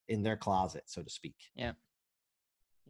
in 0.09 0.21
their 0.21 0.35
closet 0.35 0.83
so 0.85 1.01
to 1.01 1.09
speak 1.09 1.35
yeah 1.55 1.71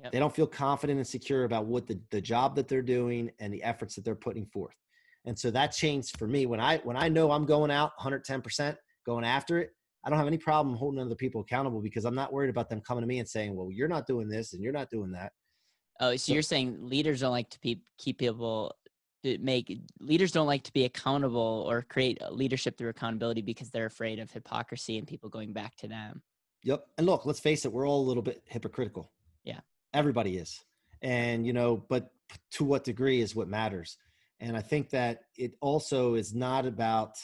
yep. 0.01 0.11
they 0.11 0.19
don't 0.19 0.35
feel 0.35 0.47
confident 0.47 0.97
and 0.97 1.07
secure 1.07 1.43
about 1.43 1.65
what 1.65 1.85
the, 1.85 1.99
the 2.11 2.21
job 2.21 2.55
that 2.55 2.67
they're 2.67 2.81
doing 2.81 3.29
and 3.39 3.53
the 3.53 3.61
efforts 3.61 3.95
that 3.95 4.03
they're 4.03 4.15
putting 4.15 4.45
forth 4.47 4.75
and 5.25 5.37
so 5.37 5.51
that 5.51 5.71
changed 5.71 6.17
for 6.17 6.27
me 6.27 6.45
when 6.45 6.59
i 6.59 6.77
when 6.79 6.97
i 6.97 7.07
know 7.07 7.31
i'm 7.31 7.45
going 7.45 7.71
out 7.71 7.91
110% 7.99 8.75
going 9.05 9.25
after 9.25 9.59
it 9.59 9.69
i 10.05 10.09
don't 10.09 10.17
have 10.17 10.27
any 10.27 10.37
problem 10.37 10.75
holding 10.75 10.99
other 10.99 11.15
people 11.15 11.41
accountable 11.41 11.81
because 11.81 12.05
i'm 12.05 12.15
not 12.15 12.31
worried 12.31 12.49
about 12.49 12.69
them 12.69 12.81
coming 12.81 13.01
to 13.01 13.07
me 13.07 13.19
and 13.19 13.27
saying 13.27 13.55
well 13.55 13.69
you're 13.71 13.87
not 13.87 14.07
doing 14.07 14.27
this 14.27 14.53
and 14.53 14.61
you're 14.63 14.73
not 14.73 14.89
doing 14.89 15.11
that 15.11 15.31
oh 15.99 16.11
so, 16.11 16.17
so 16.17 16.33
you're 16.33 16.41
saying 16.41 16.77
leaders 16.81 17.21
don't 17.21 17.31
like 17.31 17.49
to 17.49 17.59
pe- 17.59 17.81
keep 17.97 18.17
people 18.17 18.75
to 19.23 19.37
make 19.39 19.79
leaders 19.99 20.31
don't 20.31 20.47
like 20.47 20.63
to 20.63 20.73
be 20.73 20.85
accountable 20.85 21.65
or 21.67 21.81
create 21.83 22.19
leadership 22.29 22.77
through 22.77 22.89
accountability 22.89 23.41
because 23.41 23.69
they're 23.69 23.85
afraid 23.85 24.19
of 24.19 24.29
hypocrisy 24.29 24.97
and 24.97 25.07
people 25.07 25.29
going 25.29 25.53
back 25.53 25.75
to 25.77 25.87
them. 25.87 26.21
Yep. 26.63 26.85
And 26.97 27.07
look, 27.07 27.25
let's 27.25 27.39
face 27.39 27.65
it, 27.65 27.71
we're 27.71 27.87
all 27.87 28.01
a 28.01 28.07
little 28.07 28.23
bit 28.23 28.41
hypocritical. 28.45 29.11
Yeah. 29.43 29.59
Everybody 29.93 30.37
is. 30.37 30.63
And, 31.01 31.45
you 31.45 31.53
know, 31.53 31.83
but 31.89 32.11
to 32.51 32.63
what 32.63 32.83
degree 32.83 33.21
is 33.21 33.35
what 33.35 33.47
matters. 33.47 33.97
And 34.43 34.55
I 34.55 34.61
think 34.61 34.91
that 34.91 35.21
it 35.37 35.53
also 35.59 36.13
is 36.13 36.35
not 36.35 36.67
about 36.67 37.15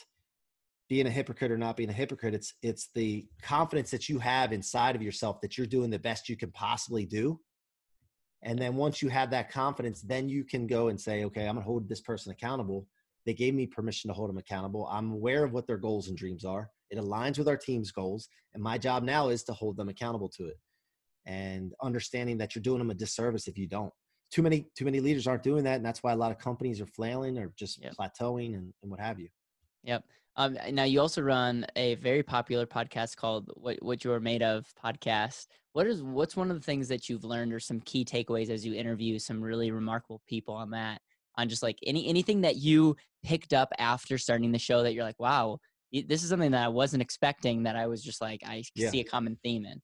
being 0.87 1.05
a 1.05 1.11
hypocrite 1.11 1.51
or 1.51 1.57
not 1.57 1.77
being 1.77 1.89
a 1.89 1.93
hypocrite. 1.93 2.33
It's 2.33 2.53
it's 2.63 2.89
the 2.95 3.27
confidence 3.43 3.91
that 3.91 4.09
you 4.09 4.17
have 4.17 4.51
inside 4.51 4.95
of 4.95 5.03
yourself 5.03 5.39
that 5.41 5.57
you're 5.57 5.67
doing 5.67 5.91
the 5.91 5.99
best 5.99 6.29
you 6.29 6.35
can 6.35 6.51
possibly 6.51 7.05
do 7.05 7.39
and 8.41 8.57
then 8.57 8.75
once 8.75 9.01
you 9.01 9.09
have 9.09 9.31
that 9.31 9.51
confidence, 9.51 10.01
then 10.01 10.29
you 10.29 10.43
can 10.43 10.65
go 10.65 10.87
and 10.87 10.99
say, 10.99 11.25
okay, 11.25 11.47
I'm 11.47 11.55
to 11.55 11.61
hold 11.61 11.89
this 11.89 12.01
person 12.01 12.31
accountable. 12.31 12.87
They 13.25 13.33
gave 13.33 13.53
me 13.53 13.67
permission 13.67 14.07
to 14.09 14.13
hold 14.13 14.29
them 14.29 14.37
accountable. 14.37 14.87
I'm 14.89 15.11
aware 15.11 15.43
of 15.43 15.51
what 15.51 15.67
their 15.67 15.77
goals 15.77 16.07
and 16.07 16.17
dreams 16.17 16.45
are. 16.45 16.69
It 16.89 16.97
aligns 16.97 17.37
with 17.37 17.49
our 17.49 17.57
team's 17.57 17.91
goals. 17.91 18.29
And 18.53 18.63
my 18.63 18.77
job 18.77 19.03
now 19.03 19.29
is 19.29 19.43
to 19.43 19.53
hold 19.53 19.75
them 19.77 19.89
accountable 19.89 20.29
to 20.37 20.47
it 20.47 20.57
and 21.25 21.73
understanding 21.83 22.37
that 22.37 22.55
you're 22.55 22.63
doing 22.63 22.79
them 22.79 22.91
a 22.91 22.95
disservice 22.95 23.47
if 23.47 23.57
you 23.57 23.67
don't. 23.67 23.93
Too 24.31 24.41
many, 24.41 24.67
too 24.75 24.85
many 24.85 24.99
leaders 24.99 25.27
aren't 25.27 25.43
doing 25.43 25.63
that. 25.63 25.77
And 25.77 25.85
that's 25.85 26.03
why 26.03 26.11
a 26.11 26.15
lot 26.15 26.31
of 26.31 26.37
companies 26.37 26.79
are 26.81 26.85
flailing 26.85 27.37
or 27.37 27.51
just 27.57 27.81
yep. 27.81 27.93
plateauing 27.99 28.55
and, 28.55 28.73
and 28.81 28.91
what 28.91 28.99
have 28.99 29.19
you. 29.19 29.27
Yep. 29.83 30.03
Um, 30.35 30.57
now 30.71 30.83
you 30.83 31.01
also 31.01 31.21
run 31.21 31.65
a 31.75 31.95
very 31.95 32.23
popular 32.23 32.65
podcast 32.65 33.17
called 33.17 33.49
"What 33.55 33.77
What 33.81 34.03
You're 34.03 34.21
Made 34.21 34.41
Of" 34.41 34.67
podcast. 34.81 35.47
What 35.73 35.85
is 35.85 36.01
what's 36.01 36.37
one 36.37 36.49
of 36.49 36.55
the 36.57 36.63
things 36.63 36.87
that 36.87 37.09
you've 37.09 37.25
learned, 37.25 37.53
or 37.53 37.59
some 37.59 37.81
key 37.81 38.05
takeaways 38.05 38.49
as 38.49 38.65
you 38.65 38.73
interview 38.73 39.19
some 39.19 39.41
really 39.41 39.71
remarkable 39.71 40.21
people 40.27 40.53
on 40.53 40.69
that? 40.71 41.01
On 41.37 41.49
just 41.49 41.63
like 41.63 41.77
any 41.85 42.07
anything 42.07 42.41
that 42.41 42.55
you 42.55 42.95
picked 43.21 43.53
up 43.53 43.69
after 43.79 44.17
starting 44.17 44.51
the 44.51 44.59
show 44.59 44.81
that 44.83 44.93
you're 44.93 45.03
like, 45.03 45.19
wow, 45.19 45.59
this 45.91 46.23
is 46.23 46.29
something 46.29 46.51
that 46.51 46.63
I 46.63 46.69
wasn't 46.69 47.01
expecting. 47.01 47.63
That 47.63 47.75
I 47.75 47.87
was 47.87 48.01
just 48.01 48.21
like, 48.21 48.41
I 48.45 48.63
yeah. 48.75 48.91
see 48.91 49.01
a 49.01 49.05
common 49.05 49.37
theme 49.43 49.65
in. 49.65 49.81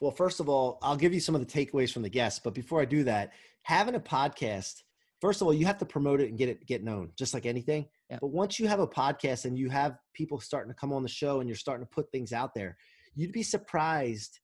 Well, 0.00 0.10
first 0.10 0.40
of 0.40 0.48
all, 0.48 0.78
I'll 0.82 0.96
give 0.96 1.14
you 1.14 1.20
some 1.20 1.34
of 1.34 1.46
the 1.46 1.46
takeaways 1.46 1.92
from 1.92 2.02
the 2.02 2.08
guests, 2.08 2.40
but 2.42 2.54
before 2.54 2.80
I 2.80 2.84
do 2.84 3.04
that, 3.04 3.32
having 3.62 3.94
a 3.94 4.00
podcast 4.00 4.82
first 5.24 5.40
of 5.40 5.46
all, 5.46 5.54
you 5.54 5.64
have 5.64 5.78
to 5.78 5.86
promote 5.86 6.20
it 6.20 6.28
and 6.28 6.36
get 6.36 6.50
it 6.50 6.66
get 6.66 6.84
known, 6.84 7.10
just 7.16 7.32
like 7.32 7.46
anything. 7.46 7.86
Yeah. 8.10 8.18
But 8.20 8.26
once 8.26 8.58
you 8.58 8.68
have 8.68 8.80
a 8.80 8.86
podcast 8.86 9.46
and 9.46 9.58
you 9.58 9.70
have 9.70 9.96
people 10.12 10.38
starting 10.38 10.70
to 10.70 10.78
come 10.78 10.92
on 10.92 11.02
the 11.02 11.08
show 11.08 11.40
and 11.40 11.48
you're 11.48 11.56
starting 11.56 11.86
to 11.86 11.90
put 11.90 12.12
things 12.12 12.30
out 12.34 12.52
there, 12.54 12.76
you'd 13.14 13.32
be 13.32 13.42
surprised 13.42 14.40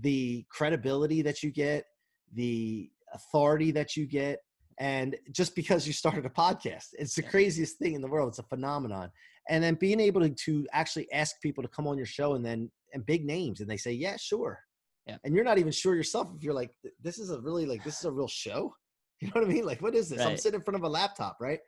the 0.00 0.46
credibility 0.48 1.20
that 1.20 1.42
you 1.42 1.50
get, 1.50 1.84
the 2.32 2.90
authority 3.12 3.70
that 3.72 3.98
you 3.98 4.06
get, 4.06 4.38
and 4.78 5.14
just 5.30 5.54
because 5.54 5.86
you 5.86 5.92
started 5.92 6.24
a 6.24 6.30
podcast, 6.30 6.86
it's 6.94 7.14
the 7.14 7.22
craziest 7.22 7.76
thing 7.76 7.92
in 7.92 8.00
the 8.00 8.08
world. 8.08 8.30
It's 8.30 8.38
a 8.38 8.44
phenomenon. 8.44 9.10
And 9.50 9.62
then 9.62 9.74
being 9.74 10.00
able 10.00 10.22
to, 10.22 10.30
to 10.30 10.66
actually 10.72 11.06
ask 11.12 11.38
people 11.42 11.62
to 11.62 11.68
come 11.68 11.86
on 11.86 11.98
your 11.98 12.06
show 12.06 12.32
and 12.32 12.42
then 12.42 12.70
and 12.94 13.04
big 13.04 13.26
names 13.26 13.60
and 13.60 13.68
they 13.68 13.76
say, 13.76 13.92
yeah, 13.92 14.16
sure. 14.16 14.58
Yeah. 15.06 15.16
And 15.24 15.34
you're 15.34 15.44
not 15.44 15.58
even 15.58 15.72
sure 15.72 15.94
yourself 15.94 16.30
if 16.36 16.42
you're 16.42 16.54
like, 16.54 16.70
this 17.02 17.18
is 17.18 17.30
a 17.30 17.40
really 17.40 17.66
like 17.66 17.84
this 17.84 17.98
is 17.98 18.04
a 18.04 18.12
real 18.12 18.28
show. 18.28 18.74
You 19.20 19.28
know 19.28 19.42
what 19.42 19.44
I 19.48 19.52
mean? 19.54 19.64
Like, 19.64 19.80
what 19.80 19.94
is 19.94 20.08
this? 20.08 20.18
Right. 20.18 20.32
I'm 20.32 20.36
sitting 20.36 20.58
in 20.58 20.64
front 20.64 20.76
of 20.76 20.82
a 20.82 20.88
laptop, 20.88 21.36
right? 21.40 21.60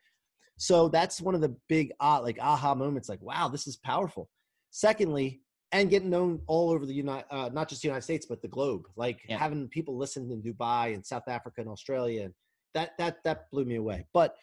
So 0.58 0.88
that's 0.88 1.20
one 1.20 1.34
of 1.34 1.40
the 1.40 1.56
big 1.68 1.92
uh, 2.00 2.20
like 2.20 2.38
aha 2.40 2.74
moments. 2.74 3.08
Like, 3.08 3.22
wow, 3.22 3.48
this 3.48 3.68
is 3.68 3.76
powerful. 3.76 4.28
Secondly, 4.72 5.40
and 5.72 5.90
getting 5.90 6.10
known 6.10 6.40
all 6.46 6.70
over 6.70 6.86
the 6.86 6.92
United, 6.92 7.26
uh, 7.30 7.48
not 7.52 7.68
just 7.68 7.82
the 7.82 7.88
United 7.88 8.02
States, 8.02 8.26
but 8.26 8.42
the 8.42 8.48
globe. 8.48 8.82
Like 8.96 9.20
yeah. 9.28 9.38
having 9.38 9.68
people 9.68 9.96
listen 9.96 10.30
in 10.30 10.42
Dubai 10.42 10.94
and 10.94 11.06
South 11.06 11.28
Africa 11.28 11.60
and 11.60 11.70
Australia, 11.70 12.24
and 12.24 12.34
that 12.74 12.92
that 12.98 13.18
that 13.24 13.50
blew 13.50 13.64
me 13.64 13.76
away. 13.76 14.06
But 14.12 14.34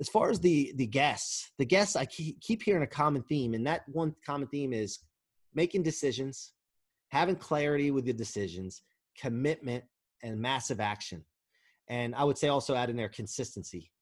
as 0.00 0.08
far 0.08 0.30
as 0.30 0.40
the 0.40 0.72
the 0.76 0.86
guests, 0.86 1.50
the 1.58 1.64
guests, 1.64 1.96
I 1.96 2.04
keep, 2.06 2.40
keep 2.40 2.62
hearing 2.62 2.82
a 2.82 2.86
common 2.86 3.22
theme, 3.22 3.54
and 3.54 3.66
that 3.66 3.82
one 3.88 4.14
common 4.24 4.48
theme 4.48 4.72
is 4.72 4.98
making 5.54 5.82
decisions, 5.82 6.52
having 7.12 7.36
clarity 7.36 7.90
with 7.90 8.06
your 8.06 8.14
decisions, 8.14 8.82
commitment, 9.18 9.84
and 10.22 10.40
massive 10.40 10.80
action. 10.80 11.22
And 11.88 12.14
I 12.14 12.24
would 12.24 12.38
say 12.38 12.48
also 12.48 12.74
add 12.74 12.88
in 12.88 12.96
there 12.96 13.10
consistency. 13.10 13.92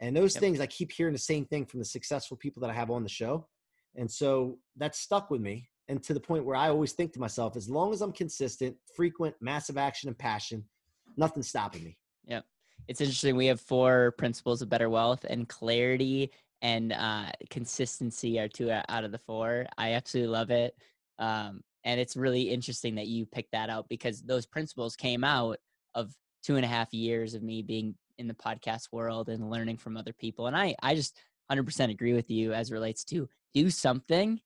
And 0.00 0.16
those 0.16 0.34
yep. 0.34 0.40
things, 0.40 0.60
I 0.60 0.66
keep 0.66 0.90
hearing 0.90 1.12
the 1.12 1.20
same 1.20 1.44
thing 1.44 1.64
from 1.64 1.78
the 1.78 1.86
successful 1.86 2.36
people 2.36 2.60
that 2.62 2.70
I 2.70 2.74
have 2.74 2.90
on 2.90 3.04
the 3.04 3.08
show. 3.08 3.46
And 3.94 4.10
so 4.10 4.58
that's 4.76 4.98
stuck 4.98 5.30
with 5.30 5.40
me. 5.40 5.68
And 5.86 6.02
to 6.02 6.12
the 6.12 6.20
point 6.20 6.44
where 6.44 6.56
I 6.56 6.68
always 6.68 6.92
think 6.92 7.12
to 7.12 7.20
myself, 7.20 7.56
as 7.56 7.70
long 7.70 7.92
as 7.92 8.02
I'm 8.02 8.12
consistent, 8.12 8.76
frequent, 8.94 9.36
massive 9.40 9.78
action, 9.78 10.08
and 10.08 10.18
passion, 10.18 10.64
nothing's 11.16 11.48
stopping 11.48 11.84
me. 11.84 11.96
Yep. 12.26 12.44
It's 12.88 13.00
interesting. 13.00 13.36
We 13.36 13.46
have 13.46 13.60
four 13.60 14.14
principles 14.18 14.62
of 14.62 14.68
better 14.68 14.90
wealth, 14.90 15.24
and 15.30 15.48
clarity 15.48 16.32
and 16.60 16.92
uh, 16.92 17.30
consistency 17.50 18.40
are 18.40 18.48
two 18.48 18.70
out 18.72 19.04
of 19.04 19.12
the 19.12 19.18
four. 19.18 19.66
I 19.78 19.92
absolutely 19.92 20.32
love 20.32 20.50
it. 20.50 20.74
Um, 21.20 21.62
and 21.84 22.00
it's 22.00 22.16
really 22.16 22.42
interesting 22.50 22.94
that 22.96 23.06
you 23.06 23.26
picked 23.26 23.52
that 23.52 23.70
out 23.70 23.88
because 23.88 24.22
those 24.22 24.46
principles 24.46 24.96
came 24.96 25.24
out 25.24 25.58
of 25.94 26.12
two 26.42 26.56
and 26.56 26.64
a 26.64 26.68
half 26.68 26.92
years 26.92 27.34
of 27.34 27.42
me 27.42 27.62
being 27.62 27.94
in 28.18 28.28
the 28.28 28.34
podcast 28.34 28.88
world 28.92 29.28
and 29.28 29.50
learning 29.50 29.76
from 29.76 29.96
other 29.96 30.12
people. 30.12 30.46
And 30.46 30.56
I, 30.56 30.74
I 30.82 30.94
just 30.94 31.16
100% 31.50 31.90
agree 31.90 32.12
with 32.12 32.30
you 32.30 32.52
as 32.52 32.72
relates 32.72 33.04
to 33.04 33.28
do 33.54 33.70
something, 33.70 34.40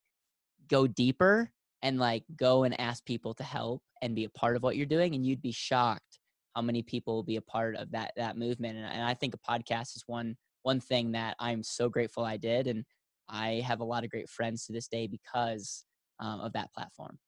go 0.68 0.87
deeper, 0.87 1.51
and 1.83 1.99
like 1.99 2.25
go 2.37 2.64
and 2.64 2.79
ask 2.81 3.05
people 3.05 3.35
to 3.35 3.42
help 3.42 3.83
and 4.03 4.14
be 4.14 4.25
a 4.25 4.31
part 4.31 4.57
of 4.57 4.62
what 4.62 4.77
you're 4.77 4.87
doing. 4.87 5.14
And 5.14 5.27
you'd 5.27 5.42
be 5.42 5.53
shocked 5.53 6.21
how 6.55 6.62
many 6.62 6.83
people 6.83 7.14
will 7.14 7.23
be 7.23 7.37
a 7.37 7.42
part 7.42 7.77
of 7.77 7.90
that 7.92 8.12
that 8.16 8.37
movement. 8.37 8.77
And, 8.77 8.87
and 8.87 9.03
I 9.03 9.14
think 9.14 9.35
a 9.35 9.38
podcast 9.38 9.97
is 9.97 10.05
one 10.07 10.37
one 10.62 10.81
thing 10.81 11.12
that 11.12 11.35
I'm 11.40 11.62
so 11.62 11.88
grateful 11.88 12.25
I 12.25 12.37
did, 12.37 12.68
and 12.68 12.85
I 13.29 13.62
have 13.66 13.81
a 13.81 13.85
lot 13.85 14.05
of 14.05 14.11
great 14.11 14.29
friends 14.29 14.66
to 14.66 14.73
this 14.73 14.87
day 14.87 15.09
because 15.09 15.85
um, 16.23 16.41
of 16.41 16.53
that 16.55 16.73
platform. 16.73 17.19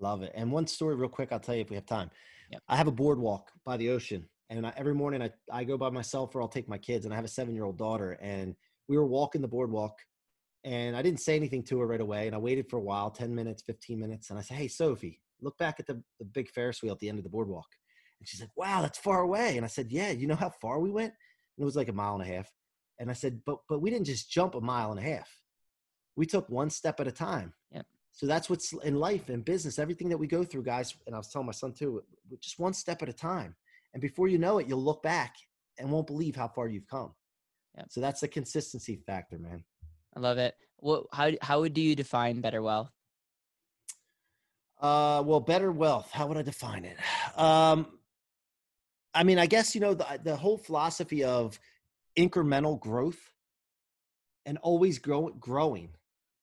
Love 0.00 0.22
it. 0.22 0.32
And 0.34 0.52
one 0.52 0.66
story, 0.66 0.94
real 0.94 1.08
quick, 1.08 1.32
I'll 1.32 1.40
tell 1.40 1.54
you 1.54 1.62
if 1.62 1.70
we 1.70 1.76
have 1.76 1.86
time. 1.86 2.10
Yep. 2.50 2.62
I 2.68 2.76
have 2.76 2.88
a 2.88 2.92
boardwalk 2.92 3.50
by 3.64 3.76
the 3.76 3.90
ocean, 3.90 4.28
and 4.50 4.66
I, 4.66 4.72
every 4.76 4.94
morning 4.94 5.22
I, 5.22 5.30
I 5.52 5.64
go 5.64 5.76
by 5.76 5.90
myself 5.90 6.34
or 6.34 6.42
I'll 6.42 6.48
take 6.48 6.68
my 6.68 6.78
kids, 6.78 7.04
and 7.04 7.12
I 7.12 7.16
have 7.16 7.24
a 7.24 7.28
seven 7.28 7.54
year 7.54 7.64
old 7.64 7.78
daughter, 7.78 8.18
and 8.20 8.54
we 8.88 8.96
were 8.96 9.06
walking 9.06 9.40
the 9.40 9.48
boardwalk, 9.48 9.98
and 10.64 10.96
I 10.96 11.02
didn't 11.02 11.20
say 11.20 11.36
anything 11.36 11.62
to 11.64 11.80
her 11.80 11.86
right 11.86 12.00
away, 12.00 12.26
and 12.26 12.34
I 12.34 12.38
waited 12.38 12.68
for 12.68 12.76
a 12.76 12.82
while 12.82 13.10
10 13.10 13.34
minutes, 13.34 13.62
15 13.62 13.98
minutes, 13.98 14.30
and 14.30 14.38
I 14.38 14.42
said, 14.42 14.56
Hey, 14.56 14.68
Sophie, 14.68 15.20
look 15.40 15.58
back 15.58 15.78
at 15.78 15.86
the, 15.86 16.02
the 16.18 16.24
big 16.24 16.50
Ferris 16.50 16.82
wheel 16.82 16.92
at 16.92 16.98
the 16.98 17.08
end 17.08 17.18
of 17.18 17.24
the 17.24 17.30
boardwalk. 17.30 17.68
And 18.20 18.28
she's 18.28 18.40
like, 18.40 18.56
Wow, 18.56 18.82
that's 18.82 18.98
far 18.98 19.20
away. 19.20 19.56
And 19.56 19.64
I 19.64 19.68
said, 19.68 19.92
Yeah, 19.92 20.10
you 20.10 20.26
know 20.26 20.36
how 20.36 20.50
far 20.60 20.80
we 20.80 20.90
went? 20.90 21.12
And 21.56 21.62
it 21.62 21.64
was 21.64 21.76
like 21.76 21.88
a 21.88 21.92
mile 21.92 22.14
and 22.14 22.22
a 22.22 22.34
half. 22.34 22.50
And 22.98 23.10
I 23.10 23.14
said, 23.14 23.40
But 23.44 23.58
but 23.68 23.80
we 23.80 23.90
didn't 23.90 24.06
just 24.06 24.30
jump 24.30 24.54
a 24.54 24.60
mile 24.60 24.90
and 24.90 24.98
a 24.98 25.02
half. 25.02 25.30
We 26.16 26.26
took 26.26 26.48
one 26.48 26.70
step 26.70 26.98
at 26.98 27.06
a 27.06 27.12
time. 27.12 27.52
Yeah. 27.70 27.82
So 28.18 28.26
that's 28.26 28.50
what's 28.50 28.72
in 28.72 28.96
life 28.96 29.28
and 29.28 29.44
business, 29.44 29.78
everything 29.78 30.08
that 30.08 30.18
we 30.18 30.26
go 30.26 30.42
through, 30.42 30.64
guys. 30.64 30.92
And 31.06 31.14
I 31.14 31.18
was 31.18 31.28
telling 31.28 31.46
my 31.46 31.52
son 31.52 31.72
too, 31.72 32.02
just 32.40 32.58
one 32.58 32.72
step 32.72 33.00
at 33.00 33.08
a 33.08 33.12
time. 33.12 33.54
And 33.94 34.02
before 34.02 34.26
you 34.26 34.38
know 34.38 34.58
it, 34.58 34.66
you'll 34.66 34.82
look 34.82 35.04
back 35.04 35.36
and 35.78 35.88
won't 35.88 36.08
believe 36.08 36.34
how 36.34 36.48
far 36.48 36.66
you've 36.66 36.88
come. 36.88 37.12
Yeah. 37.76 37.84
So 37.88 38.00
that's 38.00 38.20
the 38.20 38.26
consistency 38.26 38.96
factor, 39.06 39.38
man. 39.38 39.62
I 40.16 40.18
love 40.18 40.38
it. 40.38 40.56
Well, 40.80 41.06
how 41.12 41.30
how 41.40 41.60
would 41.60 41.78
you 41.78 41.94
define 41.94 42.40
better 42.40 42.60
wealth? 42.60 42.90
Uh, 44.80 45.22
well, 45.24 45.38
better 45.38 45.70
wealth. 45.70 46.10
How 46.10 46.26
would 46.26 46.36
I 46.36 46.42
define 46.42 46.84
it? 46.84 46.96
Um, 47.38 47.86
I 49.14 49.22
mean, 49.22 49.38
I 49.38 49.46
guess 49.46 49.76
you 49.76 49.80
know 49.80 49.94
the 49.94 50.18
the 50.24 50.34
whole 50.34 50.58
philosophy 50.58 51.22
of 51.22 51.60
incremental 52.16 52.80
growth 52.80 53.32
and 54.44 54.58
always 54.58 54.98
grow, 54.98 55.28
growing 55.28 55.90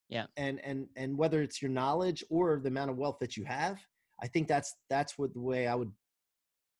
yeah 0.09 0.25
and 0.37 0.59
and 0.63 0.87
and 0.95 1.17
whether 1.17 1.41
it's 1.41 1.61
your 1.61 1.71
knowledge 1.71 2.23
or 2.29 2.59
the 2.59 2.67
amount 2.67 2.91
of 2.91 2.97
wealth 2.97 3.17
that 3.19 3.35
you 3.35 3.43
have 3.43 3.79
i 4.21 4.27
think 4.27 4.47
that's 4.47 4.75
that's 4.89 5.17
what 5.17 5.33
the 5.33 5.39
way 5.39 5.67
i 5.67 5.75
would 5.75 5.91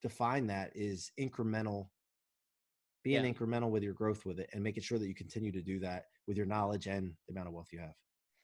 define 0.02 0.48
that 0.48 0.72
is 0.76 1.12
incremental 1.20 1.88
being 3.04 3.24
yeah. 3.24 3.32
incremental 3.32 3.70
with 3.70 3.84
your 3.84 3.94
growth 3.94 4.26
with 4.26 4.40
it 4.40 4.50
and 4.54 4.64
making 4.64 4.84
sure 4.84 5.00
that 5.00 5.08
you 5.08 5.16
continue 5.16 5.52
to 5.52 5.62
do 5.62 5.80
that 5.80 6.06
with 6.28 6.38
your 6.38 6.46
knowledge 6.46 6.88
and 6.88 7.14
the 7.28 7.34
amount 7.34 7.48
of 7.48 7.54
wealth 7.54 7.70
you 7.72 7.80
have 7.80 7.94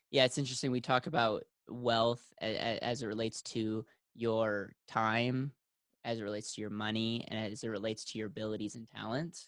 yeah 0.09 0.25
it's 0.25 0.37
interesting 0.37 0.71
we 0.71 0.81
talk 0.81 1.07
about 1.07 1.43
wealth 1.67 2.33
as 2.41 3.01
it 3.01 3.07
relates 3.07 3.41
to 3.41 3.85
your 4.15 4.73
time 4.87 5.51
as 6.03 6.19
it 6.19 6.23
relates 6.23 6.55
to 6.55 6.61
your 6.61 6.69
money 6.69 7.25
and 7.29 7.51
as 7.51 7.63
it 7.63 7.69
relates 7.69 8.03
to 8.03 8.17
your 8.17 8.27
abilities 8.27 8.75
and 8.75 8.87
talents 8.89 9.47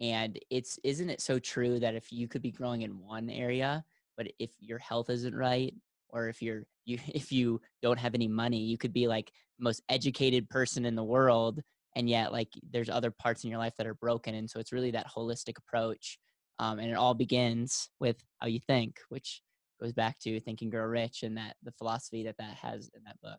and 0.00 0.38
it's 0.48 0.78
isn't 0.82 1.10
it 1.10 1.20
so 1.20 1.38
true 1.38 1.78
that 1.78 1.94
if 1.94 2.10
you 2.10 2.26
could 2.26 2.42
be 2.42 2.50
growing 2.50 2.82
in 2.82 2.98
one 2.98 3.28
area 3.28 3.84
but 4.20 4.30
if 4.38 4.50
your 4.60 4.78
health 4.78 5.08
isn't 5.08 5.34
right 5.34 5.72
or 6.10 6.28
if 6.28 6.42
you're 6.42 6.64
you 6.84 6.98
if 7.14 7.32
you 7.32 7.60
don't 7.82 7.98
have 7.98 8.14
any 8.14 8.28
money 8.28 8.58
you 8.58 8.76
could 8.76 8.92
be 8.92 9.08
like 9.08 9.32
most 9.58 9.82
educated 9.88 10.48
person 10.50 10.84
in 10.84 10.94
the 10.94 11.04
world 11.04 11.60
and 11.96 12.08
yet 12.08 12.32
like 12.32 12.48
there's 12.70 12.90
other 12.90 13.10
parts 13.10 13.44
in 13.44 13.50
your 13.50 13.58
life 13.58 13.72
that 13.78 13.86
are 13.86 13.94
broken 13.94 14.34
and 14.34 14.48
so 14.50 14.60
it's 14.60 14.72
really 14.72 14.90
that 14.90 15.06
holistic 15.10 15.56
approach 15.56 16.18
um, 16.58 16.78
and 16.78 16.90
it 16.90 16.96
all 16.96 17.14
begins 17.14 17.88
with 17.98 18.22
how 18.40 18.46
you 18.46 18.60
think 18.60 18.96
which 19.08 19.40
goes 19.80 19.92
back 19.94 20.18
to 20.18 20.38
think 20.40 20.60
and 20.60 20.70
grow 20.70 20.84
rich 20.84 21.22
and 21.22 21.36
that 21.36 21.56
the 21.62 21.72
philosophy 21.72 22.22
that 22.22 22.36
that 22.38 22.54
has 22.54 22.90
in 22.94 23.02
that 23.04 23.16
book 23.22 23.38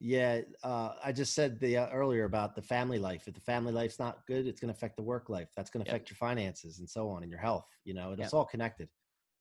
yeah 0.00 0.40
uh, 0.62 0.90
i 1.02 1.10
just 1.10 1.34
said 1.34 1.58
the 1.58 1.76
uh, 1.76 1.88
earlier 1.88 2.24
about 2.24 2.54
the 2.54 2.62
family 2.62 2.98
life 2.98 3.26
if 3.26 3.34
the 3.34 3.40
family 3.40 3.72
life's 3.72 3.98
not 3.98 4.26
good 4.28 4.46
it's 4.46 4.60
going 4.60 4.72
to 4.72 4.76
affect 4.76 4.96
the 4.96 5.02
work 5.02 5.28
life 5.28 5.48
that's 5.56 5.70
going 5.70 5.84
to 5.84 5.88
yep. 5.88 5.96
affect 5.96 6.10
your 6.10 6.16
finances 6.16 6.78
and 6.78 6.88
so 6.88 7.08
on 7.08 7.22
and 7.22 7.30
your 7.30 7.40
health 7.40 7.66
you 7.84 7.94
know 7.94 8.12
it's 8.12 8.20
yep. 8.20 8.34
all 8.34 8.44
connected 8.44 8.88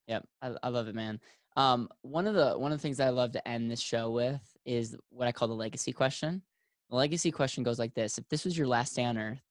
Yep, 0.07 0.25
I, 0.41 0.51
I 0.63 0.69
love 0.69 0.87
it, 0.87 0.95
man. 0.95 1.19
Um, 1.55 1.89
one 2.01 2.27
of 2.27 2.35
the 2.35 2.57
one 2.57 2.71
of 2.71 2.77
the 2.77 2.81
things 2.81 2.99
I 2.99 3.09
love 3.09 3.31
to 3.33 3.47
end 3.47 3.69
this 3.69 3.79
show 3.79 4.11
with 4.11 4.41
is 4.65 4.95
what 5.09 5.27
I 5.27 5.31
call 5.31 5.47
the 5.47 5.55
legacy 5.55 5.91
question. 5.91 6.43
The 6.89 6.95
legacy 6.95 7.31
question 7.31 7.63
goes 7.63 7.79
like 7.79 7.93
this: 7.93 8.17
If 8.17 8.29
this 8.29 8.45
was 8.45 8.57
your 8.57 8.67
last 8.67 8.95
day 8.95 9.03
on 9.03 9.17
Earth, 9.17 9.41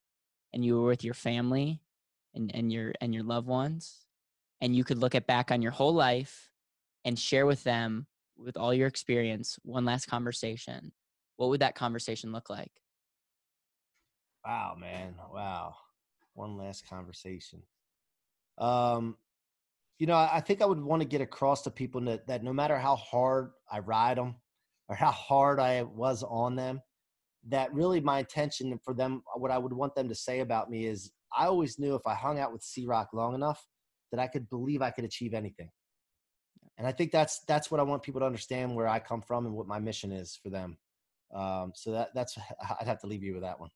and 0.53 0.64
you 0.64 0.81
were 0.81 0.87
with 0.87 1.05
your 1.05 1.14
family 1.14 1.81
and, 2.35 2.55
and 2.55 2.73
your 2.73 2.92
and 3.01 3.12
your 3.12 3.25
loved 3.25 3.49
ones, 3.49 4.07
and 4.61 4.75
you 4.75 4.85
could 4.85 4.99
look 4.99 5.14
at 5.14 5.27
back 5.27 5.51
on 5.51 5.62
your 5.62 5.73
whole 5.73 5.95
life 5.95 6.51
and 7.05 7.19
share 7.19 7.47
with 7.47 7.64
them 7.64 8.07
with 8.37 8.57
all 8.57 8.75
your 8.75 8.87
experience 8.87 9.59
one 9.62 9.85
last 9.85 10.07
conversation, 10.07 10.92
what 11.37 11.49
would 11.49 11.61
that 11.61 11.75
conversation 11.75 12.33
look 12.33 12.51
like? 12.51 12.73
Wow, 14.45 14.77
man. 14.79 15.14
Wow. 15.33 15.75
One 16.35 16.57
last 16.57 16.88
conversation. 16.88 17.62
Um, 18.59 19.16
you 19.98 20.06
know, 20.06 20.16
I 20.16 20.40
think 20.40 20.61
I 20.61 20.66
would 20.66 20.82
want 20.82 21.00
to 21.02 21.09
get 21.09 21.20
across 21.20 21.62
to 21.62 21.70
people 21.70 22.00
that, 22.02 22.26
that 22.26 22.44
no 22.44 22.52
matter 22.52 22.76
how 22.76 22.96
hard 22.96 23.52
I 23.70 23.78
ride 23.78 24.18
them 24.18 24.37
or 24.88 24.96
how 24.96 25.11
hard 25.11 25.59
I 25.59 25.82
was 25.82 26.22
on 26.22 26.54
them, 26.56 26.80
that 27.48 27.72
really 27.72 28.00
my 28.00 28.18
intention 28.18 28.78
for 28.85 28.92
them, 28.92 29.22
what 29.37 29.50
I 29.50 29.59
would 29.59 29.72
want 29.72 29.94
them 29.94 30.09
to 30.09 30.14
say 30.14 30.40
about 30.40 30.70
me 30.70 30.87
is 30.87 31.12
I 31.37 31.46
always 31.46 31.78
knew 31.78 31.94
if 31.94 32.06
I 32.06 32.14
hung 32.14 32.38
out 32.38 32.52
with 32.52 32.62
C 32.62 32.87
Rock 32.87 33.11
long 33.12 33.35
enough 33.35 33.64
that 34.11 34.20
I 34.20 34.26
could 34.26 34.48
believe 34.50 34.82
I 34.82 34.90
could 34.90 35.04
achieve 35.04 35.32
anything. 35.32 35.70
And 36.78 36.87
I 36.87 36.92
think 36.92 37.11
that's 37.11 37.40
that's 37.48 37.70
what 37.70 37.80
I 37.80 37.85
want 37.85 38.02
people 38.02 38.20
to 38.20 38.26
understand 38.26 38.74
where 38.74 38.87
I 38.87 38.98
come 38.98 39.22
from 39.22 39.46
and 39.46 39.54
what 39.54 39.66
my 39.66 39.78
mission 39.78 40.12
is 40.12 40.38
for 40.42 40.50
them. 40.50 40.76
Um, 41.35 41.72
so 41.74 41.90
that 41.92 42.11
that's 42.14 42.37
I'd 42.80 42.87
have 42.87 43.00
to 43.00 43.06
leave 43.06 43.22
you 43.22 43.32
with 43.32 43.42
that 43.42 43.59
one. 43.59 43.70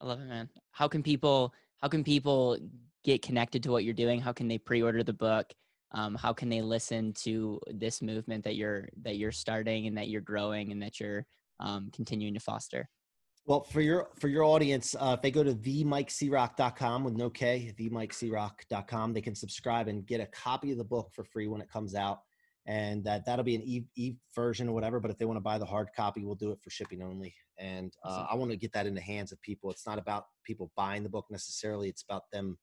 I 0.00 0.06
love 0.06 0.20
it, 0.20 0.26
man. 0.26 0.48
How 0.70 0.88
can 0.88 1.02
people 1.02 1.52
how 1.82 1.88
can 1.88 2.02
people 2.02 2.58
get 3.04 3.22
connected 3.22 3.62
to 3.64 3.70
what 3.70 3.84
you're 3.84 3.94
doing? 3.94 4.20
How 4.20 4.32
can 4.32 4.48
they 4.48 4.58
pre-order 4.58 5.02
the 5.02 5.12
book? 5.12 5.52
Um, 5.92 6.14
how 6.14 6.32
can 6.32 6.48
they 6.48 6.62
listen 6.62 7.12
to 7.24 7.60
this 7.68 8.02
movement 8.02 8.44
that 8.44 8.56
you're 8.56 8.88
that 9.02 9.16
you're 9.16 9.32
starting 9.32 9.86
and 9.86 9.96
that 9.96 10.08
you're 10.08 10.20
growing 10.20 10.72
and 10.72 10.82
that 10.82 10.98
you're 11.00 11.24
um, 11.60 11.90
continuing 11.92 12.34
to 12.34 12.40
foster? 12.40 12.88
Well 13.46 13.62
for 13.62 13.80
your 13.80 14.08
for 14.18 14.28
your 14.28 14.42
audience 14.42 14.96
uh, 14.98 15.14
if 15.16 15.22
they 15.22 15.30
go 15.30 15.44
to 15.44 15.54
themikecrock.com 15.54 17.04
with 17.04 17.14
no 17.14 17.30
k 17.30 17.72
themikecrock.com 17.78 19.12
they 19.12 19.20
can 19.20 19.34
subscribe 19.36 19.86
and 19.86 20.06
get 20.06 20.20
a 20.20 20.26
copy 20.26 20.72
of 20.72 20.78
the 20.78 20.84
book 20.84 21.10
for 21.12 21.24
free 21.24 21.46
when 21.46 21.60
it 21.60 21.70
comes 21.70 21.94
out. 21.94 22.18
And 22.68 23.04
that 23.04 23.24
that'll 23.24 23.44
be 23.44 23.54
an 23.54 23.62
e, 23.62 23.84
e 23.94 24.14
version 24.34 24.68
or 24.68 24.72
whatever 24.72 24.98
but 24.98 25.12
if 25.12 25.18
they 25.18 25.24
want 25.24 25.36
to 25.36 25.42
buy 25.42 25.58
the 25.58 25.64
hard 25.64 25.88
copy 25.94 26.24
we'll 26.24 26.34
do 26.34 26.50
it 26.50 26.58
for 26.60 26.70
shipping 26.70 27.02
only. 27.02 27.32
And 27.58 27.94
uh, 28.04 28.26
i 28.28 28.34
want 28.34 28.50
to 28.50 28.56
get 28.56 28.72
that 28.72 28.86
in 28.86 28.94
the 28.94 29.00
hands 29.00 29.30
of 29.30 29.40
people. 29.40 29.70
It's 29.70 29.86
not 29.86 29.98
about 29.98 30.24
people 30.44 30.72
buying 30.76 31.04
the 31.04 31.08
book 31.08 31.26
necessarily. 31.30 31.88
It's 31.88 32.02
about 32.02 32.24
them 32.32 32.58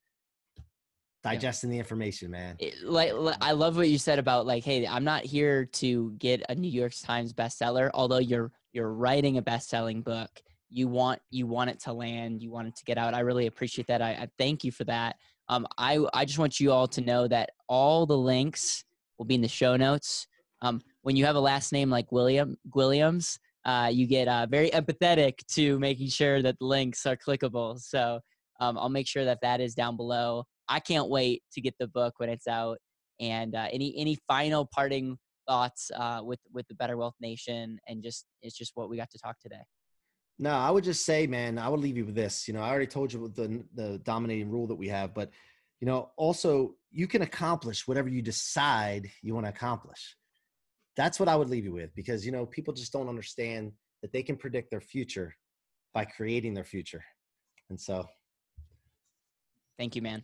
digesting 1.23 1.69
yeah. 1.69 1.75
the 1.75 1.79
information, 1.79 2.31
man. 2.31 2.55
It, 2.59 2.83
like, 2.83 3.13
I 3.41 3.53
love 3.53 3.77
what 3.77 3.89
you 3.89 3.97
said 3.97 4.19
about 4.19 4.45
like, 4.45 4.63
hey, 4.63 4.85
I'm 4.85 5.03
not 5.03 5.23
here 5.23 5.65
to 5.65 6.11
get 6.19 6.43
a 6.49 6.55
New 6.55 6.69
York 6.69 6.93
Times 7.01 7.33
bestseller. 7.33 7.89
Although 7.93 8.19
you're 8.19 8.51
you're 8.73 8.91
writing 8.91 9.37
a 9.37 9.41
best-selling 9.41 10.01
book, 10.01 10.29
you 10.69 10.87
want 10.87 11.21
you 11.29 11.47
want 11.47 11.69
it 11.69 11.79
to 11.81 11.93
land, 11.93 12.41
you 12.41 12.51
want 12.51 12.67
it 12.67 12.75
to 12.75 12.83
get 12.83 12.97
out. 12.97 13.13
I 13.13 13.21
really 13.21 13.47
appreciate 13.47 13.87
that. 13.87 14.01
I, 14.01 14.11
I 14.11 14.27
thank 14.37 14.63
you 14.63 14.71
for 14.71 14.83
that. 14.85 15.15
Um, 15.47 15.67
I 15.77 16.03
I 16.13 16.25
just 16.25 16.39
want 16.39 16.59
you 16.59 16.71
all 16.71 16.87
to 16.87 17.01
know 17.01 17.27
that 17.27 17.51
all 17.67 18.05
the 18.05 18.17
links 18.17 18.83
will 19.17 19.25
be 19.25 19.35
in 19.35 19.41
the 19.41 19.47
show 19.47 19.75
notes. 19.77 20.27
Um, 20.61 20.81
when 21.01 21.15
you 21.15 21.25
have 21.25 21.35
a 21.35 21.39
last 21.39 21.71
name 21.71 21.89
like 21.89 22.11
William 22.11 22.57
Williams, 22.73 23.39
uh, 23.65 23.89
you 23.91 24.07
get 24.07 24.27
uh, 24.27 24.47
very 24.49 24.69
empathetic 24.71 25.45
to 25.53 25.79
making 25.79 26.07
sure 26.07 26.41
that 26.41 26.57
the 26.59 26.65
links 26.65 27.05
are 27.05 27.17
clickable. 27.17 27.79
So 27.79 28.19
um, 28.59 28.77
I'll 28.77 28.89
make 28.89 29.07
sure 29.07 29.25
that 29.25 29.41
that 29.41 29.61
is 29.61 29.75
down 29.75 29.97
below. 29.97 30.45
I 30.69 30.79
can't 30.79 31.09
wait 31.09 31.43
to 31.53 31.61
get 31.61 31.75
the 31.79 31.87
book 31.87 32.15
when 32.17 32.29
it's 32.29 32.47
out. 32.47 32.77
And 33.19 33.55
uh, 33.55 33.67
any 33.71 33.95
any 33.97 34.17
final 34.27 34.67
parting 34.73 35.17
thoughts 35.47 35.91
uh, 35.95 36.21
with 36.23 36.39
with 36.51 36.67
the 36.67 36.75
Better 36.75 36.97
Wealth 36.97 37.15
Nation 37.21 37.79
and 37.87 38.03
just 38.03 38.25
it's 38.41 38.57
just 38.57 38.71
what 38.75 38.89
we 38.89 38.97
got 38.97 39.11
to 39.11 39.19
talk 39.19 39.39
today. 39.39 39.63
No, 40.39 40.51
I 40.51 40.71
would 40.71 40.83
just 40.83 41.05
say, 41.05 41.27
man, 41.27 41.59
I 41.59 41.69
would 41.69 41.79
leave 41.79 41.95
you 41.95 42.05
with 42.05 42.15
this. 42.15 42.47
You 42.47 42.55
know, 42.55 42.61
I 42.61 42.69
already 42.69 42.87
told 42.87 43.13
you 43.13 43.31
the 43.35 43.63
the 43.75 43.99
dominating 43.99 44.49
rule 44.49 44.67
that 44.67 44.75
we 44.75 44.87
have, 44.89 45.13
but 45.13 45.29
you 45.79 45.87
know, 45.87 46.11
also 46.17 46.75
you 46.91 47.07
can 47.07 47.21
accomplish 47.21 47.87
whatever 47.87 48.09
you 48.09 48.21
decide 48.21 49.09
you 49.21 49.33
want 49.33 49.45
to 49.45 49.51
accomplish. 49.51 50.15
That's 50.95 51.19
what 51.19 51.29
I 51.29 51.35
would 51.35 51.49
leave 51.49 51.65
you 51.65 51.73
with 51.73 51.93
because 51.95 52.25
you 52.25 52.31
know, 52.31 52.45
people 52.45 52.73
just 52.73 52.93
don't 52.93 53.09
understand 53.09 53.71
that 54.01 54.11
they 54.11 54.23
can 54.23 54.37
predict 54.37 54.71
their 54.71 54.81
future 54.81 55.35
by 55.93 56.05
creating 56.05 56.53
their 56.53 56.63
future. 56.63 57.03
And 57.69 57.79
so 57.79 58.07
Thank 59.77 59.95
you, 59.95 60.01
man. 60.01 60.23